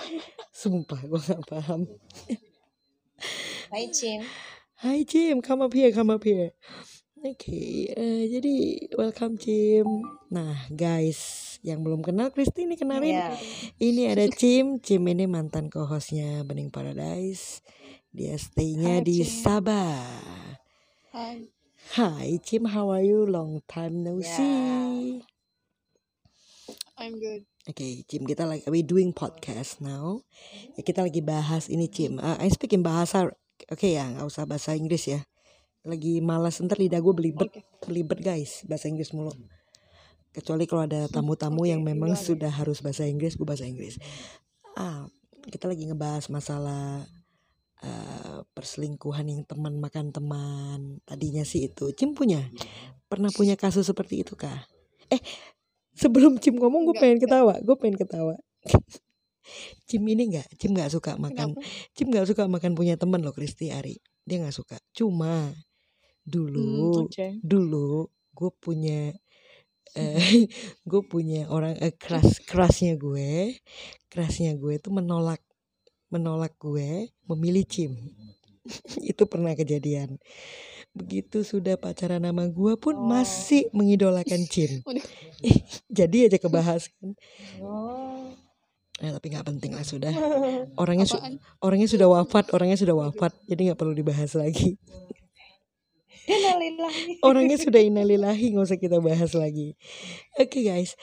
Sumpah, 0.51 0.99
gua 1.07 1.19
nggak 1.19 1.43
paham. 1.47 1.81
Hai 3.73 3.91
Cim. 3.91 4.23
Hai 4.77 5.01
Jim, 5.03 5.41
come 5.41 5.65
up 5.65 5.73
here, 5.73 5.89
come 5.89 6.13
up 6.13 6.21
here. 6.21 6.53
Oke, 7.25 7.89
eh, 7.97 8.29
jadi 8.29 8.55
welcome 8.93 9.41
Jim. 9.41 9.89
Nah 10.29 10.69
guys, 10.69 11.57
yang 11.65 11.81
belum 11.81 12.05
kenal 12.05 12.29
Kristi 12.29 12.69
ini 12.69 12.77
kenalin. 12.77 13.17
Ya. 13.17 13.33
Ini 13.81 14.13
ada 14.13 14.29
Jim. 14.29 14.77
Jim 14.77 15.01
ini 15.09 15.25
mantan 15.25 15.73
co-hostnya 15.73 16.45
Bening 16.45 16.69
Paradise. 16.69 17.65
Dia 18.13 18.37
stay-nya 18.37 19.01
di 19.01 19.25
Jim. 19.25 19.33
Sabah. 19.43 20.05
Hai. 21.09 21.56
Hai 21.95 22.39
Jim, 22.43 22.67
how 22.67 22.91
are 22.91 23.03
you? 23.03 23.23
Long 23.25 23.63
time 23.65 24.03
no 24.03 24.19
Ya. 24.19 24.27
see. 24.27 25.23
I'm 26.97 27.15
good. 27.21 27.45
Oke, 27.69 28.03
Jim, 28.09 28.25
kita 28.25 28.43
lagi 28.43 28.65
we 28.67 28.81
doing 28.83 29.13
podcast 29.13 29.79
now. 29.79 30.19
Ya, 30.75 30.81
kita 30.83 31.05
lagi 31.05 31.21
bahas 31.21 31.69
ini 31.69 31.87
Jim. 31.87 32.17
Uh, 32.17 32.35
I 32.41 32.49
speak 32.49 32.73
in 32.73 32.81
bahasa, 32.83 33.29
oke 33.69 33.87
ya, 33.87 34.07
nggak 34.07 34.25
usah 34.25 34.43
bahasa 34.43 34.73
Inggris 34.73 35.05
ya. 35.07 35.21
Lagi 35.85 36.19
malas 36.19 36.59
ntar 36.59 36.75
lidah 36.81 36.99
gue 36.99 37.13
belibet, 37.15 37.47
Oke. 37.47 37.61
belibet 37.85 38.19
guys, 38.19 38.65
bahasa 38.67 38.89
Inggris 38.89 39.13
mulu. 39.13 39.31
Kecuali 40.33 40.65
kalau 40.67 40.83
ada 40.89 41.07
tamu-tamu 41.13 41.63
yang 41.63 41.85
Oke, 41.85 41.87
memang 41.93 42.11
boleh. 42.11 42.19
sudah 42.19 42.51
harus 42.51 42.81
bahasa 42.81 43.05
Inggris, 43.07 43.37
gue 43.37 43.47
bahasa 43.47 43.63
Inggris. 43.63 43.95
Ah, 44.75 45.05
kita 45.47 45.69
lagi 45.69 45.87
ngebahas 45.87 46.27
masalah 46.27 47.05
eh, 47.83 48.39
perselingkuhan 48.55 49.25
yang 49.29 49.41
teman 49.45 49.77
makan 49.77 50.09
teman. 50.13 50.79
Tadinya 51.05 51.43
sih 51.45 51.69
itu. 51.69 51.91
Jim 51.93 52.13
punya, 52.17 52.41
pernah 53.11 53.29
punya 53.33 53.55
kasus 53.59 53.85
seperti 53.87 54.23
itu 54.25 54.33
kah? 54.37 54.65
Eh, 55.11 55.21
sebelum 55.95 56.37
Jim 56.41 56.57
ngomong 56.57 56.89
gue 56.91 56.95
pengen 56.97 57.19
ketawa, 57.21 57.57
gue 57.61 57.75
pengen 57.79 57.97
ketawa. 57.99 58.35
Jim 59.87 60.03
ini 60.03 60.23
nggak, 60.35 60.47
Jim 60.59 60.75
nggak 60.75 60.91
suka 60.91 61.15
makan, 61.15 61.55
Kenapa? 61.55 61.95
Jim 61.95 62.07
nggak 62.11 62.27
suka 62.27 62.43
makan 62.51 62.71
punya 62.75 62.99
teman 62.99 63.23
loh 63.23 63.31
Kristi 63.31 63.71
Ari. 63.71 63.95
Dia 64.27 64.43
nggak 64.43 64.55
suka. 64.55 64.75
Cuma 64.91 65.55
Hmm, 66.27 66.91
dulu, 66.91 67.07
Oke. 67.07 67.39
dulu 67.39 68.11
gue 68.35 68.51
punya 68.59 69.15
eh 69.95 70.19
gue 70.89 71.01
punya 71.07 71.47
orang 71.47 71.79
eh, 71.79 71.95
keras 71.95 72.43
kerasnya 72.43 72.99
gue 72.99 73.55
kerasnya 74.11 74.59
gue 74.59 74.75
itu 74.75 74.89
menolak 74.91 75.39
menolak 76.07 76.55
gue 76.57 77.11
memilih 77.27 77.63
Jim. 77.63 77.93
Itu 79.11 79.27
pernah 79.27 79.53
kejadian. 79.53 80.19
Begitu 80.91 81.45
sudah 81.45 81.77
pacaran 81.77 82.25
sama 82.25 82.49
gue 82.49 82.73
pun 82.75 82.95
Oh. 82.97 83.05
masih 83.05 83.69
mengidolakan 83.71 84.41
Waduh. 84.87 85.05
jadi 85.99 86.17
aja 86.27 86.37
kebahas 86.41 86.89
kan. 86.89 87.13
Oh. 87.61 88.33
Eh, 88.97 89.13
tapi 89.13 89.29
nggak 89.29 89.45
penting 89.45 89.77
lah 89.77 89.85
sudah. 89.85 90.09
Orangnya 90.73 91.05
su- 91.05 91.21
orangnya 91.61 91.85
sudah 91.85 92.09
wafat 92.09 92.49
orangnya 92.49 92.81
sudah 92.81 92.97
wafat. 92.97 93.29
Jadi 93.45 93.69
nggak 93.69 93.77
perlu 93.77 93.93
dibahas 93.93 94.33
lagi. 94.33 94.73
Innalillahi. 96.27 97.23
orangnya 97.23 97.55
sudah 97.55 97.79
innalillahi 97.79 98.51
nggak 98.51 98.67
usah 98.67 98.75
kita 98.75 98.99
bahas 98.99 99.31
lagi. 99.31 99.79
Oke 100.35 100.59
guys 100.59 100.97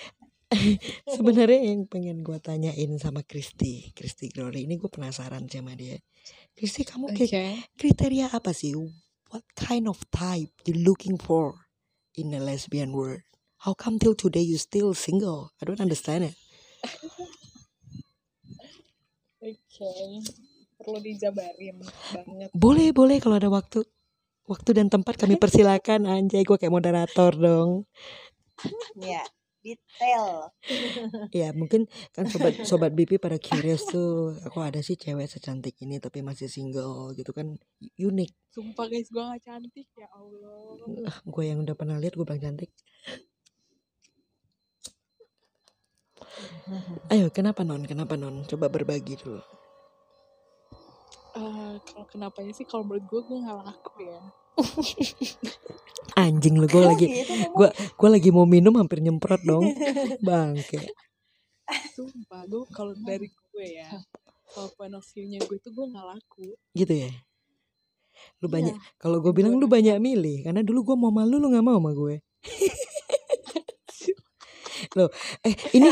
sebenarnya 1.17 1.61
yang 1.75 1.87
pengen 1.87 2.23
gue 2.23 2.39
tanyain 2.39 2.91
sama 2.97 3.23
Kristi 3.23 3.91
Kristi 3.93 4.31
Glory 4.31 4.65
ini 4.65 4.77
gue 4.77 4.89
penasaran 4.89 5.47
sama 5.47 5.75
dia 5.75 5.99
Kristi 6.55 6.87
kamu 6.87 7.11
Oke. 7.13 7.27
kayak 7.27 7.71
kriteria 7.77 8.31
apa 8.31 8.55
sih 8.55 8.75
what 9.31 9.45
kind 9.55 9.91
of 9.91 9.99
type 10.11 10.51
you 10.65 10.75
looking 10.75 11.19
for 11.19 11.67
in 12.15 12.31
a 12.33 12.41
lesbian 12.41 12.95
world 12.95 13.23
how 13.67 13.75
come 13.75 13.99
till 13.99 14.15
today 14.15 14.43
you 14.43 14.57
still 14.57 14.95
single 14.95 15.51
I 15.59 15.67
don't 15.67 15.83
understand 15.83 16.31
it 16.33 16.37
Oke. 19.45 19.93
Perlu 20.75 20.99
dijabarin 21.01 21.81
banget. 22.13 22.49
boleh 22.53 22.91
boleh 22.93 23.17
kalau 23.21 23.37
ada 23.37 23.49
waktu 23.49 23.85
waktu 24.45 24.71
dan 24.77 24.89
tempat 24.93 25.17
kami 25.17 25.37
persilakan 25.43 26.05
anjay 26.05 26.45
gue 26.45 26.57
kayak 26.57 26.73
moderator 26.73 27.33
dong 27.33 27.89
Ya, 28.95 29.19
detail. 29.65 30.53
Ya 31.33 31.51
mungkin 31.57 31.89
kan 32.13 32.29
sobat 32.29 32.55
sobat 32.69 32.93
BP 32.93 33.17
pada 33.19 33.41
curious 33.41 33.83
tuh 33.89 34.37
aku 34.45 34.61
ada 34.61 34.85
sih 34.85 34.95
cewek 34.95 35.27
secantik 35.27 35.75
ini 35.83 35.97
tapi 35.99 36.21
masih 36.21 36.47
single 36.53 37.17
gitu 37.17 37.33
kan 37.33 37.57
unik 37.99 38.31
Sumpah 38.55 38.87
guys, 38.87 39.11
gue 39.11 39.19
gak 39.19 39.43
cantik 39.43 39.89
ya 39.99 40.07
Allah. 40.15 41.11
gue 41.27 41.45
yang 41.45 41.59
udah 41.65 41.75
pernah 41.75 41.97
lihat 41.99 42.15
gue 42.15 42.23
bilang 42.23 42.45
cantik 42.45 42.71
ayo 47.11 47.27
kenapa 47.35 47.67
non 47.67 47.83
kenapa 47.83 48.15
non 48.15 48.45
coba 48.47 48.67
berbagi 48.71 49.17
dulu 49.19 49.43
Eh, 51.35 51.75
kalau 51.83 52.07
kenapanya 52.07 52.55
sih 52.55 52.63
kalau 52.63 52.87
menurut 52.87 53.11
gue 53.11 53.21
gue 53.27 53.39
gak 53.43 53.59
laku 53.67 54.07
ya. 54.07 54.23
anjing 56.21 56.55
lu 56.61 56.67
gue 56.71 56.83
lagi 56.83 57.07
Gitu 57.11 57.27
kamu. 57.27 57.55
gue 57.55 57.69
gue 57.75 58.09
lagi 58.11 58.29
mau 58.31 58.47
minum 58.47 58.75
hampir 58.79 59.03
nyemprot 59.03 59.43
dong 59.43 59.67
bangke 60.27 60.79
Sumpah, 61.97 62.45
gue 62.45 62.61
kalau 62.77 62.93
dari 62.93 63.33
gue 63.33 63.67
ya. 63.81 63.89
Kalau 64.53 64.69
point 64.77 64.93
of 64.93 65.03
view-nya 65.11 65.41
gue 65.41 65.57
tuh 65.59 65.73
gue 65.73 65.87
gak 65.91 66.07
laku. 66.07 66.53
gitu 66.77 66.93
ya 66.93 67.11
Lu 68.39 68.47
Iya, 68.47 68.53
banyak 68.53 68.75
kalau 69.01 69.19
gue 69.19 69.33
bilang 69.35 69.57
gue 69.57 69.63
lu 69.65 69.67
banyak 69.67 69.97
milih 69.99 70.45
karena 70.47 70.61
dulu 70.63 70.93
gue 70.93 70.97
mau 71.01 71.11
malu 71.11 71.41
lu 71.41 71.49
nggak 71.51 71.65
mau 71.65 71.81
sama 71.81 71.91
gue. 71.97 72.21
Loh, 74.95 75.11
eh 75.43 75.55
ini 75.75 75.91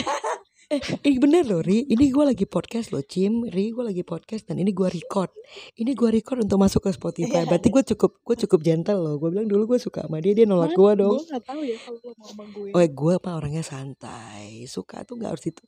eh 0.74 0.80
ini 1.04 1.20
bener 1.20 1.44
loh 1.44 1.61
Ri, 1.61 1.85
ini 1.85 2.08
gue 2.08 2.24
lagi 2.24 2.48
podcast 2.48 2.96
loh 2.96 3.04
Cim, 3.04 3.44
Ri 3.44 3.76
gue 3.76 3.85
lagi 3.85 4.00
podcast 4.00 4.48
dan 4.48 4.56
ini 4.56 4.72
gue 4.72 4.88
record. 4.88 5.28
Ini 5.76 5.92
gue 5.92 6.08
record 6.08 6.48
untuk 6.48 6.56
masuk 6.56 6.88
ke 6.88 6.96
Spotify. 6.96 7.44
Berarti 7.44 7.68
gue 7.68 7.82
cukup 7.92 8.24
gue 8.24 8.37
cukup 8.48 8.61
gentle 8.64 8.96
loh. 8.96 9.20
Gue 9.20 9.37
bilang 9.37 9.44
dulu 9.44 9.76
gue 9.76 9.78
suka 9.78 10.08
sama 10.08 10.24
dia, 10.24 10.32
dia 10.32 10.48
nolak 10.48 10.72
gue 10.72 10.92
dong. 10.96 11.20
Gue 11.20 11.28
gak 11.28 11.44
tahu 11.44 11.61
ya 11.61 11.76
kalau 11.76 12.00
lo 12.00 12.12
mau 12.16 12.24
sama 12.24 12.44
gue. 12.48 12.68
Oh, 12.72 12.80
gue 12.80 13.12
apa 13.20 13.30
orangnya 13.37 13.61
santai, 13.61 14.64
suka 14.64 15.04
tuh 15.04 15.20
nggak 15.20 15.30
harus 15.37 15.44
itu 15.44 15.62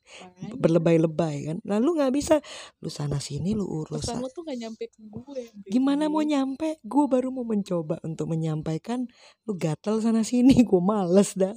berlebay-lebay 0.57 1.53
kan. 1.53 1.57
Nah 1.61 1.77
lu 1.77 1.93
nggak 1.93 2.09
bisa, 2.09 2.41
lu 2.81 2.89
sana 2.89 3.21
sini 3.21 3.53
lu 3.53 3.69
urus. 3.69 4.09
pesan 4.09 4.25
lo 4.25 4.29
tuh 4.33 4.41
gak 4.41 4.57
nyampe 4.57 4.89
ke 4.89 5.05
gue. 5.05 5.53
Gimana 5.69 6.09
mau 6.09 6.25
nyampe? 6.25 6.81
Gue 6.81 7.05
baru 7.05 7.29
mau 7.29 7.45
mencoba 7.45 8.01
untuk 8.01 8.25
menyampaikan, 8.33 9.05
lu 9.45 9.53
gatel 9.53 10.01
sana 10.01 10.25
sini, 10.25 10.65
gue 10.65 10.81
males 10.81 11.37
dah. 11.37 11.53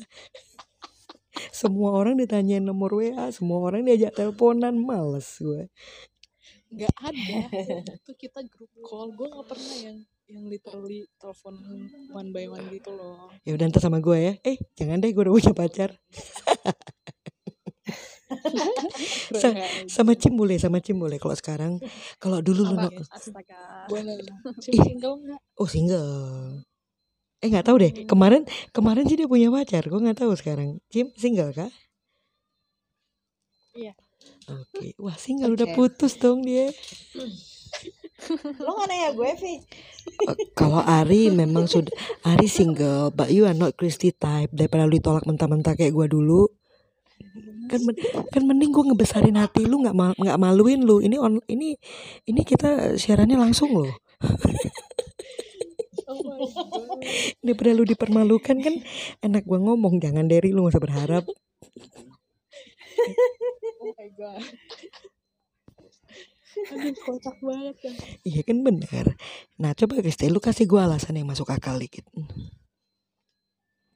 Semua 1.50 1.90
orang 1.94 2.18
ditanyain 2.18 2.62
nomor 2.62 2.94
WA, 2.94 3.30
semua 3.30 3.58
orang 3.60 3.84
diajak 3.84 4.14
teleponan, 4.14 4.74
males 4.76 5.26
gue. 5.38 5.66
Gak 6.68 6.92
ada. 7.00 7.38
Itu 7.96 8.12
kita 8.12 8.44
grup 8.44 8.68
call. 8.84 9.16
Gue 9.16 9.32
gak 9.32 9.48
pernah 9.48 9.76
yang 9.80 9.98
yang 10.28 10.44
literally 10.44 11.08
telepon 11.16 11.56
one 12.12 12.28
by 12.36 12.44
one 12.44 12.68
gitu 12.68 12.92
loh. 12.92 13.32
Ya 13.48 13.56
udah 13.56 13.64
ntar 13.72 13.80
sama 13.80 14.04
gue 14.04 14.18
ya. 14.20 14.32
Eh, 14.44 14.60
jangan 14.76 15.00
deh, 15.00 15.08
gue 15.08 15.24
udah 15.24 15.32
punya 15.32 15.52
pacar. 15.56 15.90
Sa- 19.32 19.56
sama 19.88 20.12
Cim 20.20 20.36
boleh, 20.36 20.60
sama 20.60 20.84
Cim 20.84 21.00
boleh. 21.00 21.16
Kalau 21.16 21.32
sekarang, 21.32 21.80
kalau 22.20 22.44
dulu 22.44 22.68
lu 22.68 22.76
no- 22.76 22.92
Astaga. 23.08 23.88
Boleh. 23.88 24.20
Cim 24.60 24.76
single 24.84 25.16
gak? 25.24 25.40
oh 25.56 25.68
single. 25.68 26.60
Eh 27.38 27.48
nggak 27.50 27.66
tahu 27.70 27.76
deh. 27.78 27.92
Kemarin 28.10 28.42
kemarin 28.74 29.06
sih 29.06 29.14
dia 29.14 29.30
punya 29.30 29.48
pacar. 29.52 29.86
Gue 29.86 30.00
nggak 30.02 30.18
tahu 30.26 30.32
sekarang. 30.34 30.82
Cim 30.90 31.14
single 31.14 31.54
kah? 31.54 31.70
Iya. 33.78 33.94
Oke. 34.50 34.98
Wah 34.98 35.14
single 35.14 35.54
udah 35.54 35.68
Oke. 35.70 35.76
putus 35.78 36.18
dong 36.18 36.42
dia. 36.42 36.74
Lo 38.58 38.74
gak 38.74 38.88
nanya 38.90 39.14
gue, 39.14 39.30
Vi? 39.38 39.54
Eh, 40.26 40.36
kalau 40.58 40.82
Ari 40.82 41.30
memang 41.30 41.70
sudah 41.70 41.94
Ari 42.26 42.50
single, 42.50 43.14
but 43.14 43.30
you 43.30 43.46
are 43.46 43.54
not 43.54 43.78
Christy 43.78 44.10
type. 44.10 44.50
Daripada 44.50 44.88
lu 44.88 44.98
ditolak 44.98 45.22
mentah-mentah 45.28 45.78
kayak 45.78 45.94
gua 45.94 46.10
dulu. 46.10 46.50
Kan 47.70 47.80
men- 47.86 48.00
kan 48.32 48.42
mending 48.42 48.74
gua 48.74 48.90
ngebesarin 48.90 49.38
hati 49.38 49.68
lu 49.68 49.84
nggak 49.84 49.94
nggak 49.94 50.40
maluin 50.40 50.82
lu. 50.82 50.98
Ini 50.98 51.16
on 51.20 51.38
ini 51.46 51.78
ini 52.26 52.40
kita 52.42 52.98
siarannya 52.98 53.38
langsung 53.38 53.70
loh. 53.76 53.92
Oh 56.08 56.20
my 56.24 56.40
god. 56.40 56.98
Daripada 57.44 57.70
lu 57.76 57.84
dipermalukan 57.84 58.56
kan 58.64 58.74
enak 59.20 59.44
gua 59.44 59.60
ngomong 59.60 60.00
jangan 60.00 60.24
dari 60.24 60.56
lu 60.56 60.64
gak 60.64 60.80
usah 60.80 60.84
berharap. 60.84 61.24
Oh 63.78 63.92
my 63.92 64.08
god. 64.16 64.42
Aduh 66.72 66.96
kocak 67.04 67.36
banget 67.44 67.76
kan. 67.84 67.94
Iya 68.24 68.40
kan 68.42 68.58
bener. 68.64 69.06
Nah 69.60 69.76
coba 69.76 70.00
Christy 70.00 70.32
lu 70.32 70.40
kasih 70.40 70.64
gua 70.64 70.88
alasan 70.88 71.20
yang 71.20 71.28
masuk 71.28 71.52
akal 71.52 71.76
dikit. 71.76 72.08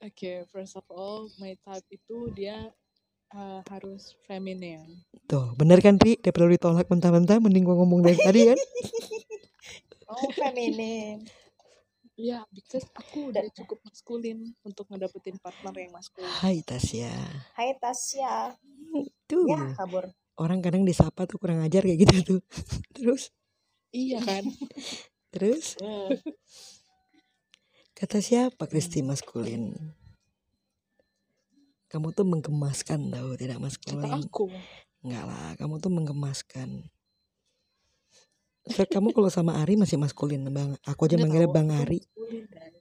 Oke, 0.02 0.44
first 0.50 0.74
of 0.74 0.84
all, 0.90 1.30
my 1.38 1.54
type 1.62 1.86
itu 1.88 2.26
dia 2.34 2.74
uh, 3.32 3.62
harus 3.70 4.18
feminin. 4.26 5.00
Tuh 5.30 5.54
bener 5.56 5.80
kan 5.80 5.96
Ri? 5.96 6.18
Daripada 6.20 6.44
lu 6.44 6.54
ditolak 6.58 6.86
mentah-mentah 6.92 7.38
mending 7.40 7.64
gua 7.64 7.80
ngomong 7.80 8.04
dari 8.04 8.18
tadi 8.20 8.40
kan. 8.52 8.60
Oh, 10.12 10.28
feminin. 10.36 11.24
Iya, 12.22 12.46
because 12.54 12.86
aku 12.94 13.34
udah 13.34 13.42
cukup 13.50 13.82
maskulin 13.82 14.54
untuk 14.62 14.86
ngedapetin 14.86 15.42
partner 15.42 15.74
yang 15.74 15.90
maskulin. 15.90 16.30
Hai 16.30 16.62
Tasya. 16.62 17.10
Hai 17.52 17.74
Tasya. 17.74 18.54
Tuh. 19.26 19.42
Ya, 19.44 19.74
kabur. 19.74 20.06
orang 20.34 20.62
kadang 20.62 20.82
disapa 20.82 21.26
tuh 21.26 21.36
kurang 21.36 21.60
ajar 21.60 21.82
kayak 21.82 21.98
gitu 21.98 22.16
tuh 22.24 22.40
terus 22.96 23.28
Iya 23.90 24.22
kan? 24.22 24.44
terus 25.28 25.76
kata 27.92 28.18
siapa 28.18 28.64
Kristi 28.64 29.00
maskulin 29.00 29.76
kamu 31.88 32.12
tuh 32.12 32.24
menggemaskan 32.24 33.12
tau 33.12 33.36
tidak 33.36 33.56
Kata 33.56 33.64
maskulin 33.64 34.12
aku. 34.24 34.48
enggak 35.00 35.24
lah 35.24 35.48
kamu 35.56 35.74
tuh 35.78 35.92
menggemaskan 35.92 36.68
so, 38.66 38.82
kamu 38.86 39.10
kalau 39.16 39.30
sama 39.32 39.58
Ari 39.62 39.74
masih 39.74 39.98
maskulin 39.98 40.46
bang. 40.50 40.76
Aku 40.86 41.06
aja 41.06 41.16
Nggak 41.16 41.22
manggilnya 41.22 41.48
tahu, 41.50 41.56
bang 41.56 41.68
Ari. 41.82 41.98
Dan. 42.50 42.72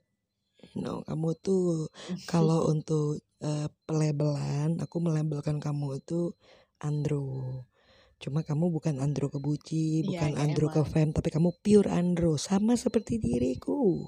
no 0.72 1.04
kamu 1.04 1.28
tuh 1.44 1.90
kalau 2.24 2.64
untuk 2.72 3.20
eh, 3.44 3.68
pelabelan 3.84 4.80
aku 4.80 4.96
melabelkan 5.04 5.60
kamu 5.60 6.00
itu 6.00 6.32
andro 6.80 7.66
cuma 8.22 8.40
kamu 8.46 8.70
bukan 8.70 9.02
andro 9.02 9.26
kebuci 9.28 10.06
Iya, 10.06 10.06
bukan 10.08 10.32
iya, 10.32 10.40
andro 10.44 10.66
ke 10.70 10.82
fem 10.86 11.10
tapi 11.10 11.28
kamu 11.28 11.50
pure 11.60 11.90
andro 11.90 12.38
sama 12.38 12.78
seperti 12.78 13.18
diriku. 13.18 14.06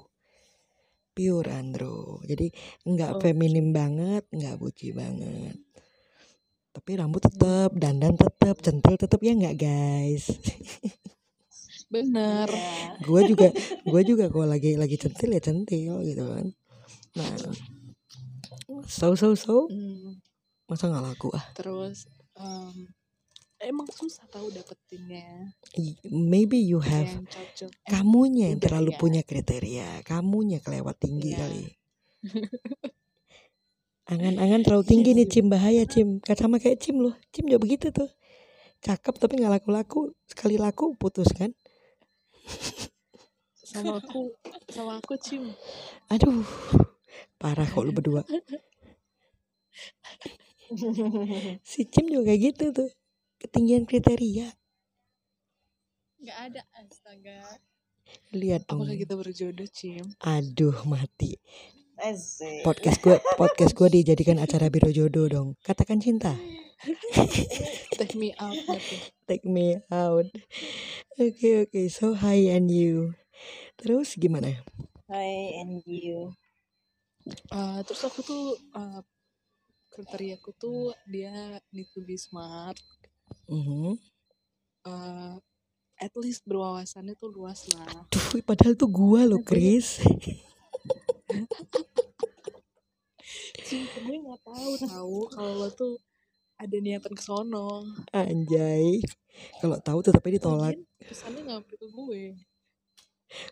Pure 1.15 1.47
andro 1.51 2.19
jadi 2.23 2.47
nggak 2.83 3.11
Oke. 3.19 3.21
feminim 3.23 3.71
banget 3.71 4.23
nggak 4.31 4.55
buci 4.59 4.91
banget. 4.91 5.55
Tapi 6.75 6.91
rambut 6.99 7.23
tetap 7.23 7.71
dandan 7.75 8.15
tetap 8.19 8.59
centil 8.59 8.95
tetap 8.99 9.19
ya 9.23 9.31
nggak 9.31 9.55
guys 9.55 10.27
Bener. 11.95 12.47
Ya. 12.51 12.99
gue 12.99 13.21
juga 13.27 13.47
gue 13.83 14.01
juga 14.03 14.25
kalau 14.27 14.47
lagi 14.47 14.75
lagi 14.75 14.95
centil 14.95 15.31
ya 15.31 15.39
centil 15.39 16.03
gitu 16.03 16.23
kan. 16.25 16.47
Nah 17.15 17.31
so 18.85 19.15
so 19.15 19.31
so 19.33 19.69
Hmm, 19.71 20.19
masa 20.67 20.89
nggak 20.89 21.05
laku 21.05 21.29
ah? 21.31 21.45
Terus 21.53 22.05
em, 22.35 22.91
emang 23.61 23.87
susah 23.89 24.27
tahu 24.27 24.51
dapetinnya. 24.51 25.55
Maybe 26.05 26.59
you 26.59 26.83
have 26.83 27.07
yang 27.07 27.25
cocok. 27.25 27.71
Eh, 27.71 27.89
kamunya 27.89 28.51
yang 28.51 28.59
terlalu 28.59 28.91
ya. 28.93 28.99
punya 28.99 29.21
kriteria 29.23 29.89
kamunya 30.03 30.59
kelewat 30.59 30.99
tinggi 30.99 31.31
Iya. 31.33 31.39
kali. 31.39 31.65
Angan-angan 34.05 34.61
terlalu 34.61 34.85
tinggi 34.85 35.17
nih 35.17 35.25
Cim. 35.25 35.49
Bahaya 35.49 35.81
Cim. 35.89 36.21
Gak 36.21 36.37
sama 36.37 36.61
kayak 36.61 36.77
Cim 36.77 37.01
loh. 37.01 37.17
Cim 37.33 37.49
juga 37.49 37.57
begitu 37.57 37.89
tuh. 37.89 38.05
Cakep 38.85 39.17
tapi 39.17 39.41
nggak 39.41 39.61
laku-laku. 39.61 40.13
Sekali 40.29 40.61
laku 40.61 40.93
putus 40.93 41.33
kan 41.33 41.49
sama 43.75 43.99
aku 43.99 44.21
sama 44.71 44.91
aku 45.03 45.13
cim 45.19 45.43
aduh 46.07 46.47
parah 47.35 47.67
kok 47.67 47.83
lu 47.83 47.91
berdua. 47.91 48.23
Si 51.61 51.85
Cim 51.85 52.09
juga 52.09 52.33
kayak 52.33 52.41
gitu 52.41 52.65
tuh 52.73 52.89
ketinggian 53.37 53.85
kriteria. 53.85 54.49
Nggak 56.17 56.39
ada 56.41 56.61
astaga. 56.81 57.61
Lihat 58.33 58.65
dong. 58.65 58.81
Apakah 58.81 58.97
kita 58.97 59.13
berjodoh 59.13 59.69
cim? 59.69 60.05
Aduh 60.25 60.73
mati. 60.89 61.37
Asik. 61.95 62.67
podcast 62.67 62.99
gue 62.99 63.15
podcast 63.39 63.71
gue 63.71 63.87
dijadikan 63.87 64.35
acara 64.41 64.67
biro 64.73 64.89
jodoh 64.89 65.29
dong. 65.29 65.47
Katakan 65.61 66.01
cinta. 66.01 66.35
Take 67.99 68.19
me 68.19 68.35
out 68.35 68.57
take 69.25 69.45
me 69.47 69.79
out. 69.89 70.27
Oke 71.15 71.65
oke. 71.65 71.81
So 71.87 72.13
hi 72.19 72.51
and 72.51 72.67
you 72.67 73.15
terus 73.79 74.15
gimana? 74.15 74.51
Hai, 75.05 75.61
and 75.61 75.81
you. 75.85 76.33
Eh, 77.29 77.79
terus 77.85 78.01
aku 78.05 78.21
tuh 78.21 78.53
uh, 78.77 79.01
kriteriaku 79.89 80.53
tuh 80.57 80.93
dia 81.09 81.57
need 81.73 81.89
to 81.93 82.01
be 82.05 82.17
smart. 82.17 82.77
Mhm. 83.49 83.97
eh, 84.85 85.35
at 85.97 86.13
least 86.19 86.45
berwawasannya 86.45 87.17
tuh 87.17 87.33
luas 87.33 87.65
lah. 87.73 88.05
Tuh, 88.13 88.41
padahal 88.45 88.77
tuh 88.77 88.89
gua 88.89 89.25
loh 89.25 89.41
Chris. 89.41 90.01
Gue 94.05 94.21
nggak 94.21 94.41
tahu 94.45 94.71
tahu 94.85 95.17
kalau 95.33 95.53
lo 95.65 95.69
tuh 95.73 95.97
ada 96.61 96.77
niatan 96.77 97.17
ke 97.17 97.23
sono. 97.25 97.81
Anjay. 98.13 99.01
Kalau 99.57 99.81
tahu 99.81 99.99
tetapi 100.05 100.37
ditolak. 100.37 100.77
pesannya 101.01 101.41
nggak 101.41 101.65
sampai 101.65 101.75
ke 101.75 101.87
gue 101.89 102.23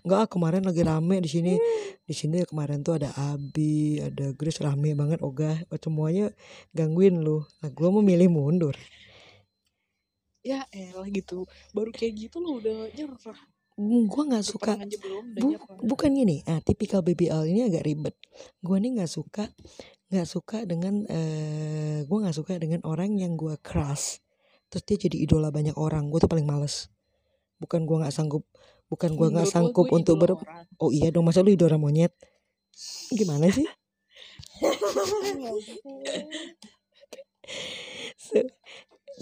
Enggak, 0.03 0.19
ah, 0.23 0.27
kemarin 0.29 0.63
lagi 0.63 0.81
rame 0.83 1.15
di 1.23 1.29
sini. 1.29 1.53
Di 2.03 2.15
sini 2.15 2.43
kemarin 2.43 2.83
tuh 2.83 2.99
ada 2.99 3.09
Abi, 3.15 3.99
ada 4.03 4.35
Grace 4.35 4.59
rame 4.63 4.93
banget 4.93 5.19
ogah. 5.23 5.59
Semuanya 5.79 6.31
gangguin 6.71 7.21
lu. 7.23 7.43
Nah, 7.63 7.69
gua 7.71 7.89
mau 7.91 8.03
milih 8.03 8.29
mundur. 8.31 8.75
ya 10.43 10.67
elah 10.75 11.07
gitu 11.07 11.47
baru 11.71 11.95
kayak 11.95 12.27
gitu 12.27 12.43
lo 12.43 12.59
udah 12.59 12.91
nyerah 12.91 13.39
Gua 13.81 14.23
nggak 14.29 14.45
suka 14.45 14.77
belum 14.77 15.33
Bu, 15.33 15.57
bukan 15.81 16.13
gini. 16.13 16.45
Ah, 16.45 16.61
tipikal 16.61 17.01
BBL 17.01 17.49
ini 17.49 17.65
agak 17.65 17.81
ribet. 17.89 18.13
Gua 18.61 18.77
nih 18.77 19.01
nggak 19.01 19.09
suka 19.09 19.49
nggak 20.13 20.29
suka 20.29 20.61
dengan 20.69 21.09
eh 21.09 22.05
gua 22.05 22.27
nggak 22.27 22.37
suka 22.37 22.61
dengan 22.61 22.85
orang 22.85 23.17
yang 23.17 23.33
gua 23.33 23.57
crush. 23.57 24.21
Terus 24.69 24.83
dia 24.85 24.97
jadi 25.09 25.25
idola 25.25 25.49
banyak 25.49 25.73
orang. 25.73 26.13
Gue 26.13 26.21
tuh 26.21 26.29
paling 26.29 26.45
males. 26.45 26.89
Bukan 27.57 27.89
gua 27.89 28.05
nggak 28.05 28.13
sanggup 28.13 28.45
bukan 28.93 29.17
gua 29.17 29.33
nggak 29.33 29.49
sanggup 29.49 29.89
gue 29.89 29.97
untuk 29.97 30.21
ber 30.21 30.37
orang. 30.37 30.69
oh 30.77 30.93
iya 30.93 31.09
dong 31.09 31.25
masa 31.25 31.41
lu 31.41 31.49
idola 31.49 31.81
monyet 31.81 32.13
gimana 33.09 33.49
sih 33.49 33.65
Se- 38.23 38.49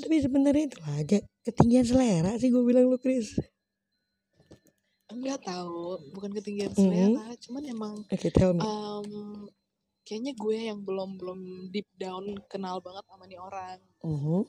tapi 0.02 0.16
sebenarnya 0.24 0.64
itu 0.72 0.80
aja 0.88 1.18
ketinggian 1.44 1.84
selera 1.88 2.32
sih 2.40 2.48
gue 2.52 2.64
bilang 2.64 2.88
lu 2.88 2.96
Chris 3.00 3.36
Enggak 5.12 5.44
tahu, 5.44 6.00
bukan 6.16 6.32
ketinggian 6.32 6.72
selera, 6.72 7.36
cuman 7.36 7.64
emang 7.68 7.94
oke 8.08 8.28
tell 8.32 8.56
me 8.56 8.64
em, 8.64 9.44
kayaknya 10.08 10.32
gue 10.40 10.72
yang 10.72 10.80
belum 10.88 11.20
belum 11.20 11.68
deep 11.68 11.84
down 12.00 12.40
kenal 12.48 12.80
banget 12.80 13.04
sama 13.12 13.28
nih 13.28 13.36
orang. 13.36 13.76
Mhm. 14.08 14.48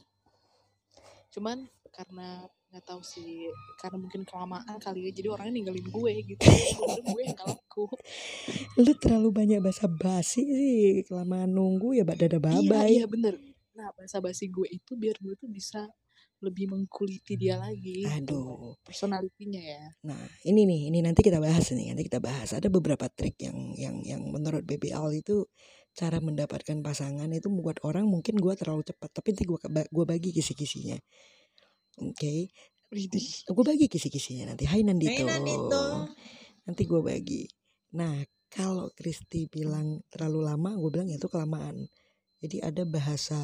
Cuman 1.35 1.67
karena 1.91 2.47
nggak 2.73 2.89
tahu 2.89 3.05
sih, 3.05 3.53
karena 3.77 4.01
mungkin 4.01 4.25
kelamaan 4.25 4.81
kali 4.81 5.05
ya, 5.05 5.11
jadi 5.13 5.29
orangnya 5.29 5.61
ninggalin 5.61 5.87
gue 5.93 6.13
gitu. 6.25 6.49
Gue 7.05 7.21
yang 7.21 7.37
ngelaku. 7.37 7.85
lu 8.81 8.93
terlalu 8.97 9.29
banyak 9.29 9.61
basa 9.61 9.85
basi 9.93 10.41
sih 10.41 11.05
kelamaan 11.05 11.53
nunggu 11.53 12.01
ya 12.01 12.09
dada 12.09 12.41
Iya, 12.41 12.41
babai 12.41 12.91
iya 12.97 13.05
bener. 13.05 13.37
Nah, 13.77 13.93
bahasa 13.93 14.25
basi 14.25 14.49
gue 14.49 14.65
itu 14.73 14.97
biar 14.97 15.21
gue 15.21 15.37
tuh 15.37 15.53
bisa 15.53 15.85
lebih 16.43 16.75
mengkuliti 16.75 17.39
dia 17.39 17.61
lagi. 17.61 18.03
gitu. 18.03 18.11
aduh 18.11 18.75
Personalitinya 18.83 19.63
ya. 19.63 19.85
Nah, 20.09 20.19
ini 20.49 20.67
nih, 20.67 20.91
ini 20.91 20.99
nanti 21.05 21.23
kita 21.23 21.39
bahas 21.39 21.71
nih, 21.71 21.95
nanti 21.95 22.09
kita 22.09 22.19
bahas. 22.19 22.51
Ada 22.57 22.67
beberapa 22.67 23.07
trik 23.07 23.39
yang 23.39 23.77
yang 23.79 24.03
yang 24.03 24.23
menurut 24.33 24.67
BBL 24.67 25.13
itu 25.15 25.47
cara 25.95 26.19
mendapatkan 26.19 26.83
pasangan 26.83 27.31
itu 27.31 27.47
membuat 27.53 27.79
orang 27.87 28.09
mungkin 28.11 28.41
gua 28.43 28.59
terlalu 28.59 28.83
cepat, 28.83 29.13
tapi 29.13 29.37
nanti 29.37 29.45
gua 29.47 29.59
gua 29.93 30.05
bagi 30.09 30.35
kisi-kisinya. 30.35 30.99
Oke, 32.01 32.49
Widih. 32.89 33.45
gua 33.53 33.65
bagi 33.69 33.91
kisi-kisinya 33.91 34.55
nanti. 34.55 34.65
Hai 34.65 34.81
Nandito. 34.87 35.13
Hai, 35.13 35.29
Nandito. 35.29 35.83
Nanti 36.65 36.83
gua 36.89 37.05
bagi. 37.05 37.45
Nah, 37.93 38.25
kalau 38.53 38.93
Kristi 38.93 39.49
bilang 39.49 40.05
terlalu 40.13 40.45
lama, 40.45 40.77
gue 40.77 40.91
bilang 40.93 41.09
ya 41.09 41.17
itu 41.17 41.29
kelamaan. 41.29 41.89
Jadi 42.45 42.61
ada 42.61 42.85
bahasa 42.85 43.41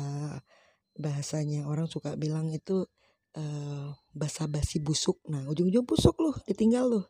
bahasanya 0.92 1.64
orang 1.64 1.88
suka 1.88 2.12
bilang 2.20 2.52
itu 2.52 2.84
eh 3.32 3.88
basa-basi 4.12 4.84
busuk. 4.84 5.20
Nah, 5.32 5.48
ujung-ujung 5.48 5.88
busuk 5.88 6.16
loh, 6.20 6.36
ditinggal 6.44 6.84
loh. 6.92 7.04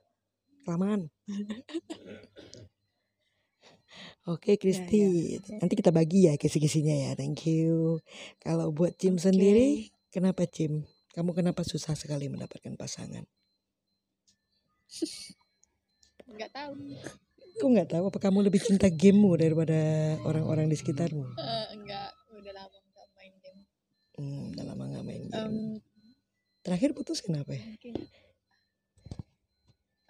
Kelamaan. 0.62 1.11
Oke, 4.28 4.61
Kristi. 4.61 5.41
Nanti 5.59 5.74
kita 5.74 5.89
bagi 5.89 6.28
ya 6.28 6.36
kisi-kisinya 6.36 6.93
ya. 6.93 7.11
Thank 7.16 7.49
you. 7.49 7.99
Kalau 8.39 8.70
buat 8.70 8.95
Cim 9.01 9.16
Oke. 9.16 9.32
sendiri, 9.32 9.89
kenapa 10.12 10.45
Cim? 10.45 10.84
Kamu 11.19 11.35
kenapa 11.35 11.66
susah 11.66 11.99
sekali 11.99 12.31
mendapatkan 12.31 12.79
pasangan? 12.79 13.27
Nggak 16.31 16.51
tahu. 16.55 16.95
Kok 17.59 17.69
nggak 17.75 17.91
tahu 17.91 18.05
apa 18.07 18.19
kamu 18.23 18.47
lebih 18.47 18.62
cinta 18.62 18.87
gamemu 18.87 19.35
daripada 19.35 19.75
orang-orang 20.23 20.71
di 20.71 20.79
sekitarmu? 20.79 21.27
Eh, 21.35 21.66
enggak, 21.75 22.14
udah 22.31 22.53
lama 22.55 22.79
nggak 22.79 23.09
main 23.19 23.35
game. 23.43 23.61
Hmm, 24.14 24.55
udah 24.55 24.64
lama 24.71 24.83
nggak 24.95 25.05
main 25.11 25.25
game. 25.27 25.35
Em, 25.35 25.55
Terakhir 26.62 26.95
putus 26.95 27.19
kenapa 27.19 27.51
ya? 27.51 27.66
mungkin 27.66 27.95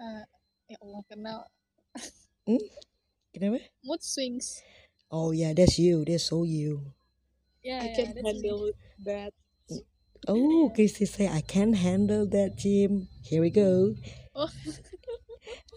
eh, 0.05 0.25
ya 0.69 0.77
Allah 0.85 1.03
kenal 1.09 1.39
Kenapa? 3.33 3.65
mood 3.81 4.05
swings. 4.05 4.61
Oh 5.09 5.33
yeah, 5.33 5.57
that's 5.57 5.81
you. 5.81 6.05
That's 6.05 6.29
so 6.29 6.45
you. 6.45 6.93
Yeah, 7.65 7.81
I 7.81 7.97
can 7.97 8.13
handle 8.13 8.77
that. 9.09 9.33
Oh, 10.27 10.73
Kristi 10.75 11.07
say 11.07 11.31
I 11.31 11.45
can 11.45 11.79
handle 11.79 12.27
that, 12.35 12.59
Jim. 12.59 13.07
Here 13.23 13.39
we 13.39 13.55
go. 13.55 13.95
Oh. 14.35 14.51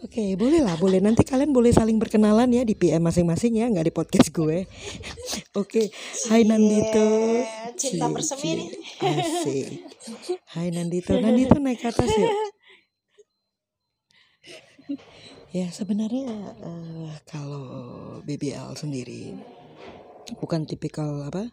Oke, 0.02 0.34
boleh 0.34 0.66
lah, 0.66 0.74
boleh. 0.74 0.98
Nanti 0.98 1.22
kalian 1.22 1.54
boleh 1.54 1.70
saling 1.70 1.94
berkenalan 2.02 2.50
ya 2.50 2.66
di 2.66 2.74
PM 2.74 3.06
masing-masing 3.06 3.54
ya, 3.62 3.70
nggak 3.70 3.86
di 3.86 3.94
podcast 3.94 4.34
gue. 4.34 4.66
Oke, 5.62 5.94
Hai 6.26 6.42
Nandito. 6.42 7.06
Cinta 7.78 8.10
bersemi 8.10 8.42
cie. 8.42 8.54
nih. 8.58 8.68
Asik. 8.98 9.66
Hai 10.50 10.74
Nandito. 10.74 11.14
Nandito 11.14 11.54
naik 11.62 11.78
ke 11.78 11.88
atas 11.94 12.10
yuk. 12.10 12.34
Ya 15.52 15.68
sebenarnya 15.68 16.32
eh, 16.64 17.12
kalau 17.28 17.68
BBL 18.24 18.72
sendiri 18.72 19.36
bukan 20.40 20.64
tipikal 20.64 21.28
apa? 21.28 21.52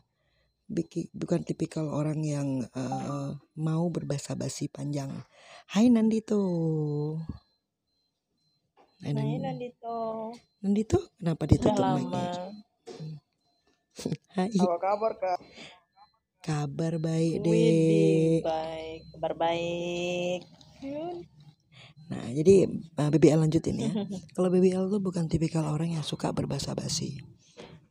Biki- 0.69 1.09
bukan 1.11 1.41
tipikal 1.41 1.89
orang 1.89 2.21
yang 2.21 2.61
eh, 2.63 3.29
mau 3.57 3.83
berbasa-basi 3.89 4.69
panjang. 4.69 5.09
Hai 5.67 5.89
Nandito. 5.89 6.37
Hai 9.01 9.11
Hai 9.11 9.13
Nan- 9.17 9.41
Nandito. 9.57 9.95
Nandito, 10.61 10.97
kenapa 11.17 11.43
ditutup 11.47 11.85
mic-nya? 11.95 12.29
Hai, 14.37 14.47
Apa 14.53 14.77
kabar 14.77 15.13
kak? 15.17 15.39
kabar 16.39 16.95
baik 16.97 17.43
deh. 17.43 17.51
Widih, 17.51 18.39
baik. 18.41 18.99
Kabar 19.11 19.33
baik. 19.35 20.39
Nah, 22.09 22.25
jadi 22.31 22.65
uh, 22.95 23.09
BBL 23.11 23.43
lanjutin 23.43 23.75
ya. 23.75 23.91
Kalau 24.37 24.47
BBL 24.49 24.87
tuh 24.87 24.97
bukan 24.97 25.27
tipikal 25.27 25.67
orang 25.67 25.93
yang 25.93 26.05
suka 26.05 26.31
berbahasa 26.31 26.73
basi. 26.73 27.19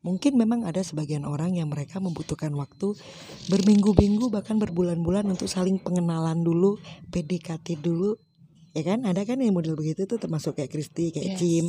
Mungkin 0.06 0.38
memang 0.38 0.62
ada 0.62 0.78
sebagian 0.78 1.26
orang 1.26 1.58
yang 1.58 1.68
mereka 1.74 1.98
membutuhkan 1.98 2.54
waktu 2.54 2.94
berminggu-minggu 3.50 4.30
bahkan 4.30 4.56
berbulan-bulan 4.62 5.26
untuk 5.26 5.50
saling 5.50 5.82
pengenalan 5.82 6.46
dulu, 6.46 6.78
PDKT 7.10 7.82
dulu. 7.82 8.14
Ya 8.78 8.86
kan? 8.86 9.02
Ada 9.02 9.26
kan 9.26 9.42
yang 9.42 9.58
model 9.58 9.74
begitu 9.74 10.06
tuh 10.06 10.22
termasuk 10.22 10.54
kayak 10.62 10.70
Kristi, 10.70 11.10
kayak 11.10 11.34
Yes. 11.34 11.38
Cim. 11.42 11.66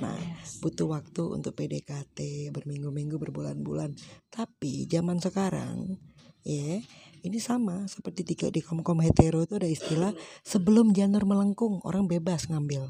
Nah, 0.00 0.16
butuh 0.64 0.88
waktu 0.88 1.22
untuk 1.28 1.52
PDKT 1.52 2.48
berminggu-minggu, 2.56 3.20
berbulan-bulan. 3.20 3.92
Tapi 4.32 4.88
zaman 4.88 5.20
sekarang, 5.20 6.00
ya, 6.40 6.80
ini 7.22 7.38
sama 7.38 7.84
seperti 7.84 8.24
di, 8.24 8.34
di 8.34 8.60
kom-kom 8.64 9.04
hetero 9.04 9.44
itu 9.44 9.60
ada 9.60 9.68
istilah 9.68 10.16
sebelum 10.40 10.96
janur 10.96 11.28
melengkung 11.28 11.84
orang 11.84 12.08
bebas 12.08 12.48
ngambil. 12.48 12.88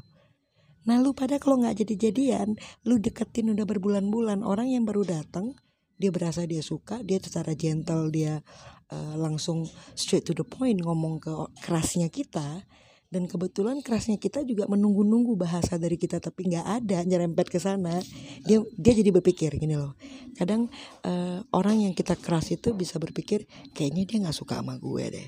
Nah 0.83 0.99
lu 0.99 1.15
pada 1.15 1.39
kalau 1.39 1.63
nggak 1.63 1.83
jadi-jadian, 1.85 2.59
lu 2.83 2.99
deketin 2.99 3.55
udah 3.55 3.63
berbulan-bulan 3.63 4.43
orang 4.43 4.71
yang 4.71 4.83
baru 4.83 5.07
datang, 5.07 5.55
dia 5.95 6.11
berasa 6.11 6.43
dia 6.43 6.59
suka, 6.59 6.99
dia 7.05 7.21
secara 7.23 7.55
gentle 7.55 8.11
dia 8.11 8.43
eh, 8.91 9.15
langsung 9.15 9.63
straight 9.95 10.27
to 10.27 10.35
the 10.35 10.43
point 10.43 10.79
ngomong 10.83 11.23
ke 11.23 11.31
kerasnya 11.63 12.11
kita. 12.11 12.67
Dan 13.13 13.29
kebetulan 13.29 13.85
kerasnya 13.85 14.17
kita 14.17 14.41
juga 14.41 14.65
menunggu-nunggu 14.65 15.37
bahasa 15.37 15.77
dari 15.77 16.01
kita 16.01 16.17
tapi 16.17 16.49
nggak 16.49 16.65
ada 16.81 16.97
nyerempet 17.05 17.45
ke 17.45 17.61
sana. 17.61 18.01
Dia 18.41 18.57
dia 18.73 18.93
jadi 18.97 19.13
berpikir 19.13 19.53
gini 19.61 19.77
loh. 19.77 19.93
Kadang 20.33 20.65
eh, 21.05 21.39
orang 21.53 21.85
yang 21.85 21.93
kita 21.93 22.17
keras 22.17 22.49
itu 22.49 22.73
bisa 22.73 22.97
berpikir 22.97 23.45
kayaknya 23.77 24.09
dia 24.09 24.17
nggak 24.25 24.33
suka 24.33 24.59
sama 24.59 24.81
gue 24.81 25.05
deh. 25.13 25.27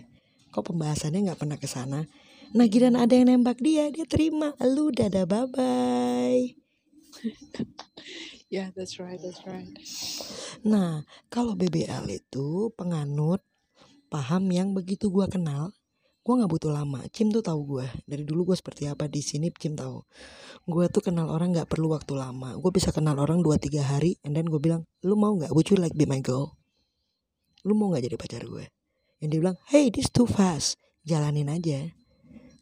Kok 0.49 0.73
pembahasannya 0.73 1.29
nggak 1.29 1.39
pernah 1.39 1.61
ke 1.61 1.69
sana? 1.69 2.01
Nah 2.55 2.71
giliran 2.71 2.95
ada 2.95 3.11
yang 3.11 3.27
nembak 3.27 3.59
dia, 3.59 3.91
dia 3.91 4.07
terima. 4.07 4.55
Lu 4.63 4.87
dadah 4.95 5.27
bye 5.27 5.47
bye. 5.51 6.43
Yeah, 8.45 8.69
that's 8.71 9.01
right, 9.01 9.17
that's 9.19 9.41
right. 9.43 9.67
Nah 10.63 11.03
kalau 11.27 11.57
BBL 11.57 12.07
itu 12.07 12.71
penganut 12.77 13.43
paham 14.07 14.47
yang 14.53 14.71
begitu 14.71 15.11
gua 15.11 15.27
kenal, 15.27 15.75
gua 16.23 16.33
nggak 16.39 16.51
butuh 16.53 16.71
lama. 16.71 17.03
Cim 17.11 17.33
tuh 17.33 17.43
tahu 17.43 17.75
gua 17.75 17.89
dari 18.07 18.23
dulu 18.23 18.53
gua 18.53 18.55
seperti 18.55 18.87
apa 18.87 19.09
di 19.11 19.19
sini. 19.19 19.51
Cim 19.51 19.75
tahu. 19.75 20.05
Gua 20.69 20.87
tuh 20.87 21.03
kenal 21.03 21.27
orang 21.27 21.51
nggak 21.51 21.67
perlu 21.67 21.91
waktu 21.91 22.15
lama. 22.15 22.57
Gue 22.57 22.71
bisa 22.73 22.89
kenal 22.89 23.19
orang 23.21 23.45
2-3 23.45 23.85
hari, 23.85 24.17
and 24.25 24.33
then 24.33 24.49
gue 24.49 24.57
bilang, 24.57 24.81
lu 25.05 25.13
mau 25.13 25.37
nggak? 25.37 25.53
Would 25.53 25.69
you 25.69 25.77
like 25.77 25.93
be 25.93 26.09
my 26.09 26.23
girl? 26.25 26.57
Lu 27.61 27.77
mau 27.77 27.93
nggak 27.93 28.09
jadi 28.09 28.17
pacar 28.17 28.41
gue? 28.45 28.65
Yang 29.21 29.29
dia 29.29 29.39
bilang, 29.45 29.57
hey 29.69 29.93
this 29.93 30.09
too 30.09 30.25
fast. 30.25 30.81
Jalanin 31.05 31.53
aja. 31.53 32.04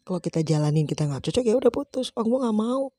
Kalau 0.04 0.20
kita 0.20 0.44
jalanin 0.44 0.84
kita 0.84 1.08
nggak 1.08 1.24
cocok 1.24 1.44
ya 1.44 1.56
udah 1.56 1.72
putus. 1.72 2.12
Oh 2.14 2.24
gue 2.24 2.38
nggak 2.38 2.56
mau. 2.56 2.92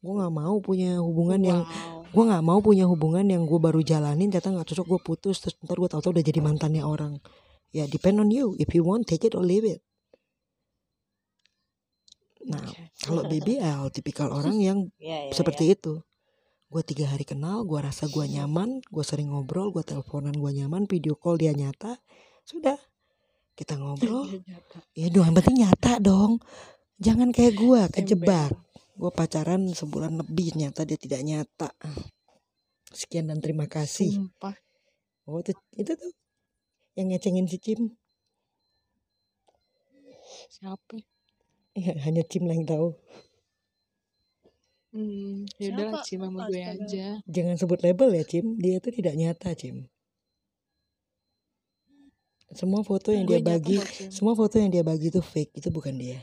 Gue 0.00 0.12
nggak 0.16 0.32
mau 0.32 0.54
punya 0.64 0.96
hubungan 0.98 1.40
yang 1.42 1.60
Wow. 1.62 2.08
gue 2.08 2.24
nggak 2.24 2.40
mau 2.40 2.58
punya 2.64 2.88
hubungan 2.88 3.26
yang 3.28 3.44
gue 3.44 3.60
baru 3.60 3.84
jalanin 3.84 4.32
ternyata 4.32 4.48
nggak 4.56 4.68
cocok 4.72 4.86
gue 4.88 5.00
putus 5.04 5.36
terus 5.44 5.60
ntar 5.60 5.76
gue 5.76 5.90
tahu-tahu 5.92 6.16
udah 6.16 6.24
jadi 6.24 6.40
mantannya 6.40 6.80
orang 6.80 7.20
ya 7.68 7.84
depend 7.84 8.16
on 8.16 8.32
you 8.32 8.56
if 8.56 8.72
you 8.72 8.80
want 8.80 9.04
take 9.04 9.28
it 9.28 9.36
or 9.36 9.44
leave 9.44 9.68
it 9.68 9.84
nah 12.48 12.64
Oke. 12.64 12.96
kalau 13.04 13.22
BBL 13.30 13.92
tipikal 13.92 14.32
orang 14.32 14.56
yang 14.72 14.88
Iya, 14.96 15.28
iya, 15.28 15.32
seperti 15.36 15.76
itu 15.76 16.00
gue 16.68 16.82
tiga 16.84 17.12
hari 17.12 17.28
kenal 17.28 17.68
gue 17.68 17.76
rasa 17.76 18.08
gue 18.08 18.24
nyaman 18.24 18.80
gue 18.88 19.04
sering 19.04 19.28
ngobrol 19.28 19.68
gue 19.68 19.84
teleponan 19.84 20.32
gue 20.32 20.50
nyaman 20.64 20.88
video 20.88 21.12
call 21.12 21.36
dia 21.36 21.52
nyata 21.52 22.00
sudah 22.48 22.80
kita 23.58 23.74
ngobrol 23.74 24.30
Iya, 24.30 24.54
ya 24.94 25.06
dong 25.10 25.26
yang 25.26 25.36
penting 25.42 25.56
nyata 25.66 25.92
dong 25.98 26.38
jangan 27.02 27.34
kayak 27.34 27.58
gue 27.58 27.80
kejebak 27.90 28.54
gue 28.94 29.10
pacaran 29.10 29.66
sebulan 29.74 30.14
lebih 30.22 30.54
nyata 30.54 30.86
dia 30.86 30.94
tidak 30.94 31.26
nyata 31.26 31.70
sekian 32.94 33.26
dan 33.26 33.42
terima 33.42 33.66
kasih 33.66 34.30
Sumpah. 34.30 34.54
oh 35.26 35.42
itu 35.42 35.50
itu 35.74 35.92
tuh 35.98 36.12
yang 36.94 37.10
ngecengin 37.10 37.50
si 37.50 37.58
Cim 37.58 37.98
Siapa? 40.48 40.96
Ya, 41.76 41.94
hanya 42.08 42.22
Cim 42.26 42.48
lah 42.48 42.56
yang 42.56 42.66
tahu. 42.66 42.88
Hmm, 44.96 45.44
ya 45.60 45.70
Siapa? 45.76 45.98
Cim 46.02 46.20
sama 46.24 46.48
gue 46.48 46.62
aja. 46.64 47.06
Jangan 47.28 47.54
sebut 47.60 47.80
label 47.84 48.16
ya 48.16 48.24
Cim, 48.24 48.56
dia 48.56 48.80
itu 48.80 48.88
tidak 48.90 49.14
nyata 49.14 49.52
Cim. 49.54 49.86
Semua 52.56 52.80
foto 52.80 53.12
yang 53.12 53.28
dia 53.28 53.40
bagi, 53.44 53.76
semua 54.08 54.32
foto 54.32 54.56
yang 54.56 54.72
dia 54.72 54.80
bagi 54.80 55.12
itu 55.12 55.20
fake, 55.20 55.60
itu 55.60 55.68
bukan 55.68 55.94
dia. 56.00 56.20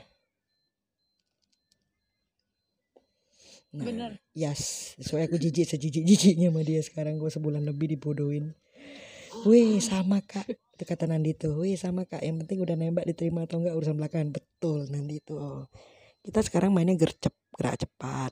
Nah, 3.75 3.85
Bener. 3.85 4.11
yes, 4.31 4.95
soalnya 5.03 5.27
aku 5.27 5.37
jijik 5.37 5.67
sejijik-jijiknya 5.67 6.47
sama 6.47 6.63
dia 6.63 6.79
sekarang 6.79 7.19
gue 7.19 7.27
sebulan 7.27 7.61
lebih 7.67 7.91
dibodohin. 7.91 8.55
Wih 9.43 9.83
sama 9.83 10.23
kak, 10.23 10.47
itu 10.47 10.83
kata 10.87 11.11
Nandi 11.11 11.35
tuh, 11.35 11.59
wih 11.59 11.75
sama 11.75 12.07
kak, 12.07 12.23
yang 12.23 12.39
penting 12.39 12.63
udah 12.63 12.73
nembak 12.79 13.03
diterima 13.03 13.43
atau 13.43 13.59
enggak 13.59 13.75
urusan 13.75 13.99
belakangan, 13.99 14.31
betul 14.31 14.87
Nandi 14.87 15.19
tuh. 15.21 15.67
Kita 16.23 16.39
sekarang 16.39 16.71
mainnya 16.71 16.95
gercep, 16.95 17.35
gerak 17.53 17.83
cepat. 17.83 18.31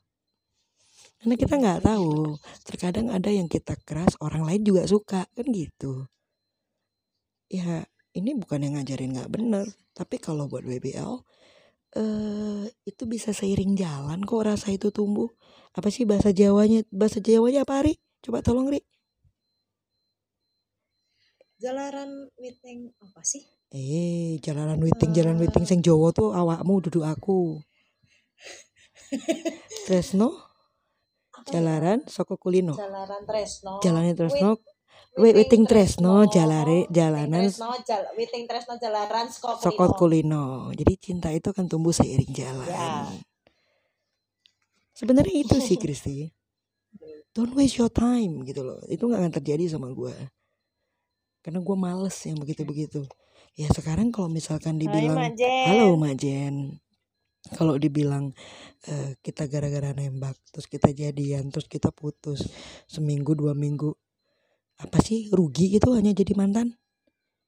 Karena 1.20 1.36
kita 1.36 1.54
nggak 1.60 1.82
tahu, 1.86 2.40
terkadang 2.64 3.08
ada 3.12 3.30
yang 3.30 3.52
kita 3.52 3.76
keras, 3.84 4.16
orang 4.24 4.48
lain 4.48 4.64
juga 4.64 4.88
suka, 4.88 5.28
kan 5.28 5.46
gitu. 5.52 6.08
Ya, 7.54 7.86
ini 8.18 8.34
bukan 8.34 8.66
yang 8.66 8.82
ngajarin 8.82 9.14
nggak 9.14 9.30
bener, 9.30 9.70
tapi 9.94 10.18
kalau 10.18 10.50
buat 10.50 10.66
BBL, 10.66 11.22
eh 11.94 12.66
itu 12.82 13.04
bisa 13.06 13.30
seiring 13.30 13.78
jalan 13.78 14.26
kok 14.26 14.42
rasa 14.42 14.74
itu 14.74 14.90
tumbuh. 14.90 15.30
Apa 15.78 15.94
sih 15.94 16.02
bahasa 16.10 16.34
Jawanya? 16.34 16.82
Bahasa 16.90 17.22
Jawanya 17.22 17.62
apa, 17.62 17.86
Ri? 17.86 17.94
Coba 18.26 18.42
tolong, 18.42 18.74
Ri. 18.74 18.82
Jalaran 21.62 22.34
witing 22.42 22.90
apa 22.98 23.22
sih? 23.22 23.46
Eh, 23.70 24.42
jalanan 24.42 24.82
witing, 24.82 25.14
jalan 25.14 25.38
witing 25.38 25.70
sing 25.70 25.86
Jawa 25.86 26.10
tuh 26.10 26.34
awakmu 26.34 26.90
duduk 26.90 27.06
aku. 27.06 27.62
Tresno, 29.86 30.58
jalaran 31.54 32.02
soko 32.10 32.42
kulino. 32.42 32.74
Jalaran 32.74 33.30
Tresno. 33.30 33.78
Jalannya 33.86 34.14
Tresno, 34.18 34.58
Wit 34.58 34.73
witing 35.18 35.66
Tresno, 35.70 36.26
jalare 36.26 36.90
jalanan 36.90 37.46
Witing 38.18 38.46
Tresno 38.50 38.76
jalaran 38.82 39.30
sokot 39.30 39.94
kulino. 39.98 40.74
Jadi 40.74 40.94
cinta 40.98 41.30
itu 41.30 41.54
akan 41.54 41.70
tumbuh 41.70 41.94
seiring 41.94 42.34
jalan. 42.34 42.68
Ya. 42.68 43.10
Sebenarnya 44.94 45.36
itu 45.42 45.58
sih 45.62 45.78
Kristi. 45.82 46.30
Don't 47.34 47.54
waste 47.58 47.82
your 47.82 47.90
time 47.90 48.46
gitu 48.46 48.62
loh. 48.62 48.82
Itu 48.86 49.10
nggak 49.10 49.22
akan 49.26 49.34
terjadi 49.42 49.74
sama 49.74 49.90
gue. 49.90 50.14
Karena 51.42 51.60
gue 51.60 51.78
males 51.78 52.14
yang 52.24 52.38
begitu-begitu. 52.38 53.04
Ya 53.58 53.70
sekarang 53.74 54.14
kalau 54.14 54.30
misalkan 54.30 54.78
dibilang 54.78 55.18
Hai. 55.18 55.34
Halo 55.70 55.98
Mak 55.98 56.14
Jen. 56.18 56.78
Kalau 57.54 57.76
dibilang 57.76 58.32
eh, 58.88 59.20
kita 59.20 59.52
gara-gara 59.52 59.92
nembak, 59.92 60.40
terus 60.48 60.64
kita 60.64 60.96
jadian, 60.96 61.52
terus 61.52 61.68
kita 61.68 61.92
putus 61.92 62.48
seminggu 62.88 63.36
dua 63.36 63.52
minggu, 63.52 63.92
apa 64.82 64.98
sih 65.02 65.30
rugi 65.30 65.78
gitu 65.78 65.94
hanya 65.94 66.14
jadi 66.14 66.34
mantan? 66.34 66.78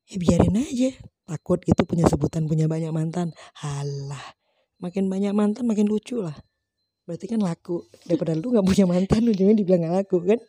Ya 0.06 0.18
biarin 0.22 0.62
aja. 0.62 0.92
Takut 1.26 1.58
gitu 1.66 1.90
punya 1.90 2.06
sebutan 2.06 2.46
punya 2.46 2.70
banyak 2.70 2.94
mantan. 2.94 3.34
Halah, 3.58 4.38
makin 4.78 5.10
banyak 5.10 5.34
mantan 5.34 5.66
makin 5.66 5.90
lucu 5.90 6.22
lah. 6.22 6.38
Berarti 7.06 7.26
kan 7.26 7.42
laku. 7.42 7.86
Daripada 8.06 8.38
lu 8.38 8.54
nggak 8.54 8.66
punya 8.66 8.86
mantan, 8.86 9.26
ujungnya 9.30 9.58
dibilang 9.58 9.82
nggak 9.86 9.96
laku 10.06 10.18
kan? 10.26 10.40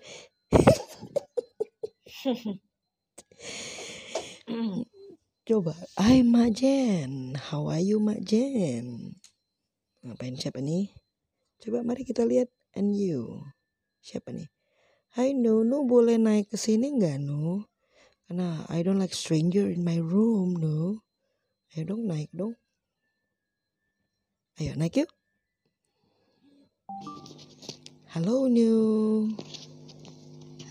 Coba, 5.46 5.78
Hai 5.94 6.26
Mak 6.26 6.58
Jen, 6.58 7.38
how 7.38 7.70
are 7.70 7.78
you 7.78 8.02
Mak 8.02 8.18
Jen? 8.26 9.14
Ngapain 10.02 10.34
siapa 10.34 10.58
nih? 10.58 10.90
Coba 11.62 11.86
mari 11.86 12.02
kita 12.02 12.26
lihat 12.26 12.50
and 12.74 12.98
you. 12.98 13.46
Siapa 14.02 14.34
nih? 14.34 14.55
Hai 15.16 15.32
Nu, 15.32 15.64
Nu 15.64 15.88
boleh 15.88 16.20
naik 16.20 16.52
ke 16.52 16.60
sini 16.60 16.92
nggak 16.92 17.24
Nu? 17.24 17.64
Karena 18.28 18.68
I 18.68 18.84
don't 18.84 19.00
like 19.00 19.16
stranger 19.16 19.64
in 19.64 19.80
my 19.80 19.96
room 19.96 20.60
Nu. 20.60 21.00
Ayo 21.72 21.88
dong 21.88 22.04
naik 22.04 22.28
dong. 22.36 22.52
Ayo 24.60 24.76
naik 24.76 25.00
yuk. 25.00 25.08
Halo 28.12 28.44
Nu. 28.52 28.76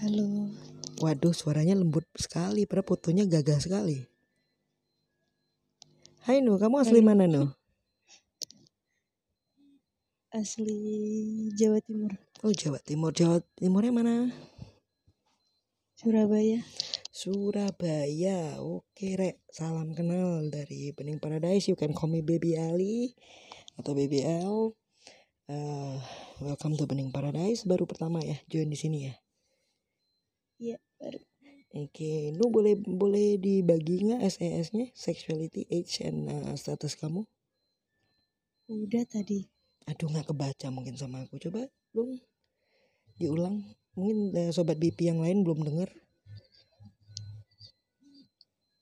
Halo, 0.06 0.54
Waduh 1.02 1.34
suaranya 1.34 1.74
lembut 1.74 2.06
sekali, 2.14 2.70
padahal 2.70 2.86
fotonya 2.86 3.26
gagah 3.26 3.58
sekali. 3.58 3.98
Hai 6.30 6.46
Nu, 6.46 6.62
kamu 6.62 6.86
asli 6.86 7.02
mana 7.02 7.26
Nu? 7.26 7.50
asli 10.36 10.78
Jawa 11.56 11.80
Timur, 11.80 12.12
Oh 12.46 12.54
Jawa 12.54 12.78
Timur, 12.78 13.10
Jawa 13.10 13.42
Timurnya 13.58 13.90
mana? 13.90 14.30
Surabaya. 15.98 16.62
Surabaya. 17.10 18.62
Oke 18.62 19.18
rek, 19.18 19.42
salam 19.50 19.98
kenal 19.98 20.46
dari 20.54 20.94
Bening 20.94 21.18
Paradise. 21.18 21.66
You 21.66 21.74
can 21.74 21.98
call 21.98 22.14
me 22.14 22.22
Baby 22.22 22.54
Ali 22.54 23.18
atau 23.82 23.98
Baby 23.98 24.22
L. 24.22 24.78
Eh, 25.50 25.98
welcome 26.38 26.78
to 26.78 26.86
Bening 26.86 27.10
Paradise. 27.10 27.66
Baru 27.66 27.90
pertama 27.90 28.22
ya 28.22 28.38
join 28.46 28.70
di 28.70 28.78
sini 28.78 29.10
ya. 29.10 29.14
Iya, 30.62 30.78
baru. 31.02 31.26
Oke, 31.82 32.30
lu 32.30 32.54
boleh 32.54 32.78
boleh 32.78 33.42
dibagi 33.42 34.06
nggak 34.06 34.22
SES-nya, 34.22 34.94
sexuality, 34.94 35.66
age, 35.74 36.06
and 36.06 36.30
uh, 36.30 36.54
status 36.54 36.94
kamu? 36.94 37.26
Udah 38.70 39.02
tadi. 39.10 39.50
Aduh 39.90 40.14
nggak 40.14 40.30
kebaca 40.30 40.70
mungkin 40.70 40.94
sama 40.94 41.26
aku. 41.26 41.42
Coba 41.42 41.66
dong 41.90 42.22
diulang. 43.16 43.64
Mungkin 43.96 44.18
eh, 44.36 44.52
sobat 44.52 44.76
BP 44.78 45.08
yang 45.12 45.20
lain 45.24 45.44
belum 45.48 45.64
dengar. 45.64 45.88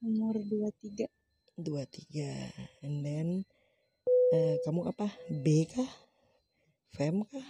Umur 0.03 0.35
23. 0.35 1.07
dua 1.53 1.85
tiga 1.85 2.49
and 2.81 3.05
then 3.05 3.27
eh, 4.33 4.57
kamu 4.65 4.89
apa 4.89 5.05
B 5.29 5.69
kah 5.69 5.85
fem 6.97 7.21
kah 7.29 7.45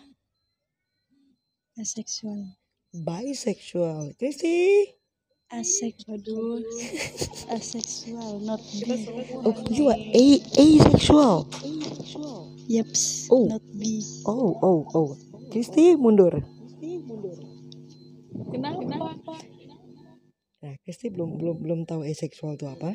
Aseksual. 1.79 2.53
bisexual 2.93 4.11
Kristi 4.19 4.85
Asek. 5.49 6.03
Aduh. 6.09 6.59
Aseksual, 7.55 8.43
not 8.43 8.59
bi. 8.59 9.07
oh 9.47 9.55
you 9.71 9.87
are 9.87 9.97
a 9.97 10.25
asexual 10.59 11.47
Yaps, 12.67 13.31
Oh. 13.31 13.47
not 13.49 13.63
bi. 13.71 14.03
oh 14.27 14.51
oh 14.61 14.79
oh 14.93 15.09
Kristi 15.49 15.95
mundur 15.95 16.43
Kenapa? 18.53 19.33
nah 20.63 20.73
Kristi 20.85 21.09
belum 21.11 21.41
belum 21.41 21.57
belum 21.59 21.79
tahu 21.89 22.05
asexual 22.05 22.53
itu 22.55 22.69
apa 22.69 22.93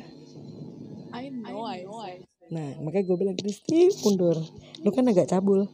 I 1.13 1.29
know, 1.29 1.67
I 1.67 1.83
know, 1.85 1.99
I 2.01 2.23
nah 2.49 2.79
makanya 2.81 3.05
gue 3.11 3.17
bilang 3.19 3.37
Kristi 3.37 3.93
mundur 4.01 4.39
lu 4.81 4.89
kan 4.89 5.05
agak 5.05 5.27
cabul 5.29 5.67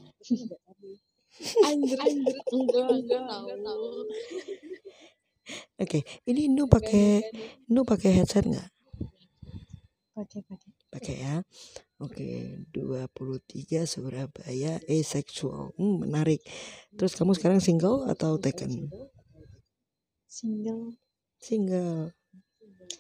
Anjir, 1.68 2.00
anjir, 2.00 2.36
enggak, 2.52 2.88
enggak 2.96 3.60
tahu. 3.60 3.88
oke 5.84 6.00
ini 6.26 6.48
Nu 6.48 6.66
pakai 6.66 7.28
Nu 7.68 7.84
pakai 7.84 8.12
headset 8.18 8.48
nggak 8.48 8.70
Pakai 10.16 10.40
pakai. 10.48 10.72
pakai 10.96 11.16
ya 11.20 11.36
Oke, 11.96 12.60
23 12.76 13.88
Surabaya 13.88 14.84
asexual. 14.84 15.72
Hmm, 15.80 16.04
menarik. 16.04 16.44
Terus 17.00 17.16
kamu 17.16 17.32
sekarang 17.40 17.64
single 17.64 18.04
atau 18.12 18.36
taken? 18.36 18.92
Single. 20.36 21.00
Single. 21.40 22.12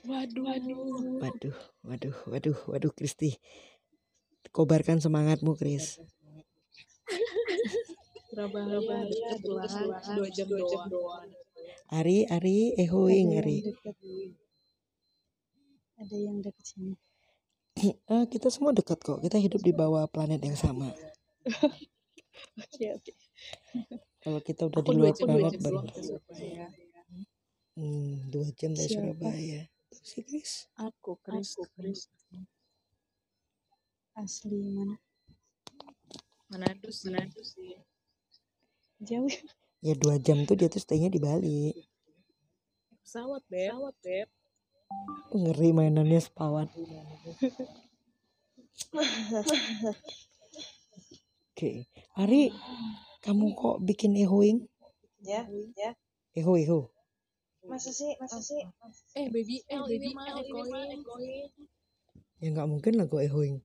Waduh, 0.08 0.44
waduh. 0.48 1.20
Waduh, 1.20 1.58
waduh, 1.84 2.16
waduh, 2.32 2.58
waduh 2.72 2.92
Kristi. 2.96 3.36
Kobarkan 4.56 5.04
semangatmu, 5.04 5.60
Kris. 5.60 6.00
Surabaya 8.32 8.80
lah, 8.80 9.04
dua 10.16 10.28
jam 10.32 10.48
doang. 10.48 11.28
Ari, 11.92 12.24
Ari, 12.32 12.80
ehoing 12.80 13.36
Ari. 13.44 13.68
Ada 16.00 16.16
yang 16.16 16.40
dekat 16.40 16.64
sini. 16.64 16.96
Ah, 18.08 18.24
kita 18.32 18.48
semua 18.48 18.72
dekat 18.72 19.04
kok. 19.04 19.20
Kita 19.20 19.36
hidup 19.36 19.60
di 19.60 19.76
bawah 19.76 20.08
planet 20.08 20.40
yang 20.40 20.56
sama. 20.56 20.88
Oke, 22.56 22.92
oke. 22.92 23.12
Kalau 24.20 24.40
kita 24.44 24.68
udah 24.68 24.84
Aku 24.84 24.92
di 24.92 24.96
luar 25.00 25.16
planet 25.16 25.56
baru. 25.64 25.88
Hmm, 27.76 28.32
dua 28.32 28.48
jam 28.56 28.72
dari 28.72 28.88
Siapa? 28.88 29.04
Surabaya. 29.04 29.62
Terus 29.92 30.08
si 30.08 30.20
Kris. 30.24 30.52
Aku, 30.80 31.20
Chris, 31.20 31.60
Chris. 31.76 32.08
Asli 34.16 34.72
mana? 34.72 34.96
Manado 36.48 36.88
sih. 36.88 37.12
Manado 37.12 37.42
sih. 37.44 37.76
Jauh. 39.04 39.28
Ya 39.84 39.94
dua 39.94 40.16
jam 40.18 40.48
tuh 40.48 40.56
dia 40.56 40.72
tuh 40.72 40.80
stay-nya 40.80 41.12
di 41.12 41.20
Bali. 41.20 41.76
Pesawat, 43.04 43.44
Beb. 43.52 43.70
Pesawat, 43.76 43.96
Beb. 44.00 44.28
Ngeri 45.36 45.70
mainannya 45.76 46.24
sepawat. 46.24 46.72
Oke, 51.52 51.88
Ari, 52.16 52.52
kamu 53.24 53.56
kok 53.56 53.78
bikin 53.84 54.16
ehoing? 54.16 54.64
ya 55.26 55.42
ya 55.76 55.92
Eho, 56.36 56.54
eho. 56.60 56.95
Masa 57.66 57.89
sih 57.89 58.11
masa 58.22 58.39
sih 58.39 58.61
Eh 59.18 59.28
baby, 59.34 59.61
eh 59.68 59.80
baby 59.82 60.09
mah 60.13 60.39
ekoin. 60.41 60.99
Ya 62.43 62.47
nggak 62.51 62.70
mungkin 62.70 62.93
lah 62.99 63.05
gue 63.07 63.22
ehoing. 63.26 63.57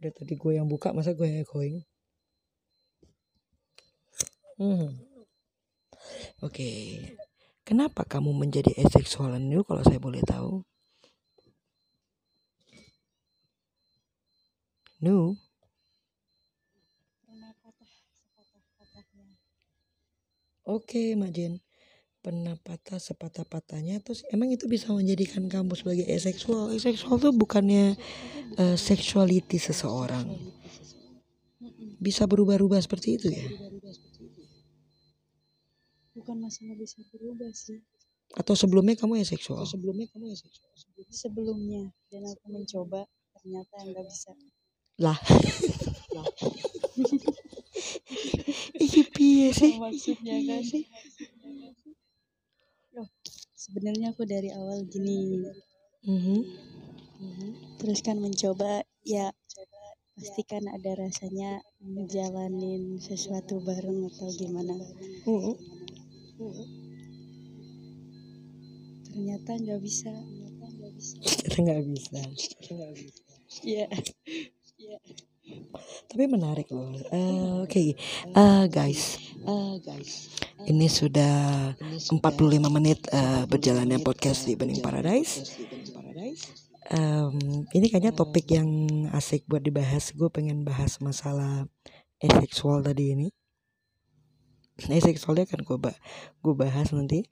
Udah 0.00 0.12
tadi 0.16 0.32
gue 0.32 0.52
yang 0.56 0.64
buka, 0.64 0.96
masa 0.96 1.12
gue 1.12 1.28
yang 1.28 1.44
echoing? 1.44 1.84
Hmm. 4.56 4.96
Oke. 6.40 6.96
Kenapa 7.68 8.08
kamu 8.08 8.32
menjadi 8.32 8.72
aseksual 8.80 9.36
new 9.36 9.60
kalau 9.62 9.84
saya 9.84 10.00
boleh 10.00 10.24
tahu? 10.24 10.64
Nu, 15.00 15.32
Pernah 17.24 17.56
patah 17.64 17.88
sepatah-patahnya. 18.12 19.32
Oke 20.70 21.18
Mak 21.18 21.30
Jen. 21.34 21.54
Pernah 22.20 22.52
patah 22.60 23.00
sepatah-patahnya, 23.00 24.04
terus 24.04 24.28
emang 24.28 24.52
itu 24.52 24.68
bisa 24.68 24.92
menjadikan 24.92 25.48
kamu 25.48 25.72
sebagai 25.72 26.04
aseksual? 26.04 26.68
Aseksual 26.76 27.16
tuh 27.16 27.32
bukannya 27.32 27.96
eh, 28.60 28.76
sexuality 28.76 29.56
seseorang. 29.56 30.28
Bisa 31.96 32.28
berubah-ubah 32.28 32.76
seperti 32.76 33.16
itu 33.16 33.32
ya? 33.32 33.48
Bukan 36.12 36.36
masalah 36.44 36.76
bisa 36.76 37.00
berubah 37.08 37.48
sih. 37.56 37.80
Atau 38.36 38.52
sebelumnya 38.52 39.00
kamu 39.00 39.24
aseksual? 39.24 39.64
Sebelumnya 41.08 41.88
dan 42.12 42.22
aku 42.28 42.46
mencoba 42.52 43.08
ternyata 43.40 43.74
nggak 43.80 44.04
bisa. 44.04 44.36
Lah. 45.00 45.16
Piye 49.30 49.54
sih? 49.54 49.78
Maksudnya 49.78 50.42
kan 50.42 50.58
sih? 50.66 50.82
Loh, 52.98 53.06
sebenarnya 53.54 54.10
aku 54.10 54.26
dari 54.26 54.50
awal 54.50 54.82
gini. 54.90 55.46
Mhm. 56.02 56.38
Terus 57.78 58.02
kan 58.02 58.18
mencoba 58.18 58.82
ya 59.06 59.30
pastikan 60.18 60.66
ada 60.66 60.98
rasanya 60.98 61.62
menjalanin 61.78 62.98
sesuatu 62.98 63.62
bareng 63.62 64.10
atau 64.10 64.34
gimana. 64.34 64.74
Mhm. 65.22 65.54
Ternyata 69.14 69.50
nggak 69.62 69.78
bisa. 69.78 70.10
Kita 71.38 71.56
nggak 71.62 71.82
bisa. 71.86 72.18
Iya. 73.62 73.86
Tapi 76.10 76.26
menarik 76.26 76.66
loh. 76.74 76.90
Eh, 76.90 77.62
Oke, 77.62 77.94
Eh, 78.34 78.64
guys, 78.66 79.22
ini 80.66 80.90
sudah 80.90 81.70
45 81.78 82.66
menit 82.66 83.06
eh, 83.14 83.46
berjalannya 83.46 84.02
podcast 84.02 84.42
di 84.42 84.58
Bening 84.58 84.82
Paradise. 84.82 85.54
Em, 86.90 87.62
ini 87.70 87.86
kayaknya 87.86 88.10
topik 88.10 88.50
yang 88.50 88.66
asik 89.14 89.46
buat 89.46 89.62
dibahas. 89.62 90.10
Gue 90.10 90.26
pengen 90.34 90.66
bahas 90.66 90.98
masalah 90.98 91.70
aseksual 92.18 92.82
tadi 92.82 93.14
ini. 93.14 93.28
Aseksualnya 94.90 95.46
kan 95.46 95.62
gue 95.62 95.78
ba 95.78 95.94
gue 96.42 96.54
bahas 96.58 96.90
nanti. 96.90 97.22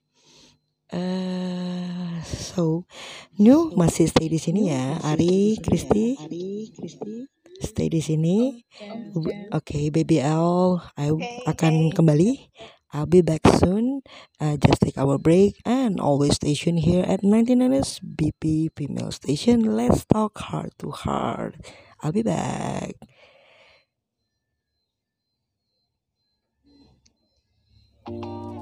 Eh, 0.95 2.14
so, 2.24 2.87
New 3.43 3.74
masih 3.74 4.07
stay 4.07 4.31
di 4.31 4.39
sini 4.39 4.70
ya, 4.70 5.03
Ari, 5.03 5.59
Kristi. 5.59 6.14
Stay 7.59 7.91
di 7.91 7.99
sini. 7.99 8.63
Oke, 9.51 9.91
Baby 9.91 10.23
L, 10.23 10.79
I 10.95 11.11
akan 11.49 11.91
kembali. 11.91 12.51
I'll 12.95 13.11
be 13.11 13.21
back 13.21 13.45
soon. 13.61 14.01
Uh, 14.41 14.57
just 14.57 14.81
take 14.81 14.97
our 14.97 15.19
break 15.21 15.61
and 15.69 16.01
always 16.01 16.41
station 16.41 16.81
here 16.81 17.05
at 17.05 17.21
99s 17.21 18.01
BP 18.01 18.73
Female 18.73 19.13
Station. 19.13 19.77
Let's 19.77 20.09
talk 20.09 20.39
heart 20.39 20.73
to 20.81 20.89
heart. 20.91 21.61
I'll 22.01 22.17
be 22.17 22.25
back. 22.25 22.97
love 28.09 28.58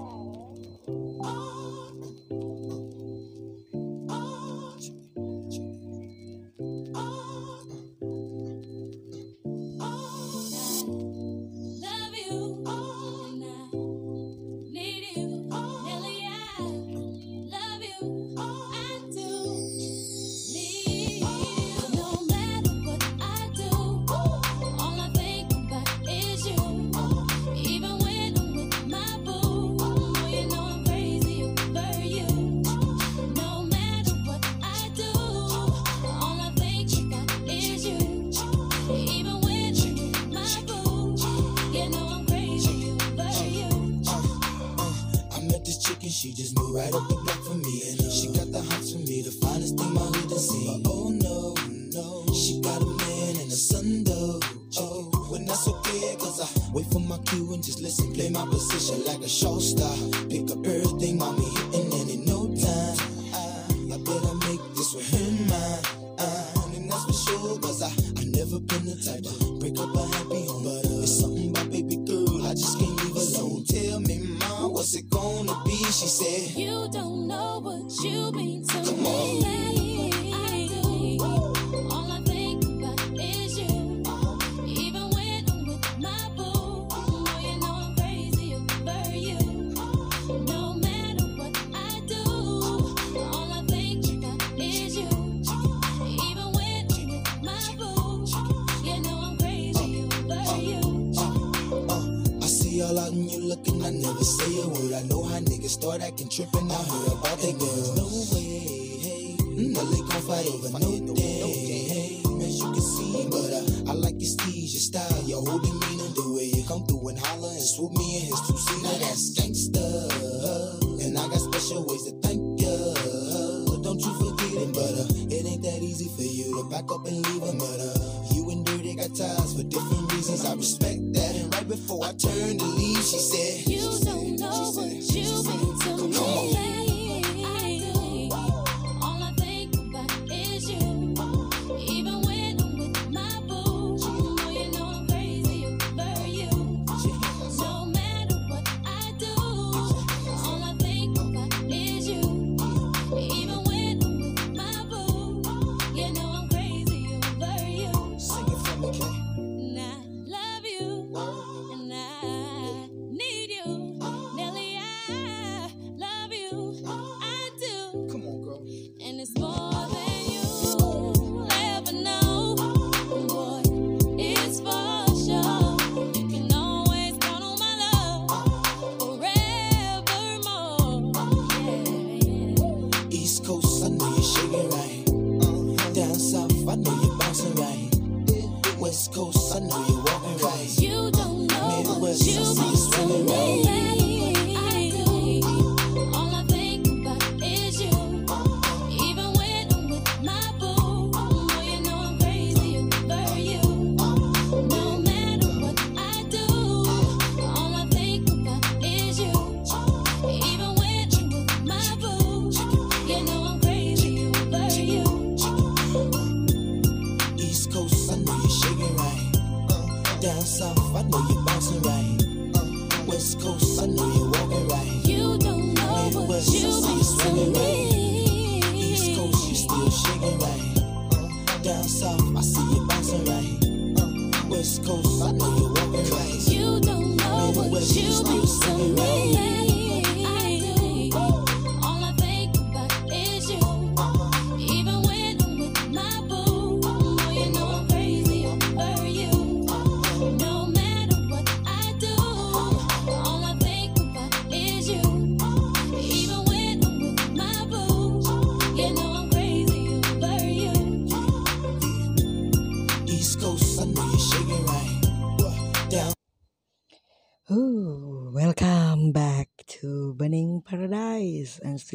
this 45.67 45.79
chicken, 45.79 46.09
she 46.09 46.33
just 46.33 46.57
moved 46.57 46.77
right 46.77 46.95
up 46.95 47.09
the 47.09 47.17
block 47.17 47.43
for 47.45 47.55
me. 47.55 47.83
And 47.91 48.12
she 48.12 48.29
got 48.29 48.53
the 48.53 48.62
hots 48.62 48.93
for 48.93 48.99
me, 48.99 49.23
the 49.23 49.33
finest 49.43 49.77
thing 49.77 49.93
my 49.93 50.01
hood 50.01 50.31
has 50.31 50.49
seen. 50.49 50.83
But 50.83 50.91
oh 50.95 51.11
no, 51.11 51.55
no, 51.91 52.33
she 52.33 52.61
got 52.62 52.81
a 52.81 52.87
man 52.87 53.43
and 53.43 53.51
a 53.51 53.59
son 53.59 54.05
though. 54.05 54.41
Oh, 54.79 55.11
when 55.31 55.45
that's 55.45 55.67
okay, 55.67 56.17
cause 56.19 56.41
I 56.41 56.47
wait 56.73 56.87
for 56.87 57.01
my 57.01 57.19
cue 57.27 57.53
and 57.53 57.62
just 57.62 57.83
listen, 57.83 58.14
play 58.14 58.31
my 58.31 58.47
position 58.47 59.05
like 59.05 59.21
a 59.21 59.29
show 59.29 59.59
star. 59.59 60.26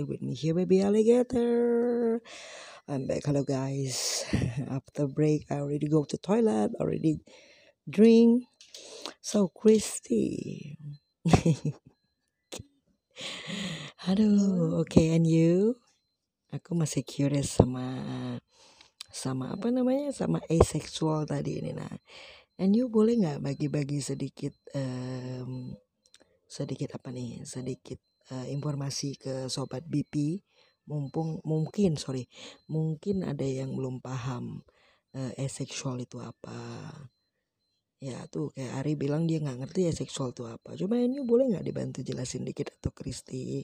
Still 0.02 0.10
with 0.10 0.22
me 0.22 0.34
here 0.34 0.58
baby 0.58 0.82
alligator. 0.82 2.22
I'm 2.89 3.06
back. 3.06 3.22
Hello 3.22 3.43
guys. 3.45 4.26
After 4.72 5.06
break 5.06 5.45
I 5.54 5.62
already 5.62 5.86
go 5.88 6.06
to 6.10 6.18
toilet, 6.18 6.74
already 6.82 7.22
drink. 7.86 8.49
So 9.22 9.47
Christy. 9.54 10.78
Aduh, 14.10 14.82
okay 14.82 15.14
and 15.14 15.30
you? 15.30 15.78
Aku 16.49 16.74
masih 16.74 17.06
curious 17.06 17.62
sama 17.62 17.86
sama 19.14 19.54
apa 19.54 19.70
namanya 19.70 20.10
sama 20.18 20.41
asexual 20.49 21.30
tadi 21.30 21.62
ini 21.62 21.78
nah. 21.78 21.93
And 22.58 22.74
you 22.74 22.89
boleh 22.89 23.22
nggak 23.22 23.45
bagi-bagi 23.45 24.02
sedikit 24.02 24.58
em, 24.74 25.78
sedikit 26.49 26.97
apa 26.97 27.14
nih 27.14 27.45
sedikit 27.45 28.02
eh, 28.30 28.47
informasi 28.53 29.17
ke 29.17 29.34
sobat 29.49 29.86
BP 29.89 30.41
mumpung 30.89 31.39
mungkin 31.45 31.95
sorry 31.95 32.26
mungkin 32.67 33.22
ada 33.24 33.45
yang 33.45 33.72
belum 33.78 34.01
paham 34.01 34.65
eh, 35.15 35.34
asexual 35.39 35.99
itu 36.03 36.19
apa. 36.19 36.91
Ya 38.01 38.17
tuh 38.34 38.49
kayak 38.57 38.82
Ari 38.82 38.93
bilang 38.97 39.30
dia 39.30 39.38
nggak 39.38 39.61
ngerti 39.61 39.86
asexual 39.93 40.34
itu 40.34 40.43
apa. 40.49 40.74
Coba 40.74 40.97
ini 40.97 41.22
boleh 41.22 41.53
nggak 41.53 41.65
dibantu 41.65 41.99
jelasin 42.01 42.41
dikit 42.41 42.74
atau 42.82 42.89
Kristi? 42.89 43.61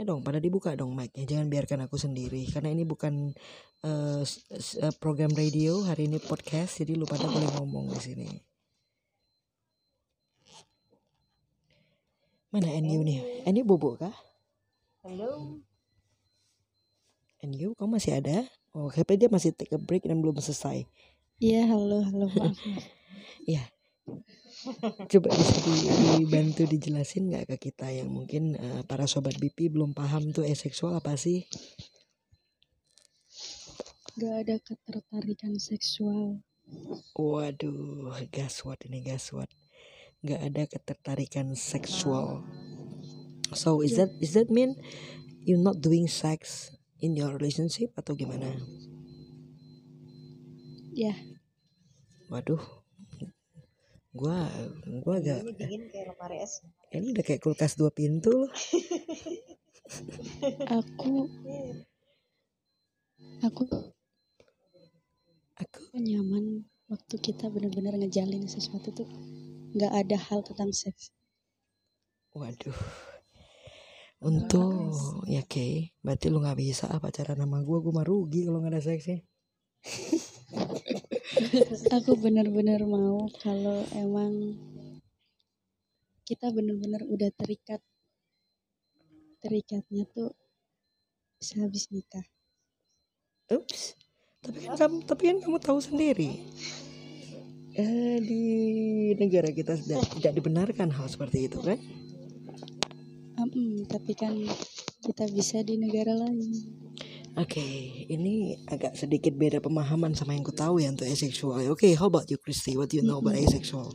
Eh 0.00 0.04
dong 0.06 0.22
pada 0.22 0.38
dibuka 0.38 0.72
dong 0.78 0.94
mic-nya. 0.94 1.26
Jangan 1.26 1.50
biarkan 1.50 1.80
aku 1.90 1.98
sendiri 1.98 2.46
karena 2.46 2.70
ini 2.70 2.86
bukan 2.86 3.34
eh, 3.84 4.22
program 5.02 5.32
radio 5.34 5.82
hari 5.82 6.06
ini 6.06 6.22
podcast 6.22 6.84
jadi 6.84 6.94
lu 6.94 7.04
pada 7.08 7.26
boleh 7.26 7.50
ngomong 7.58 7.90
di 7.96 8.00
sini 8.00 8.49
mana 12.50 12.68
NU 12.82 13.00
nih 13.06 13.18
NU 13.46 13.62
bobo 13.62 13.94
kah 13.94 14.14
Halo. 15.06 15.62
NU 17.46 17.72
kamu 17.78 17.90
masih 17.96 18.12
ada 18.20 18.44
oh 18.76 18.90
kayaknya 18.92 19.26
dia 19.26 19.30
masih 19.30 19.50
take 19.56 19.72
a 19.72 19.80
break 19.80 20.04
dan 20.04 20.18
belum 20.20 20.36
selesai 20.38 20.84
Iya, 21.40 21.72
halo, 21.72 22.04
halo, 22.04 22.26
maaf. 22.36 22.52
maaf. 22.52 22.84
ya 23.54 23.62
coba 25.08 25.30
bisa 25.32 25.56
di- 25.64 25.88
dibantu 26.20 26.68
dijelasin 26.68 27.30
nggak 27.32 27.56
ke 27.56 27.70
kita 27.70 27.88
yang 27.88 28.12
mungkin 28.12 28.58
eh, 28.58 28.82
para 28.84 29.08
sobat 29.08 29.38
BP 29.40 29.72
belum 29.72 29.96
paham 29.96 30.34
tuh 30.34 30.44
asexual 30.44 30.92
apa 30.92 31.14
sih 31.16 31.46
Gak 34.20 34.36
ada 34.44 34.56
ketertarikan 34.60 35.56
seksual. 35.56 36.44
Waduh, 37.16 38.12
gaswat 38.28 38.84
ini 38.84 39.00
gaswat. 39.00 39.48
Nggak 40.20 40.40
ada 40.52 40.62
ketertarikan 40.68 41.56
seksual. 41.56 42.44
So 43.56 43.82
is 43.82 43.98
that 43.98 44.12
is 44.20 44.36
that 44.38 44.52
mean 44.52 44.78
you 45.42 45.58
not 45.58 45.80
doing 45.80 46.06
sex 46.06 46.70
in 47.00 47.16
your 47.16 47.34
relationship 47.34 47.96
atau 47.96 48.14
gimana? 48.14 48.52
Ya, 50.90 51.14
Waduh, 52.30 52.62
gua 54.14 54.46
gua 55.02 55.14
agak 55.18 55.42
Ini 55.42 55.52
dingin 55.58 55.82
kayak 55.90 56.14
lemari 56.14 56.38
es. 56.38 56.62
ini 56.94 57.10
udah 57.10 57.24
kayak 57.26 57.42
kulkas 57.42 57.74
dua 57.74 57.90
pintu 57.90 58.30
loh. 58.30 58.50
aku 60.78 61.26
aku 63.42 63.64
Aku 65.60 65.92
nyaman 65.92 66.64
waktu 66.88 67.20
kita 67.20 67.52
benar-benar 67.52 67.92
ngejalin 67.98 68.48
sesuatu 68.48 68.96
tuh 68.96 69.08
nggak 69.74 69.92
ada 69.92 70.16
hal 70.18 70.42
tentang 70.42 70.74
seks. 70.74 71.14
waduh. 72.34 72.74
Untuk 74.20 74.92
ya 75.32 75.40
oke, 75.40 75.96
berarti 76.04 76.26
lu 76.28 76.44
nggak 76.44 76.60
bisa 76.60 76.84
ah 76.92 77.00
pacaran 77.00 77.40
sama 77.40 77.64
gua, 77.64 77.80
gua 77.80 78.00
mah 78.00 78.06
rugi 78.06 78.44
kalau 78.44 78.60
nggak 78.60 78.76
ada 78.76 78.82
seksnya. 78.84 79.24
Aku 81.96 82.20
benar-benar 82.20 82.84
mau 82.84 83.24
kalau 83.40 83.80
emang 83.96 84.60
kita 86.28 86.52
benar-benar 86.52 87.08
udah 87.08 87.32
terikat. 87.32 87.80
Terikatnya 89.40 90.04
tuh 90.12 90.36
sehabis 91.40 91.88
nikah. 91.88 92.28
Ups. 93.48 93.96
Tapi 94.44 94.68
kan 94.68 94.76
kamu 94.76 94.96
tapi 95.08 95.22
kan 95.32 95.38
kamu 95.40 95.58
tahu 95.64 95.80
sendiri. 95.80 96.44
Eh 97.70 98.18
di 98.18 98.42
negara 99.14 99.54
kita 99.54 99.78
tidak, 99.78 100.02
tidak 100.18 100.32
dibenarkan 100.34 100.90
hal 100.90 101.06
seperti 101.06 101.46
itu 101.46 101.62
kan? 101.62 101.78
Mm, 103.38 103.86
tapi 103.86 104.12
kan 104.14 104.34
kita 105.02 105.26
bisa 105.30 105.62
di 105.62 105.78
negara 105.78 106.14
lain. 106.14 106.50
Oke, 107.38 107.62
ini 108.10 108.58
agak 108.66 108.98
sedikit 108.98 109.30
beda 109.38 109.62
pemahaman 109.62 110.18
sama 110.18 110.34
yang 110.34 110.42
ku 110.42 110.50
tahu 110.50 110.82
ya 110.82 110.90
untuk 110.90 111.06
asexual. 111.06 111.62
Oke, 111.70 111.94
how 111.94 112.10
about 112.10 112.26
you 112.26 112.38
Christy? 112.42 112.74
What 112.74 112.90
do 112.90 112.98
you 112.98 113.06
know 113.06 113.22
about 113.22 113.38
asexual? 113.38 113.94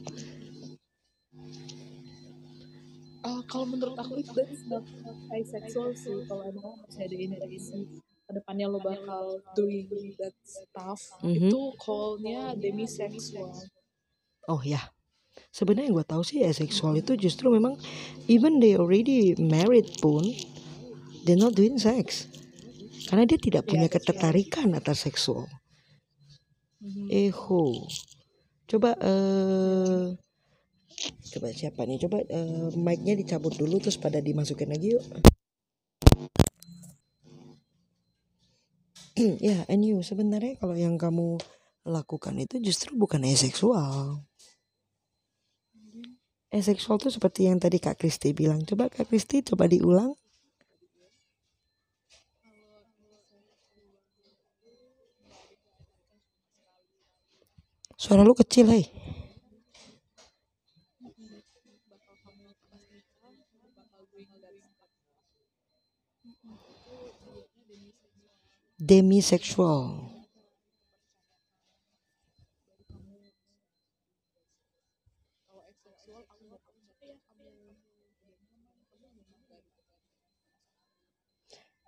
Ah, 3.27 3.43
kalau 3.51 3.67
menurut 3.67 3.99
aku 3.99 4.23
itu 4.23 4.31
not 4.71 4.87
asexual 5.35 5.91
sih 5.97 6.15
kalau 6.31 6.47
emang 6.47 6.79
masih 6.87 7.11
ada 7.11 7.15
interaksi 7.15 7.79
ke 8.35 8.43
depannya 8.43 8.67
lo 8.67 8.83
bakal 8.83 9.39
doing 9.55 9.87
that 10.19 10.35
stuff 10.43 10.99
Mhm. 11.23 11.47
itu 11.47 11.59
callnya 11.79 12.51
demisexual 12.59 13.63
Oh 14.51 14.59
ya, 14.61 14.91
sebenarnya 15.55 15.89
yang 15.89 15.97
gue 15.97 16.05
tahu 16.05 16.21
sih 16.21 16.43
asexual 16.43 16.93
itu 16.99 17.15
justru 17.15 17.47
memang 17.49 17.79
even 18.27 18.59
they 18.59 18.75
already 18.75 19.33
married 19.39 19.87
pun 20.03 20.21
they're 21.23 21.39
not 21.39 21.55
doing 21.55 21.79
sex 21.79 22.27
karena 23.07 23.23
dia 23.25 23.39
tidak 23.39 23.63
punya 23.65 23.87
ketertarikan 23.89 24.75
atas 24.77 25.07
seksual. 25.07 25.47
Eho, 27.09 27.63
coba 28.69 28.89
eh 29.01 30.13
coba 31.33 31.47
siapa 31.53 31.81
nih? 31.89 31.97
Coba 32.05 32.17
eh, 32.21 32.69
mic-nya 32.77 33.17
dicabut 33.17 33.53
dulu 33.57 33.81
terus 33.81 33.97
pada 33.97 34.21
dimasukin 34.21 34.69
lagi 34.69 34.93
yuk. 34.93 35.03
ya, 39.47 39.63
and 39.71 39.87
you 39.87 40.03
sebenarnya 40.03 40.59
kalau 40.59 40.75
yang 40.75 40.99
kamu 40.99 41.39
lakukan 41.87 42.35
itu 42.35 42.59
justru 42.59 42.91
bukan 42.99 43.23
asexual. 43.23 44.19
Asexual 46.51 46.99
tuh 46.99 47.11
seperti 47.11 47.47
yang 47.47 47.59
tadi 47.59 47.79
Kak 47.79 47.95
Kristi 47.99 48.35
bilang. 48.35 48.63
Coba 48.67 48.91
Kak 48.91 49.07
Kristi 49.07 49.39
coba 49.43 49.71
diulang. 49.71 50.15
Suara 57.95 58.27
lu 58.27 58.35
kecil, 58.35 58.67
hei. 58.67 59.04
Kamu 68.87 69.21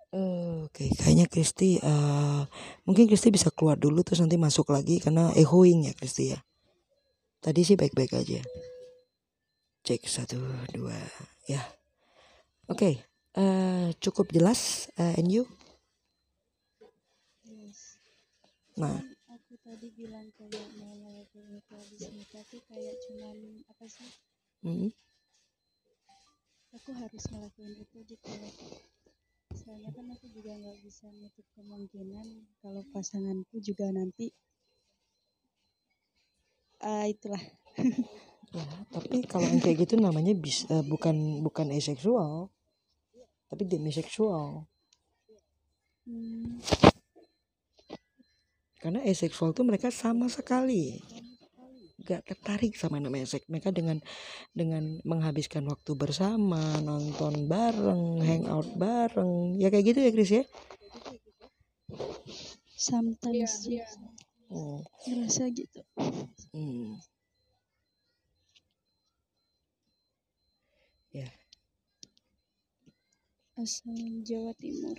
Oke, 0.08 0.88
kayaknya 0.96 1.26
Kristi 1.32 1.76
eh 1.84 2.42
mungkin 2.88 3.04
Kristi 3.10 3.28
bisa 3.28 3.52
keluar 3.52 3.76
dulu 3.76 4.00
terus 4.00 4.20
nanti 4.24 4.40
masuk 4.40 4.66
lagi 4.72 4.96
karena 5.04 5.24
echoing 5.36 5.80
ya 5.88 5.92
Kristi 5.98 6.24
ya. 6.32 6.38
Tadi 7.44 7.60
sih 7.66 7.76
baik-baik 7.80 8.12
aja. 8.14 8.40
Cek 9.86 10.02
satu 10.14 10.38
dua 10.74 10.98
ya. 11.50 11.62
Oke, 12.72 12.90
eh 13.42 13.86
cukup 14.02 14.26
jelas 14.36 14.88
eh, 15.00 15.16
and 15.20 15.28
you? 15.32 15.44
Yes. 17.44 17.98
Nah, 18.78 19.00
Aku 19.34 19.54
tadi 19.64 19.88
bilang 19.98 20.26
kayak 20.38 20.66
mau 20.80 20.92
ngelakuin 21.00 21.48
ritualisme 21.56 22.22
tapi 22.34 22.56
kayak 22.68 22.96
cuman 23.04 23.36
apa 23.70 23.84
sih? 23.94 24.08
mm, 24.62 24.88
Aku 26.76 26.90
harus 27.00 27.24
ngelakuin 27.30 27.74
itu 27.84 27.98
gitu. 28.10 28.28
Soalnya 29.60 29.90
kan 29.96 30.06
aku 30.14 30.26
juga 30.36 30.52
nggak 30.60 30.78
bisa 30.86 31.06
nutup 31.18 31.46
kemungkinan 31.56 32.26
kalau 32.62 32.82
pasanganku 32.94 33.56
juga 33.68 33.86
nanti 33.98 34.26
ah 36.88 37.04
itulah 37.12 37.42
ya, 38.56 38.64
tapi 38.94 39.16
kalau 39.28 39.46
yang 39.50 39.60
kayak 39.64 39.78
gitu 39.86 39.94
namanya 40.00 40.32
bis, 40.44 40.64
eh, 40.72 40.84
bukan 40.92 41.16
bukan 41.46 41.66
asexual, 41.78 42.48
tapi 43.50 43.62
demisexual. 43.68 44.64
hmm, 46.06 46.58
Karena 48.78 49.02
asexual 49.02 49.50
tuh 49.54 49.66
mereka 49.66 49.90
sama 49.90 50.30
sekali. 50.30 51.02
Gak 52.06 52.24
tertarik 52.30 52.78
sama 52.78 53.02
namanya 53.02 53.26
seks. 53.26 53.50
Mereka 53.50 53.74
dengan 53.74 53.98
dengan 54.54 55.02
menghabiskan 55.02 55.66
waktu 55.66 55.92
bersama, 55.98 56.78
nonton 56.80 57.50
bareng, 57.50 58.22
hangout 58.22 58.70
bareng, 58.78 59.58
ya 59.58 59.68
kayak 59.68 59.86
gitu 59.92 59.98
ya 60.06 60.10
Chris 60.14 60.32
ya. 60.32 60.44
sometimes 62.78 63.66
Iya, 63.66 63.84
sih 63.84 64.06
Hmm, 64.48 64.80
ngerasa 65.04 65.44
gitu. 65.52 65.80
Hmm. 66.56 66.96
Ya, 71.12 71.28
asal 73.60 74.24
Jawa 74.24 74.56
Timur 74.56 74.96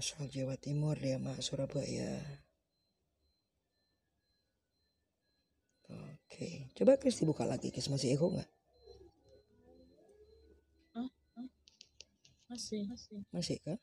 asal 0.00 0.24
Jawa 0.32 0.56
Timur 0.56 0.96
dia 0.96 1.20
mak 1.20 1.44
Surabaya. 1.44 2.24
Oke, 5.92 6.72
coba 6.72 6.96
Chris 6.96 7.20
dibuka 7.20 7.44
lagi, 7.44 7.68
Chris 7.68 7.92
masih 7.92 8.16
echo 8.16 8.32
nggak? 8.32 8.48
masih 12.50 12.82
masih 12.88 13.20
Masih 13.30 13.56
kah? 13.60 13.78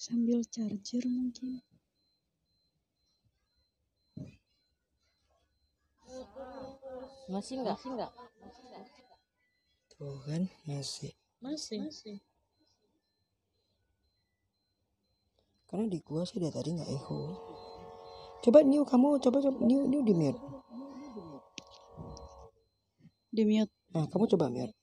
sambil 0.00 0.40
charger 0.48 1.04
mungkin 1.08 1.60
Masih 7.28 7.60
enggak? 7.60 7.78
Masih 7.84 7.90
enggak? 7.92 8.12
Tuh 9.92 10.16
kan, 10.24 10.42
masih. 10.64 11.12
masih 11.44 11.84
masih 11.84 12.16
Karena 15.66 15.84
di 15.90 15.98
gua 16.02 16.22
sih 16.22 16.38
dari 16.38 16.54
tadi 16.54 16.70
nggak 16.78 16.90
echo. 16.94 17.20
Coba 18.46 18.62
new 18.62 18.86
kamu 18.86 19.18
coba 19.18 19.38
coba 19.42 19.58
new 19.66 19.82
new 19.90 20.02
di 20.06 20.14
mute. 20.14 20.38
di 23.36 23.44
mute 23.44 23.72
Nah, 23.96 24.06
kamu 24.12 24.24
coba 24.28 24.46
mute. 24.52 24.74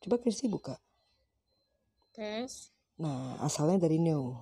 Coba 0.00 0.16
Kristi 0.16 0.48
buka. 0.48 0.74
tes 2.16 2.72
Nah, 3.00 3.36
asalnya 3.40 3.86
dari 3.88 4.00
new. 4.00 4.32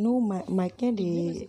New 0.00 0.16
mi- 0.22 0.48
mic-nya 0.48 0.90
di, 0.96 1.44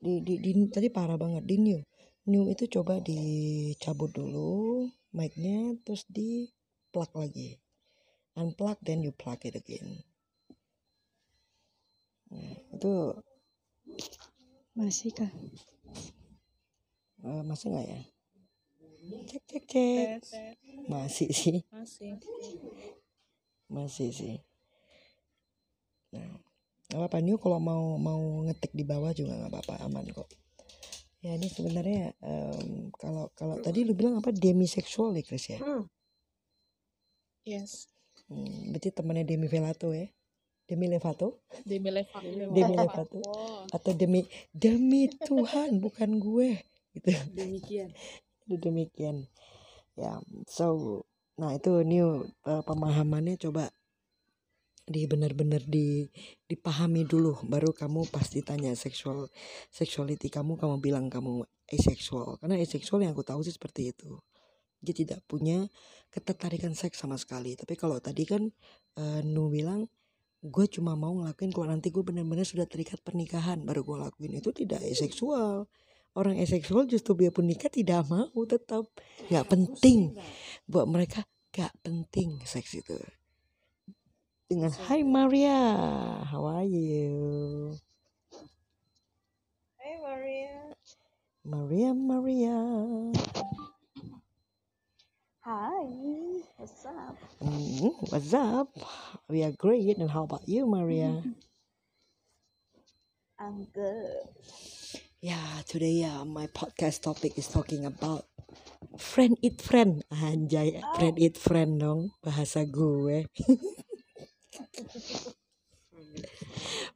di, 0.00 0.12
di, 0.22 0.34
di- 0.40 0.70
tadi 0.72 0.88
parah 0.88 1.18
banget 1.20 1.44
di 1.44 1.56
new. 1.60 1.80
New 2.26 2.46
itu 2.50 2.66
coba 2.66 2.98
dicabut 2.98 4.10
dulu 4.10 4.86
mic-nya 5.14 5.78
terus 5.84 6.02
di 6.10 6.50
plug 6.90 7.10
lagi. 7.14 7.58
Unplug 8.36 8.76
then 8.84 9.00
you 9.00 9.16
plug 9.16 9.40
it 9.48 9.56
again. 9.56 10.04
Nah, 12.28 12.52
itu 12.76 12.92
masih 14.76 15.08
kah 15.16 15.32
eh, 17.24 17.42
masih 17.48 17.72
nggak 17.72 17.86
ya? 17.88 18.00
Cek 19.24 19.42
cek 19.48 19.64
cek. 19.64 20.08
Masih 20.84 21.32
sih. 21.32 21.58
masih 21.72 22.20
Masih 23.72 24.10
sih. 24.12 24.36
Nah, 26.12 26.28
apa-apa 26.92 27.24
New 27.24 27.40
kalau 27.40 27.56
mau 27.56 27.96
mau 27.96 28.44
ngetik 28.44 28.76
di 28.76 28.84
bawah 28.84 29.16
juga 29.16 29.32
nggak 29.32 29.50
apa-apa 29.50 29.74
aman 29.88 30.04
kok. 30.12 30.28
Ya 31.24 31.34
ini 31.40 31.48
sebenarnya 31.48 32.12
em, 32.20 32.92
kalau 33.00 33.32
kalau 33.32 33.56
tadi 33.64 33.82
lu 33.82 33.96
bilang 33.96 34.20
apa 34.20 34.28
demisexual 34.28 35.16
ya 35.16 35.24
Chris 35.24 35.56
ya? 35.56 35.58
yes 37.46 37.86
Hmm, 38.26 38.74
berarti 38.74 38.90
temannya 38.90 39.24
Demi 39.26 39.46
Velato 39.46 39.94
ya? 39.94 40.06
Demi 40.66 40.90
Levato 40.90 41.46
demi 41.62 41.94
level 41.94 42.18
Demi 42.58 42.74
Levato 42.74 43.22
atau 43.70 43.92
demi 43.94 44.26
demi 44.50 45.06
Tuhan 45.06 45.78
bukan 45.78 46.18
gue 46.18 46.58
gitu. 46.98 47.14
Demikian. 47.38 47.94
Demikian. 48.50 49.30
Ya, 49.94 50.18
so 50.50 51.02
nah 51.38 51.54
itu 51.54 51.86
new 51.86 52.26
eh, 52.48 52.62
pemahamannya 52.66 53.38
coba 53.38 53.70
di 54.86 55.02
benar-benar 55.04 55.66
di 55.66 56.06
dipahami 56.46 57.02
dulu 57.02 57.42
baru 57.46 57.74
kamu 57.74 58.06
pasti 58.06 58.40
tanya 58.42 58.70
seksual 58.78 59.26
sexuality 59.68 60.30
kamu 60.30 60.54
kamu 60.54 60.78
bilang 60.78 61.06
kamu 61.10 61.42
asexual 61.66 62.38
karena 62.38 62.54
asexual 62.62 63.02
yang 63.02 63.10
aku 63.10 63.26
tahu 63.26 63.42
sih 63.42 63.50
seperti 63.50 63.90
itu 63.90 64.14
dia 64.86 64.94
tidak 64.94 65.20
punya 65.26 65.66
ketertarikan 66.14 66.78
seks 66.78 67.02
sama 67.02 67.18
sekali. 67.18 67.58
Tapi 67.58 67.74
kalau 67.74 67.98
tadi 67.98 68.22
kan 68.22 68.46
eh, 68.96 69.20
Nu 69.26 69.50
bilang 69.50 69.90
gue 70.46 70.66
cuma 70.70 70.94
mau 70.94 71.10
ngelakuin 71.18 71.50
kalau 71.50 71.66
nanti 71.66 71.90
gue 71.90 72.06
benar-benar 72.06 72.46
sudah 72.46 72.70
terikat 72.70 73.02
pernikahan 73.02 73.66
baru 73.66 73.82
gue 73.82 73.96
lakuin. 74.06 74.38
Itu 74.38 74.54
tidak 74.54 74.86
asexual 74.86 75.66
orang 76.16 76.40
asexual 76.40 76.88
justru 76.88 77.12
biarpun 77.12 77.44
nikah 77.44 77.68
tidak 77.68 78.08
mau 78.08 78.32
tetap 78.48 78.88
nggak 79.28 79.46
penting 79.52 80.16
buat 80.64 80.88
mereka 80.88 81.22
gak 81.52 81.72
penting 81.84 82.40
seks 82.44 82.80
itu. 82.80 82.96
Dengan 84.48 84.72
Hai 84.88 85.04
Maria 85.04 85.60
how 86.24 86.44
are 86.48 86.68
you? 86.68 87.76
Hey 89.76 89.96
Maria. 90.00 90.56
Maria 91.44 91.90
Maria 91.92 92.58
Hi. 95.46 95.86
What's 96.58 96.84
up? 96.84 97.16
Mm, 97.40 97.94
what's 98.10 98.34
up 98.34 98.68
we 99.28 99.44
are 99.44 99.52
great 99.52 99.96
and 99.98 100.10
how 100.10 100.24
about 100.24 100.48
you 100.48 100.66
Maria 100.66 101.22
I'm 103.38 103.64
good. 103.74 104.28
Yeah, 105.20 105.62
today 105.66 106.04
uh, 106.04 106.24
my 106.24 106.46
podcast 106.48 107.02
topic 107.02 107.36
is 107.38 107.48
talking 107.48 107.84
about 107.84 108.24
friend 108.98 109.36
eat 109.42 109.60
friend. 109.62 110.04
Anjay, 110.12 110.82
friend 110.96 111.16
eat 111.18 111.36
friend 111.38 111.80
dong 111.80 112.12
bahasa 112.24 112.64
gue. 112.68 113.26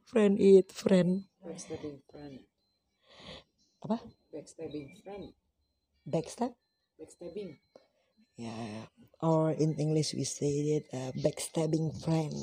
friend 0.09 0.39
eat 0.39 0.71
friend. 0.71 1.25
Backstabbing 1.45 1.99
friend. 2.11 2.39
Apa? 3.83 3.97
Backstabbing 4.33 4.89
friend. 5.03 5.33
Backstab? 6.05 6.53
Backstabbing. 6.99 7.57
Yeah, 8.41 8.89
or 9.21 9.53
in 9.53 9.77
English 9.77 10.17
we 10.17 10.25
say 10.25 10.81
it 10.81 10.89
uh, 10.89 11.13
backstabbing 11.13 11.93
friend. 11.93 12.33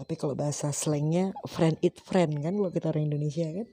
Tapi 0.00 0.16
kalau 0.16 0.32
bahasa 0.32 0.72
slangnya 0.72 1.36
friend 1.44 1.76
eat 1.84 2.00
friend 2.00 2.40
kan 2.40 2.56
kalau 2.56 2.72
kita 2.72 2.88
orang 2.88 3.12
Indonesia 3.12 3.44
kan? 3.52 3.68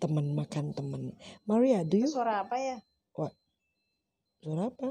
Teman 0.00 0.32
makan 0.32 0.72
teman. 0.72 1.12
Maria, 1.44 1.84
do 1.84 2.00
you 2.00 2.08
suara 2.08 2.48
apa 2.48 2.56
ya? 2.56 2.76
suara 4.40 4.72
apa? 4.72 4.88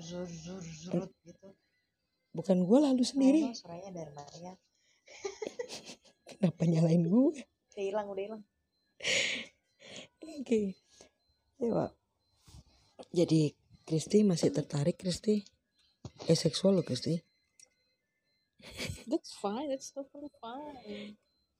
Zur 0.00 0.28
zur 0.28 0.60
zurut 0.60 1.12
gitu. 1.24 1.56
Bukan 2.36 2.68
gue 2.68 2.78
lalu 2.84 3.04
sendiri. 3.04 3.48
Oh, 3.48 3.56
suaranya 3.56 4.04
dari 4.04 4.12
Maria. 4.12 4.52
Kenapa 6.28 6.62
nyalain 6.68 7.04
gue? 7.08 7.44
Udah 7.72 7.84
hilang, 7.84 8.06
udah 8.12 8.24
hilang. 8.28 8.42
Oke. 10.40 10.60
Ya, 11.60 11.70
Pak. 11.74 11.90
Jadi 13.14 13.42
Kristi 13.88 14.18
masih 14.26 14.50
tertarik 14.52 14.96
Kristi? 15.00 15.42
Eh 16.30 16.38
seksual 16.38 16.78
lo 16.78 16.82
Kristi? 16.84 17.14
That's 19.10 19.32
fine. 19.42 19.68
That's 19.72 19.90
totally 19.90 20.30
fine. 20.42 21.16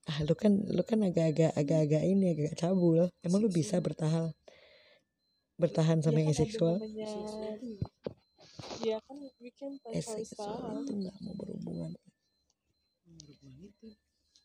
Ah 0.09 0.19
lu 0.27 0.35
kan 0.43 0.53
lu 0.77 0.83
kan 0.91 1.01
agak-agak 1.05 1.53
agak-agak 1.61 2.03
ini 2.05 2.27
agak 2.35 2.55
cabul. 2.61 3.09
Emang 3.25 3.41
lu 3.45 3.51
bisa 3.53 3.77
bertahan 3.81 4.33
bertahan 5.59 5.99
sama 6.05 6.23
yang 6.23 6.31
ya 6.31 6.35
kan 6.35 6.39
ada 6.39 6.47
seksual? 6.47 6.75
namanya 6.79 7.07
ya 8.87 8.99
kan 9.07 9.19
we 9.43 9.51
can 9.59 9.73
Eh 9.91 10.05
seksual 10.05 10.61
itu 10.87 10.93
nggak 11.03 11.17
mau 11.25 11.35
berhubungan. 11.35 11.93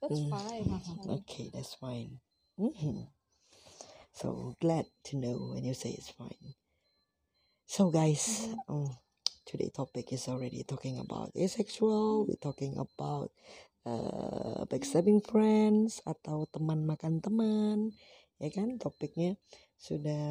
that's 0.01 0.19
Hmm. 0.19 0.29
fine 0.33 0.65
that's 0.71 0.89
fine. 0.97 1.09
Okay, 1.21 1.45
that's 1.53 1.73
fine. 1.77 2.11
Mhm. 2.59 3.07
So 4.13 4.53
glad 4.61 4.85
to 5.09 5.17
know 5.17 5.57
when 5.57 5.65
you 5.65 5.73
say 5.73 5.89
it's 5.89 6.13
fine. 6.13 6.53
So 7.65 7.89
guys, 7.89 8.45
um, 8.69 8.93
today 9.41 9.73
topic 9.73 10.13
is 10.13 10.29
already 10.29 10.61
talking 10.61 11.01
about 11.01 11.33
asexual. 11.33 12.29
We're 12.29 12.37
talking 12.37 12.77
about 12.77 13.33
uh, 13.89 14.69
backstabbing 14.69 15.25
friends 15.25 15.97
atau 16.05 16.45
teman 16.53 16.85
makan 16.85 17.25
teman, 17.25 17.89
ya 18.37 18.53
kan? 18.53 18.77
Topiknya 18.77 19.33
sudah 19.81 20.21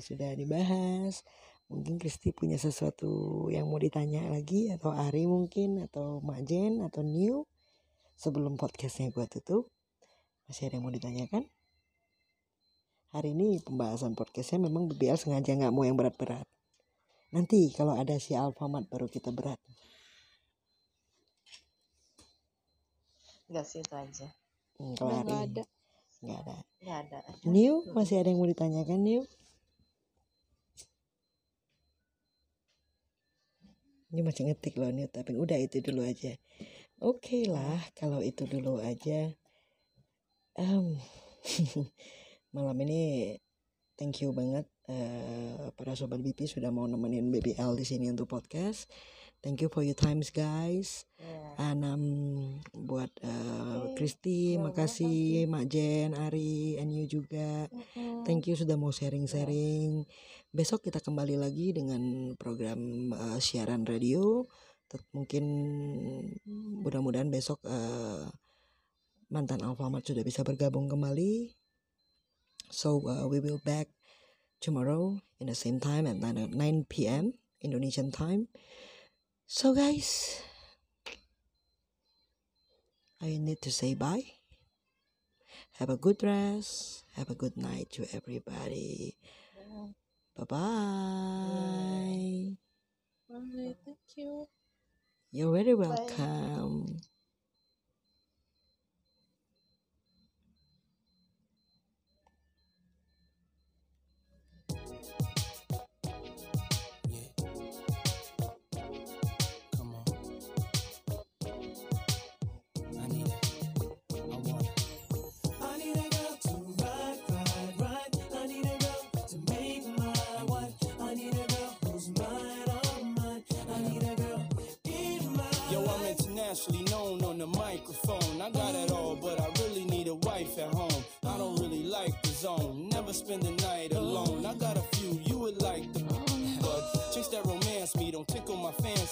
sudah 0.00 0.32
dibahas. 0.32 1.28
Mungkin 1.68 2.00
Kristi 2.00 2.32
punya 2.32 2.56
sesuatu 2.56 3.52
yang 3.52 3.68
mau 3.68 3.76
ditanya 3.76 4.32
lagi 4.32 4.72
atau 4.72 4.96
Ari 4.96 5.28
mungkin 5.28 5.84
atau 5.84 6.24
Mak 6.24 6.40
Jen 6.48 6.80
atau 6.80 7.04
New 7.04 7.44
sebelum 8.16 8.56
podcastnya 8.56 9.12
gue 9.12 9.28
tutup. 9.28 9.68
Masih 10.48 10.72
ada 10.72 10.80
yang 10.80 10.88
mau 10.88 10.92
ditanyakan? 10.96 11.52
Hari 13.12 13.36
ini 13.36 13.60
pembahasan 13.60 14.16
podcastnya 14.16 14.72
memang 14.72 14.88
BBL 14.88 15.20
sengaja 15.20 15.52
nggak 15.52 15.68
mau 15.68 15.84
yang 15.84 16.00
berat-berat. 16.00 16.48
Nanti 17.28 17.68
kalau 17.76 17.92
ada 17.92 18.16
si 18.16 18.32
Alfamart 18.32 18.88
baru 18.88 19.04
kita 19.04 19.28
berat. 19.28 19.60
Enggak 23.52 23.68
sih 23.68 23.84
itu 23.84 23.92
aja. 23.92 24.32
Hmm, 24.80 24.96
kalau 24.96 25.12
hari 25.12 25.28
nggak 25.28 25.44
ada 25.44 25.62
nggak 26.24 26.38
ada. 26.40 26.56
Enggak 26.80 26.98
ada. 27.04 27.18
New 27.44 27.84
masih 27.92 28.16
ada 28.16 28.32
yang 28.32 28.40
mau 28.40 28.48
ditanyakan 28.48 29.00
New? 29.04 29.22
Ini 34.08 34.20
masih 34.24 34.48
ngetik 34.48 34.80
loh 34.80 34.88
New 34.88 35.04
tapi 35.12 35.36
udah 35.36 35.60
itu 35.60 35.84
dulu 35.84 36.00
aja. 36.00 36.32
Oke 36.96 37.44
lah 37.44 37.76
kalau 37.92 38.24
itu 38.24 38.48
dulu 38.48 38.80
aja. 38.80 39.36
Em, 40.56 40.96
malam 42.52 42.76
ini 42.84 43.34
thank 43.96 44.20
you 44.20 44.32
banget 44.32 44.68
eh, 44.88 45.72
para 45.76 45.96
sobat 45.96 46.20
BP 46.20 46.48
sudah 46.48 46.68
mau 46.68 46.84
nemenin 46.84 47.32
BBL 47.32 47.76
di 47.76 47.84
sini 47.84 48.12
untuk 48.12 48.28
podcast. 48.28 48.88
Thank 49.42 49.58
you 49.58 49.66
for 49.74 49.82
your 49.82 49.98
times 49.98 50.30
guys. 50.30 51.02
Ya. 51.18 51.66
And 51.66 51.82
um, 51.82 52.04
buat 52.70 53.10
uh, 53.26 53.90
Oke, 53.90 53.98
Kristi, 53.98 54.54
you're 54.54 54.70
makasih 54.70 55.50
Mak 55.50 55.66
Jen, 55.66 56.14
Ari, 56.14 56.78
and 56.78 56.94
you 56.94 57.10
juga. 57.10 57.66
Thank 58.22 58.46
you 58.46 58.54
sudah 58.54 58.78
mau 58.78 58.94
sharing-sharing. 58.94 60.06
Besok 60.54 60.86
kita 60.86 61.02
kembali 61.02 61.42
lagi 61.42 61.74
dengan 61.74 62.32
program 62.38 63.10
uh, 63.10 63.42
siaran 63.42 63.82
radio. 63.82 64.46
Tet- 64.86 65.10
Mungkin 65.10 65.44
mudah-mudahan 66.86 67.26
besok 67.26 67.58
uh, 67.66 68.30
mantan 69.26 69.66
Alfamart 69.66 70.06
sudah 70.06 70.22
bisa 70.22 70.46
bergabung 70.46 70.86
kembali. 70.86 71.61
So 72.72 73.04
uh, 73.04 73.28
we 73.28 73.38
will 73.38 73.60
back 73.60 73.88
tomorrow 74.60 75.20
in 75.38 75.46
the 75.46 75.54
same 75.54 75.78
time 75.78 76.06
at 76.06 76.16
9, 76.16 76.56
9 76.56 76.86
p.m. 76.88 77.34
Indonesian 77.60 78.10
time. 78.10 78.48
So 79.46 79.74
guys, 79.74 80.40
I 83.20 83.36
need 83.36 83.60
to 83.60 83.70
say 83.70 83.92
bye. 83.92 84.40
Have 85.76 85.90
a 85.90 86.00
good 86.00 86.22
rest. 86.22 87.04
Have 87.12 87.28
a 87.28 87.36
good 87.36 87.58
night 87.60 87.92
to 87.92 88.08
everybody. 88.16 89.18
Bye 90.34 90.48
bye. 90.48 92.56
Bye, 93.28 93.76
thank 93.84 94.16
you 94.16 94.48
You're 95.30 95.52
very 95.52 95.74
welcome. 95.74 96.16
Come 96.16 96.96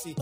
fancy. 0.03 0.15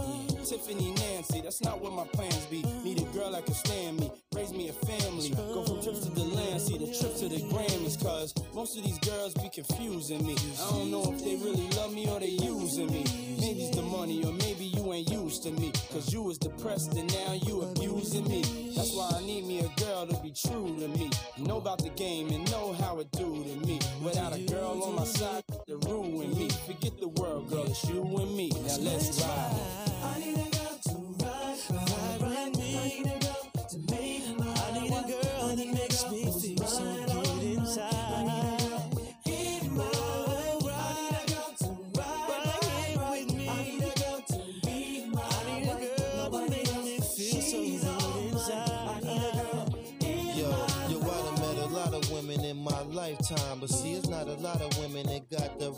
Tiffany 0.45 0.93
Nancy, 0.93 1.41
that's 1.41 1.63
not 1.63 1.81
what 1.81 1.93
my 1.93 2.05
plans 2.05 2.47
be. 2.47 2.63
Need 2.85 3.01
a 3.01 3.05
girl 3.17 3.33
that 3.33 3.45
can 3.45 3.55
stand 3.55 4.01
me, 4.01 4.11
raise 4.39 4.53
me 4.53 4.69
a 4.69 4.73
family. 4.73 5.31
Go 5.31 5.65
from 5.65 5.83
trips 5.83 6.01
to 6.01 6.11
the 6.11 6.23
land, 6.23 6.61
see 6.61 6.79
the 6.79 6.87
trips 6.87 7.21
to 7.21 7.29
the 7.29 7.41
Grammys. 7.51 8.01
Cause 8.03 8.33
most 8.55 8.77
of 8.77 8.85
these 8.85 8.99
girls 9.01 9.35
be 9.35 9.49
confusing 9.49 10.25
me. 10.25 10.37
I 10.63 10.71
don't 10.71 10.91
know 10.91 11.13
if 11.13 11.25
they 11.25 11.37
really 11.37 11.69
love 11.71 11.93
me 11.93 12.09
or 12.09 12.21
they 12.21 12.39
using 12.39 12.87
me. 12.87 13.05
Maybe 13.41 13.65
it's 13.65 13.77
the 13.77 13.83
money 13.83 14.25
or 14.25 14.33
maybe 14.33 14.67
you 14.67 14.93
ain't 14.93 15.11
used 15.11 15.43
to 15.45 15.51
me. 15.51 15.73
Cause 15.93 16.13
you 16.13 16.23
was 16.23 16.39
depressed 16.39 16.95
and 16.95 17.13
now 17.13 17.33
you 17.33 17.63
abusing 17.63 18.29
me. 18.29 18.73
That's 18.77 18.95
why 18.95 19.11
I 19.17 19.21
need 19.21 19.45
me 19.45 19.61
a 19.61 19.81
girl 19.81 20.07
to 20.07 20.17
be 20.23 20.33
true 20.33 20.77
to 20.79 20.89
me. 20.89 21.11
Know 21.39 21.57
about 21.59 21.79
the 21.79 21.91
game 21.91 22.31
and 22.31 22.49
know 22.51 22.75
how 22.75 23.01
it 23.01 23.11
do 23.13 23.45
to 23.45 23.67
me. 23.67 23.81
Without 24.03 24.37
a 24.37 24.41
girl 24.41 24.83
on 24.85 24.95
my 24.95 25.05
side, 25.05 25.43
to 25.67 25.77
ruin 25.89 26.31
me. 26.39 26.49
Forget 26.67 26.99
the 27.01 27.09
world, 27.09 27.51
girl, 27.51 27.65
it's 27.65 27.85
you 27.89 28.03
and 28.03 28.37
me. 28.37 28.51
Now 28.51 28.77
let's 28.79 29.21
ride. 29.21 29.57
I 30.05 30.19
need 30.21 30.39
a 30.39 30.51
girl 30.57 30.79
to 30.89 31.25
ride, 31.25 31.59
ride, 31.71 32.23
ride 32.23 32.57
me. 32.57 33.18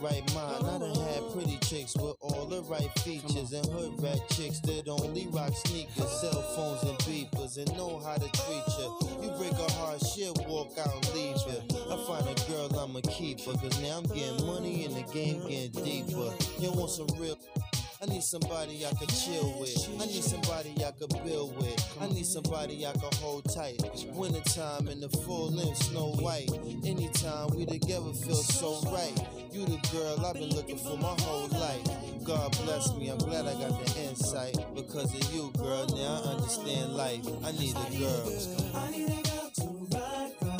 Right 0.00 0.34
mind. 0.34 0.66
I 0.66 0.78
done 0.78 0.94
had 0.94 1.32
pretty 1.32 1.58
chicks 1.58 1.94
with 1.96 2.16
all 2.20 2.46
the 2.46 2.62
right 2.62 2.90
features, 3.00 3.52
and 3.52 3.66
hood 3.66 4.02
rat 4.02 4.20
chicks 4.30 4.60
that 4.60 4.88
only 4.88 5.26
rock 5.28 5.52
sneakers, 5.54 6.10
cell 6.20 6.42
phones, 6.56 6.82
and 6.82 6.98
beepers, 7.00 7.58
and 7.58 7.68
know 7.76 7.98
how 8.00 8.14
to 8.14 8.28
treat 8.32 8.64
you. 8.78 8.98
You 9.22 9.30
break 9.38 9.52
a 9.52 9.72
heart, 9.72 10.00
she'll 10.04 10.34
walk 10.48 10.78
out 10.78 10.94
and 10.94 11.14
leave 11.14 11.36
you. 11.46 11.60
I 11.90 11.96
find 12.06 12.26
a 12.26 12.50
girl, 12.50 12.68
I'ma 12.78 13.00
keep 13.10 13.40
her, 13.42 13.52
cause 13.52 13.80
now 13.82 13.98
I'm 13.98 14.04
getting 14.04 14.46
money 14.46 14.84
and 14.84 14.96
the 14.96 15.02
game 15.12 15.40
getting 15.48 15.84
deeper. 15.84 16.32
You 16.58 16.72
want 16.72 16.90
some 16.90 17.08
real. 17.18 17.38
I 18.02 18.06
need 18.06 18.22
somebody 18.22 18.86
I 18.86 18.94
could 18.94 19.10
chill 19.10 19.60
with. 19.60 19.76
I 20.00 20.06
need 20.06 20.24
somebody 20.24 20.72
I 20.82 20.90
could 20.92 21.10
build 21.22 21.54
with. 21.58 21.98
I 22.00 22.08
need 22.08 22.24
somebody 22.24 22.86
I 22.86 22.92
could 22.92 23.12
hold 23.16 23.44
tight. 23.52 23.78
Wintertime 24.14 24.88
in 24.88 25.00
the 25.00 25.10
full 25.10 25.50
length, 25.50 25.82
snow 25.84 26.12
white. 26.12 26.48
Anytime 26.82 27.48
we 27.54 27.66
together 27.66 28.12
feel 28.14 28.36
so 28.36 28.80
right. 28.90 29.12
You 29.52 29.66
the 29.66 29.76
girl 29.92 30.24
I've 30.24 30.32
been 30.32 30.48
looking 30.48 30.78
for 30.78 30.96
my 30.96 31.14
whole 31.20 31.48
life. 31.48 32.24
God 32.24 32.56
bless 32.64 32.94
me, 32.96 33.10
I'm 33.10 33.18
glad 33.18 33.44
I 33.46 33.52
got 33.52 33.84
the 33.84 34.00
insight. 34.00 34.56
Because 34.74 35.14
of 35.14 35.34
you, 35.34 35.52
girl, 35.58 35.86
now 35.88 36.22
I 36.24 36.36
understand 36.36 36.94
life. 36.94 37.26
I 37.44 37.52
need 37.52 37.76
a 37.76 37.98
girl. 37.98 38.32
I 38.76 38.90
need 38.92 39.10
a 39.10 39.22
girl 39.28 39.50
to 39.56 39.88
ride, 39.92 40.59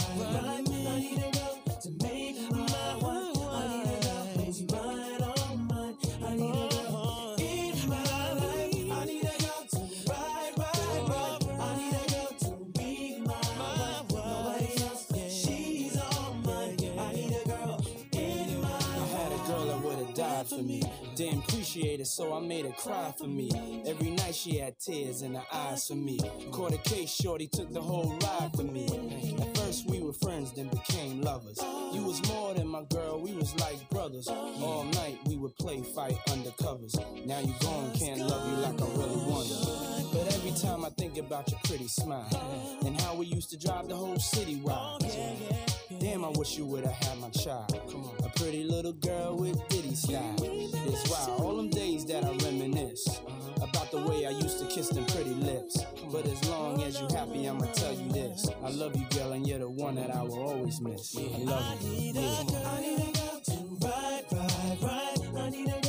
appreciate 21.71 22.01
it, 22.01 22.07
so 22.07 22.35
I 22.35 22.41
made 22.41 22.64
her 22.64 22.73
cry 22.73 23.14
for 23.16 23.29
me. 23.29 23.83
Every 23.87 24.11
night 24.11 24.35
she 24.35 24.59
had 24.59 24.79
tears 24.81 25.23
in 25.23 25.35
her 25.35 25.45
eyes 25.53 25.87
for 25.87 25.95
me. 25.95 26.18
Caught 26.51 26.75
a 26.75 26.79
case, 26.79 27.11
shorty 27.11 27.47
took 27.47 27.73
the 27.73 27.81
whole 27.81 28.18
ride 28.25 28.51
for 28.57 28.64
me. 28.64 28.87
At 29.41 29.57
first 29.57 29.89
we 29.89 30.01
were 30.01 30.12
friends, 30.12 30.53
then 30.53 30.68
became 30.68 31.23
lovers. 31.23 31.61
You 31.93 32.05
was 32.05 32.27
more 32.27 32.55
than 32.55 32.66
my 32.66 32.83
girl, 32.91 33.21
we 33.21 33.35
was 33.35 33.55
like 33.61 33.89
brothers. 33.89 34.27
All 34.27 34.85
night 34.95 35.18
we 35.27 35.37
would 35.37 35.55
play 35.57 35.81
fight 35.95 36.16
undercovers. 36.27 36.95
Now 37.25 37.39
you 37.39 37.55
gone, 37.61 37.93
can't 37.95 38.21
love 38.21 38.49
you 38.51 38.57
like 38.57 38.81
I 38.81 38.87
really 38.97 39.25
wanted. 39.31 40.12
But 40.12 40.35
every 40.35 40.53
time 40.61 40.85
I 40.85 40.91
think 40.91 41.18
about 41.18 41.51
your 41.53 41.61
pretty 41.64 41.87
smile 41.87 42.79
and 42.85 43.01
how 43.01 43.14
we 43.14 43.27
used 43.27 43.51
to 43.51 43.57
drive 43.57 43.87
the 43.87 43.95
whole 43.95 44.18
city 44.18 44.57
wild. 44.57 45.05
Damn, 46.01 46.24
I 46.24 46.30
wish 46.30 46.57
you 46.57 46.64
would've 46.64 46.90
had 46.90 47.18
my 47.18 47.28
child. 47.28 47.78
Come 47.90 48.05
on. 48.05 48.16
A 48.24 48.30
pretty 48.30 48.64
little 48.64 48.94
girl 48.94 49.36
with 49.36 49.68
ditty 49.68 49.94
style. 49.94 50.34
It's 50.40 51.11
why 51.11 51.34
All 51.34 51.59
them 51.59 51.68
days 51.68 52.07
that 52.07 52.24
I 52.24 52.30
reminisce 52.38 53.20
about 53.61 53.90
the 53.90 53.98
way 54.09 54.24
I 54.24 54.30
used 54.30 54.59
to 54.61 54.66
kiss 54.66 54.88
them 54.88 55.05
pretty 55.05 55.34
lips. 55.34 55.84
But 56.11 56.24
as 56.26 56.42
long 56.48 56.82
as 56.82 56.98
you 56.98 57.07
happy, 57.14 57.46
I'ma 57.46 57.66
tell 57.74 57.92
you 57.92 58.11
this. 58.12 58.48
I 58.64 58.70
love 58.70 58.96
you, 58.96 59.05
girl, 59.14 59.32
and 59.32 59.46
you're 59.46 59.59
the 59.59 59.68
one 59.68 59.96
that 59.96 60.11
I 60.11 60.22
will 60.22 60.38
always 60.38 60.80
miss. 60.80 61.14
I 61.18 61.20
love 61.20 61.82
you. 61.82 61.90
I 61.90 62.80
need 62.80 62.98
a 62.98 63.12
girl 63.12 63.40
to 63.44 63.86
ride, 63.86 64.24
ride, 64.32 64.78
ride. 64.82 65.36
I 65.36 65.51
need 65.51 65.68
a 65.68 65.80